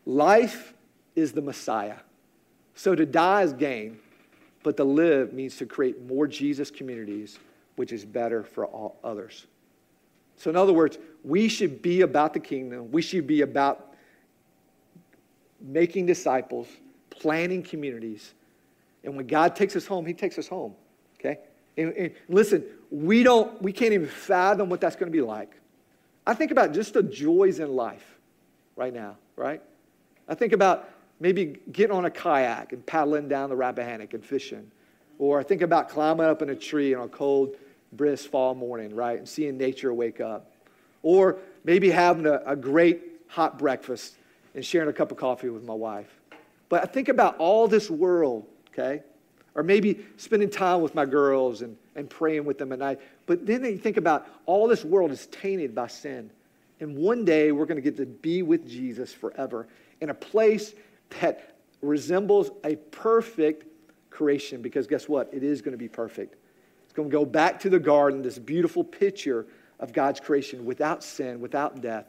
life 0.05 0.74
is 1.16 1.34
the 1.34 1.41
Messiah. 1.41 1.97
So 2.76 2.95
to 2.95 3.05
die 3.05 3.43
is 3.43 3.53
gain, 3.53 3.99
but 4.64 4.78
to 4.78 4.84
live 4.84 5.34
means 5.34 5.57
to 5.57 5.66
create 5.66 6.01
more 6.01 6.28
Jesus 6.28 6.72
communities, 6.72 7.38
which 7.76 7.91
is 7.91 8.05
better 8.05 8.43
for 8.43 8.66
all 8.66 8.97
others. 9.03 9.45
So, 10.42 10.50
in 10.50 10.56
other 10.56 10.74
words, 10.74 10.98
we 11.24 11.48
should 11.48 11.84
be 11.84 12.02
about 12.02 12.34
the 12.34 12.39
kingdom. 12.39 12.92
We 12.92 13.04
should 13.04 13.28
be 13.28 13.42
about 13.42 13.94
making 15.60 16.08
disciples, 16.08 16.68
planning 17.12 17.62
communities. 17.62 18.34
And 19.04 19.16
when 19.16 19.28
God 19.28 19.56
takes 19.56 19.76
us 19.76 19.86
home, 19.86 20.04
He 20.04 20.16
takes 20.16 20.39
us 20.39 20.48
home. 20.48 20.74
Okay? 21.20 21.38
And, 21.78 21.94
and 21.94 22.12
listen, 22.28 22.66
we 22.89 23.22
don't, 23.22 23.62
we 23.62 23.72
can't 23.72 23.94
even 23.94 24.08
fathom 24.08 24.68
what 24.68 24.82
that's 24.82 24.96
going 24.96 25.12
to 25.12 25.16
be 25.16 25.22
like. 25.22 25.52
I 26.26 26.34
think 26.34 26.50
about 26.50 26.74
just 26.74 26.96
the 26.96 27.04
joys 27.04 27.60
in 27.60 27.76
life 27.76 28.18
right 28.76 28.96
now, 28.96 29.18
right? 29.36 29.62
I 30.28 30.34
think 30.34 30.54
about 30.54 30.89
maybe 31.20 31.58
getting 31.72 31.96
on 31.96 32.06
a 32.06 32.12
kayak 32.12 32.74
and 32.74 32.84
paddling 32.84 33.28
down 33.28 33.52
the 33.52 33.56
Rappahannock 33.56 34.16
and 34.16 34.26
fishing. 34.26 34.72
Or 35.20 35.39
I 35.39 35.44
think 35.44 35.62
about 35.62 35.88
climbing 35.88 36.26
up 36.26 36.42
in 36.42 36.50
a 36.50 36.56
tree 36.56 36.96
on 36.96 37.06
a 37.06 37.10
cold, 37.10 37.58
brisk 37.92 38.30
fall 38.30 38.56
morning, 38.56 38.96
right? 38.96 39.18
And 39.18 39.28
seeing 39.28 39.58
nature 39.58 39.94
wake 39.94 40.22
up. 40.22 40.52
Or 41.04 41.39
maybe 41.64 41.89
having 41.89 42.26
a, 42.26 42.42
a 42.46 42.56
great 42.56 43.02
hot 43.28 43.58
breakfast 43.58 44.16
and 44.56 44.66
sharing 44.66 44.89
a 44.89 44.94
cup 44.94 45.12
of 45.12 45.18
coffee 45.18 45.50
with 45.50 45.64
my 45.64 45.74
wife. 45.74 46.10
But 46.70 46.84
I 46.84 46.86
think 46.86 47.10
about 47.10 47.38
all 47.38 47.68
this 47.68 47.89
world, 47.89 48.46
okay? 48.70 49.04
Or 49.56 49.64
maybe 49.64 50.06
spending 50.18 50.50
time 50.50 50.82
with 50.82 50.96
my 50.96 51.06
girls 51.06 51.62
and, 51.62 51.76
and 51.96 52.10
praying 52.10 52.46
with 52.46 52.58
them 52.58 52.72
at 52.72 52.80
night. 52.80 53.00
But 53.26 53.46
then 53.46 53.64
you 53.66 53.78
think 53.78 53.98
about 53.98 54.28
all 54.46 54.68
this 54.68 54.86
world 54.86 55.12
is 55.12 55.28
tainted 55.28 55.76
by 55.76 55.88
sin. 55.88 56.32
And 56.80 56.98
one 56.98 57.26
day 57.26 57.52
we're 57.52 57.66
going 57.66 57.76
to 57.76 57.82
get 57.82 57.98
to 57.98 58.06
be 58.06 58.42
with 58.42 58.68
Jesus 58.68 59.14
forever 59.14 59.68
in 60.00 60.10
a 60.10 60.14
place 60.14 60.74
that 61.22 61.56
resembles 61.82 62.52
a 62.64 62.76
perfect 62.76 63.66
creation 64.10 64.62
because 64.62 64.88
guess 64.88 65.08
what? 65.08 65.30
It 65.34 65.44
is 65.44 65.62
going 65.62 65.74
to 65.74 65.78
be 65.78 65.88
perfect. 65.88 66.36
It's 66.92 66.98
going 66.98 67.10
to 67.10 67.18
go 67.18 67.24
back 67.24 67.62
to 67.62 67.70
the 67.70 67.80
garden, 67.80 68.22
this 68.22 68.38
beautiful 68.38 68.84
picture 68.84 69.46
of 69.80 69.94
God's 69.94 70.20
creation 70.20 70.66
without 70.66 71.06
sin, 71.06 71.39
without 71.39 71.82
death, 71.82 72.06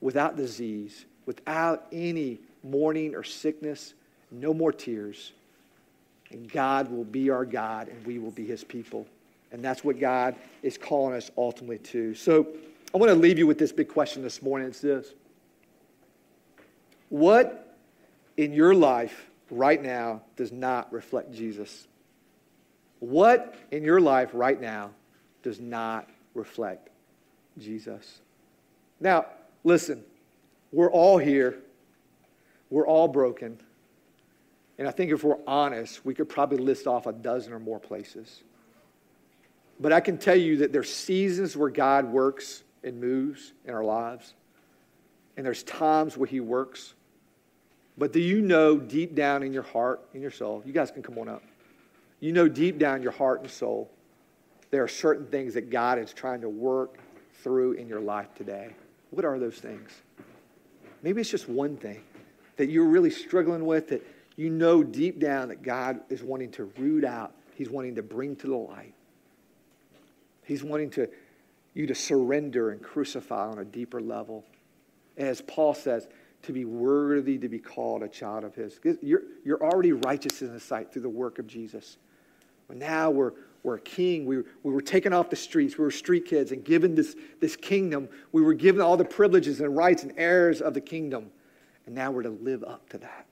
without 0.00 0.36
disease, 0.36 1.04
without 1.26 1.88
any 1.90 2.38
mourning 2.62 3.16
or 3.16 3.24
sickness, 3.24 3.92
no 4.30 4.54
more 4.54 4.70
tears. 4.70 5.32
And 6.30 6.48
God 6.48 6.92
will 6.92 7.02
be 7.02 7.28
our 7.28 7.44
God 7.44 7.88
and 7.88 8.06
we 8.06 8.20
will 8.20 8.30
be 8.30 8.46
his 8.46 8.62
people. 8.62 9.04
And 9.50 9.64
that's 9.64 9.82
what 9.82 9.98
God 9.98 10.36
is 10.62 10.78
calling 10.78 11.16
us 11.16 11.32
ultimately 11.36 11.78
to. 11.78 12.14
So 12.14 12.46
I 12.94 12.98
want 12.98 13.10
to 13.10 13.16
leave 13.18 13.36
you 13.36 13.48
with 13.48 13.58
this 13.58 13.72
big 13.72 13.88
question 13.88 14.22
this 14.22 14.42
morning. 14.42 14.68
It's 14.68 14.80
this 14.80 15.12
What 17.08 17.76
in 18.36 18.52
your 18.52 18.76
life 18.76 19.28
right 19.50 19.82
now 19.82 20.22
does 20.36 20.52
not 20.52 20.92
reflect 20.92 21.32
Jesus? 21.32 21.88
What 23.00 23.54
in 23.70 23.82
your 23.82 24.00
life 24.00 24.30
right 24.32 24.60
now 24.60 24.90
does 25.42 25.58
not 25.58 26.08
reflect 26.34 26.88
Jesus? 27.58 28.20
Now, 29.00 29.26
listen, 29.64 30.04
we're 30.70 30.90
all 30.90 31.18
here, 31.18 31.58
we're 32.68 32.86
all 32.86 33.08
broken. 33.08 33.58
And 34.78 34.86
I 34.88 34.92
think 34.92 35.12
if 35.12 35.24
we're 35.24 35.38
honest, 35.46 36.04
we 36.06 36.14
could 36.14 36.28
probably 36.28 36.58
list 36.58 36.86
off 36.86 37.06
a 37.06 37.12
dozen 37.12 37.52
or 37.52 37.58
more 37.58 37.78
places. 37.78 38.42
But 39.78 39.92
I 39.92 40.00
can 40.00 40.18
tell 40.18 40.36
you 40.36 40.58
that 40.58 40.72
there's 40.72 40.92
seasons 40.92 41.56
where 41.56 41.70
God 41.70 42.06
works 42.06 42.62
and 42.84 43.00
moves 43.00 43.52
in 43.66 43.74
our 43.74 43.84
lives, 43.84 44.34
and 45.36 45.44
there's 45.44 45.62
times 45.62 46.16
where 46.16 46.26
He 46.26 46.40
works. 46.40 46.94
But 47.96 48.12
do 48.12 48.20
you 48.20 48.40
know 48.40 48.78
deep 48.78 49.14
down 49.14 49.42
in 49.42 49.52
your 49.52 49.62
heart, 49.62 50.00
in 50.14 50.20
your 50.20 50.30
soul, 50.30 50.62
you 50.64 50.72
guys 50.72 50.90
can 50.90 51.02
come 51.02 51.18
on 51.18 51.28
up. 51.28 51.42
You 52.20 52.32
know 52.32 52.48
deep 52.48 52.78
down 52.78 53.02
your 53.02 53.12
heart 53.12 53.40
and 53.40 53.50
soul, 53.50 53.90
there 54.70 54.84
are 54.84 54.88
certain 54.88 55.26
things 55.26 55.54
that 55.54 55.70
God 55.70 55.98
is 55.98 56.12
trying 56.12 56.42
to 56.42 56.48
work 56.48 56.98
through 57.42 57.72
in 57.72 57.88
your 57.88 58.00
life 58.00 58.34
today. 58.34 58.74
What 59.10 59.24
are 59.24 59.38
those 59.38 59.56
things? 59.56 59.90
Maybe 61.02 61.22
it's 61.22 61.30
just 61.30 61.48
one 61.48 61.76
thing 61.76 62.02
that 62.56 62.68
you're 62.68 62.86
really 62.86 63.10
struggling 63.10 63.64
with 63.64 63.88
that 63.88 64.06
you 64.36 64.50
know 64.50 64.82
deep 64.82 65.18
down 65.18 65.48
that 65.48 65.62
God 65.62 66.00
is 66.10 66.22
wanting 66.22 66.50
to 66.52 66.64
root 66.78 67.04
out, 67.04 67.32
He's 67.54 67.70
wanting 67.70 67.96
to 67.96 68.02
bring 68.02 68.36
to 68.36 68.46
the 68.46 68.56
light. 68.56 68.94
He's 70.44 70.62
wanting 70.62 70.90
to, 70.90 71.08
you 71.74 71.86
to 71.86 71.94
surrender 71.94 72.70
and 72.70 72.82
crucify 72.82 73.48
on 73.48 73.58
a 73.58 73.64
deeper 73.64 74.00
level. 74.00 74.44
As 75.16 75.40
Paul 75.42 75.74
says, 75.74 76.08
to 76.42 76.52
be 76.52 76.64
worthy 76.64 77.38
to 77.38 77.48
be 77.48 77.58
called 77.58 78.02
a 78.02 78.08
child 78.08 78.44
of 78.44 78.54
His. 78.54 78.80
You're, 79.02 79.22
you're 79.44 79.62
already 79.62 79.92
righteous 79.92 80.42
in 80.42 80.50
His 80.50 80.62
sight 80.62 80.92
through 80.92 81.02
the 81.02 81.08
work 81.08 81.38
of 81.38 81.46
Jesus. 81.46 81.98
Now 82.78 83.10
we're, 83.10 83.32
we're 83.62 83.76
a 83.76 83.80
king. 83.80 84.24
We, 84.26 84.38
we 84.62 84.72
were 84.72 84.80
taken 84.80 85.12
off 85.12 85.30
the 85.30 85.36
streets. 85.36 85.76
We 85.76 85.84
were 85.84 85.90
street 85.90 86.26
kids 86.26 86.52
and 86.52 86.64
given 86.64 86.94
this, 86.94 87.16
this 87.40 87.56
kingdom. 87.56 88.08
We 88.32 88.42
were 88.42 88.54
given 88.54 88.80
all 88.80 88.96
the 88.96 89.04
privileges 89.04 89.60
and 89.60 89.76
rights 89.76 90.02
and 90.02 90.12
heirs 90.16 90.60
of 90.60 90.74
the 90.74 90.80
kingdom. 90.80 91.30
And 91.86 91.94
now 91.94 92.10
we're 92.10 92.22
to 92.22 92.30
live 92.30 92.64
up 92.64 92.88
to 92.90 92.98
that. 92.98 93.26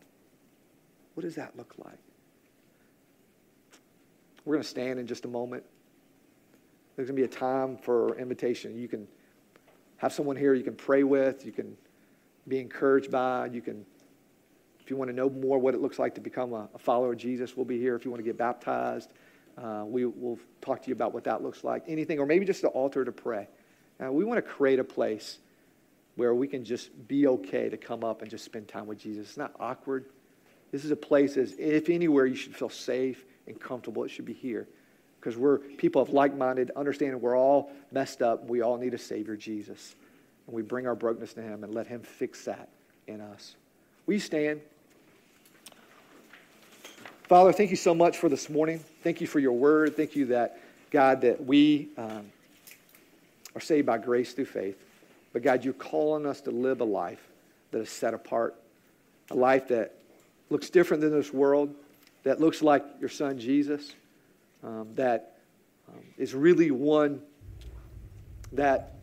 What 1.14 1.24
does 1.24 1.34
that 1.34 1.56
look 1.56 1.74
like? 1.78 1.98
We're 4.44 4.54
going 4.54 4.62
to 4.62 4.68
stand 4.68 4.98
in 4.98 5.06
just 5.06 5.24
a 5.24 5.28
moment. 5.28 5.62
There's 6.96 7.08
going 7.08 7.16
to 7.16 7.28
be 7.28 7.32
a 7.32 7.38
time 7.38 7.76
for 7.76 8.18
invitation. 8.18 8.78
You 8.78 8.88
can 8.88 9.06
have 9.98 10.12
someone 10.12 10.36
here 10.36 10.54
you 10.54 10.64
can 10.64 10.74
pray 10.74 11.02
with, 11.02 11.44
you 11.44 11.52
can 11.52 11.76
be 12.46 12.58
encouraged 12.58 13.10
by, 13.10 13.46
you 13.46 13.60
can, 13.60 13.84
if 14.80 14.90
you 14.90 14.96
want 14.96 15.10
to 15.10 15.14
know 15.14 15.28
more 15.28 15.58
what 15.58 15.74
it 15.74 15.82
looks 15.82 15.98
like 15.98 16.14
to 16.14 16.20
become 16.20 16.54
a 16.54 16.68
follower 16.78 17.12
of 17.12 17.18
Jesus, 17.18 17.56
we'll 17.56 17.66
be 17.66 17.78
here. 17.78 17.94
If 17.94 18.04
you 18.04 18.10
want 18.10 18.20
to 18.20 18.24
get 18.24 18.38
baptized, 18.38 19.12
uh, 19.62 19.84
we 19.84 20.04
will 20.04 20.38
talk 20.60 20.82
to 20.82 20.88
you 20.88 20.94
about 20.94 21.12
what 21.12 21.24
that 21.24 21.42
looks 21.42 21.64
like. 21.64 21.84
Anything, 21.88 22.18
or 22.18 22.26
maybe 22.26 22.44
just 22.44 22.62
the 22.62 22.68
altar 22.68 23.04
to 23.04 23.12
pray. 23.12 23.48
Uh, 24.02 24.12
we 24.12 24.24
want 24.24 24.38
to 24.38 24.42
create 24.42 24.78
a 24.78 24.84
place 24.84 25.38
where 26.14 26.34
we 26.34 26.46
can 26.46 26.64
just 26.64 26.90
be 27.08 27.26
okay 27.26 27.68
to 27.68 27.76
come 27.76 28.04
up 28.04 28.22
and 28.22 28.30
just 28.30 28.44
spend 28.44 28.68
time 28.68 28.86
with 28.86 28.98
Jesus. 28.98 29.28
It's 29.28 29.36
not 29.36 29.52
awkward. 29.58 30.06
This 30.70 30.84
is 30.84 30.90
a 30.90 30.96
place 30.96 31.36
as 31.36 31.54
if 31.58 31.88
anywhere 31.88 32.26
you 32.26 32.34
should 32.34 32.54
feel 32.54 32.68
safe 32.68 33.24
and 33.46 33.58
comfortable, 33.58 34.04
it 34.04 34.10
should 34.10 34.26
be 34.26 34.32
here. 34.32 34.68
Because 35.18 35.36
we're 35.36 35.58
people 35.58 36.00
of 36.00 36.10
like 36.10 36.36
minded, 36.36 36.70
understanding 36.76 37.20
we're 37.20 37.36
all 37.36 37.72
messed 37.90 38.22
up. 38.22 38.48
We 38.48 38.62
all 38.62 38.76
need 38.76 38.94
a 38.94 38.98
Savior, 38.98 39.36
Jesus. 39.36 39.96
And 40.46 40.54
we 40.54 40.62
bring 40.62 40.86
our 40.86 40.94
brokenness 40.94 41.34
to 41.34 41.42
Him 41.42 41.64
and 41.64 41.74
let 41.74 41.86
Him 41.86 42.02
fix 42.02 42.44
that 42.44 42.68
in 43.06 43.20
us. 43.20 43.56
We 44.06 44.18
stand? 44.18 44.60
Father, 47.28 47.52
thank 47.52 47.68
you 47.68 47.76
so 47.76 47.94
much 47.94 48.16
for 48.16 48.30
this 48.30 48.48
morning. 48.48 48.82
Thank 49.02 49.20
you 49.20 49.26
for 49.26 49.38
your 49.38 49.52
word. 49.52 49.94
Thank 49.94 50.16
you 50.16 50.24
that, 50.26 50.60
God, 50.90 51.20
that 51.20 51.44
we 51.44 51.88
um, 51.98 52.32
are 53.54 53.60
saved 53.60 53.86
by 53.86 53.98
grace 53.98 54.32
through 54.32 54.46
faith. 54.46 54.82
But 55.34 55.42
God, 55.42 55.62
you're 55.62 55.74
calling 55.74 56.24
us 56.24 56.40
to 56.40 56.50
live 56.50 56.80
a 56.80 56.84
life 56.84 57.20
that 57.70 57.80
is 57.80 57.90
set 57.90 58.14
apart, 58.14 58.54
a 59.30 59.34
life 59.34 59.68
that 59.68 59.94
looks 60.48 60.70
different 60.70 61.02
than 61.02 61.10
this 61.10 61.30
world, 61.30 61.74
that 62.22 62.40
looks 62.40 62.62
like 62.62 62.82
your 62.98 63.10
son 63.10 63.38
Jesus, 63.38 63.92
um, 64.64 64.88
that 64.94 65.36
um, 65.86 66.02
is 66.16 66.34
really 66.34 66.70
one 66.70 67.20
that 68.52 68.94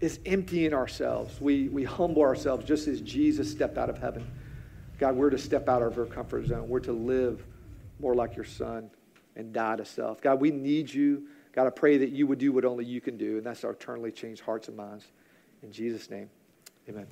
is 0.00 0.20
emptying 0.24 0.72
ourselves. 0.72 1.38
We, 1.38 1.68
we 1.68 1.84
humble 1.84 2.22
ourselves 2.22 2.64
just 2.64 2.88
as 2.88 3.02
Jesus 3.02 3.50
stepped 3.50 3.76
out 3.76 3.90
of 3.90 3.98
heaven. 3.98 4.26
God, 4.98 5.16
we're 5.16 5.30
to 5.30 5.38
step 5.38 5.68
out 5.68 5.82
of 5.82 5.98
our 5.98 6.06
comfort 6.06 6.46
zone. 6.46 6.68
We're 6.68 6.80
to 6.80 6.92
live 6.92 7.44
more 8.00 8.14
like 8.14 8.36
your 8.36 8.44
son 8.44 8.90
and 9.36 9.52
die 9.52 9.76
to 9.76 9.84
self. 9.84 10.20
God, 10.20 10.40
we 10.40 10.50
need 10.50 10.92
you. 10.92 11.28
God, 11.52 11.66
I 11.66 11.70
pray 11.70 11.98
that 11.98 12.10
you 12.10 12.26
would 12.26 12.38
do 12.38 12.52
what 12.52 12.64
only 12.64 12.84
you 12.84 13.00
can 13.00 13.16
do, 13.16 13.38
and 13.38 13.46
that's 13.46 13.64
our 13.64 13.72
eternally 13.72 14.12
changed 14.12 14.42
hearts 14.42 14.68
and 14.68 14.76
minds. 14.76 15.06
In 15.62 15.72
Jesus' 15.72 16.10
name, 16.10 16.28
amen. 16.88 17.06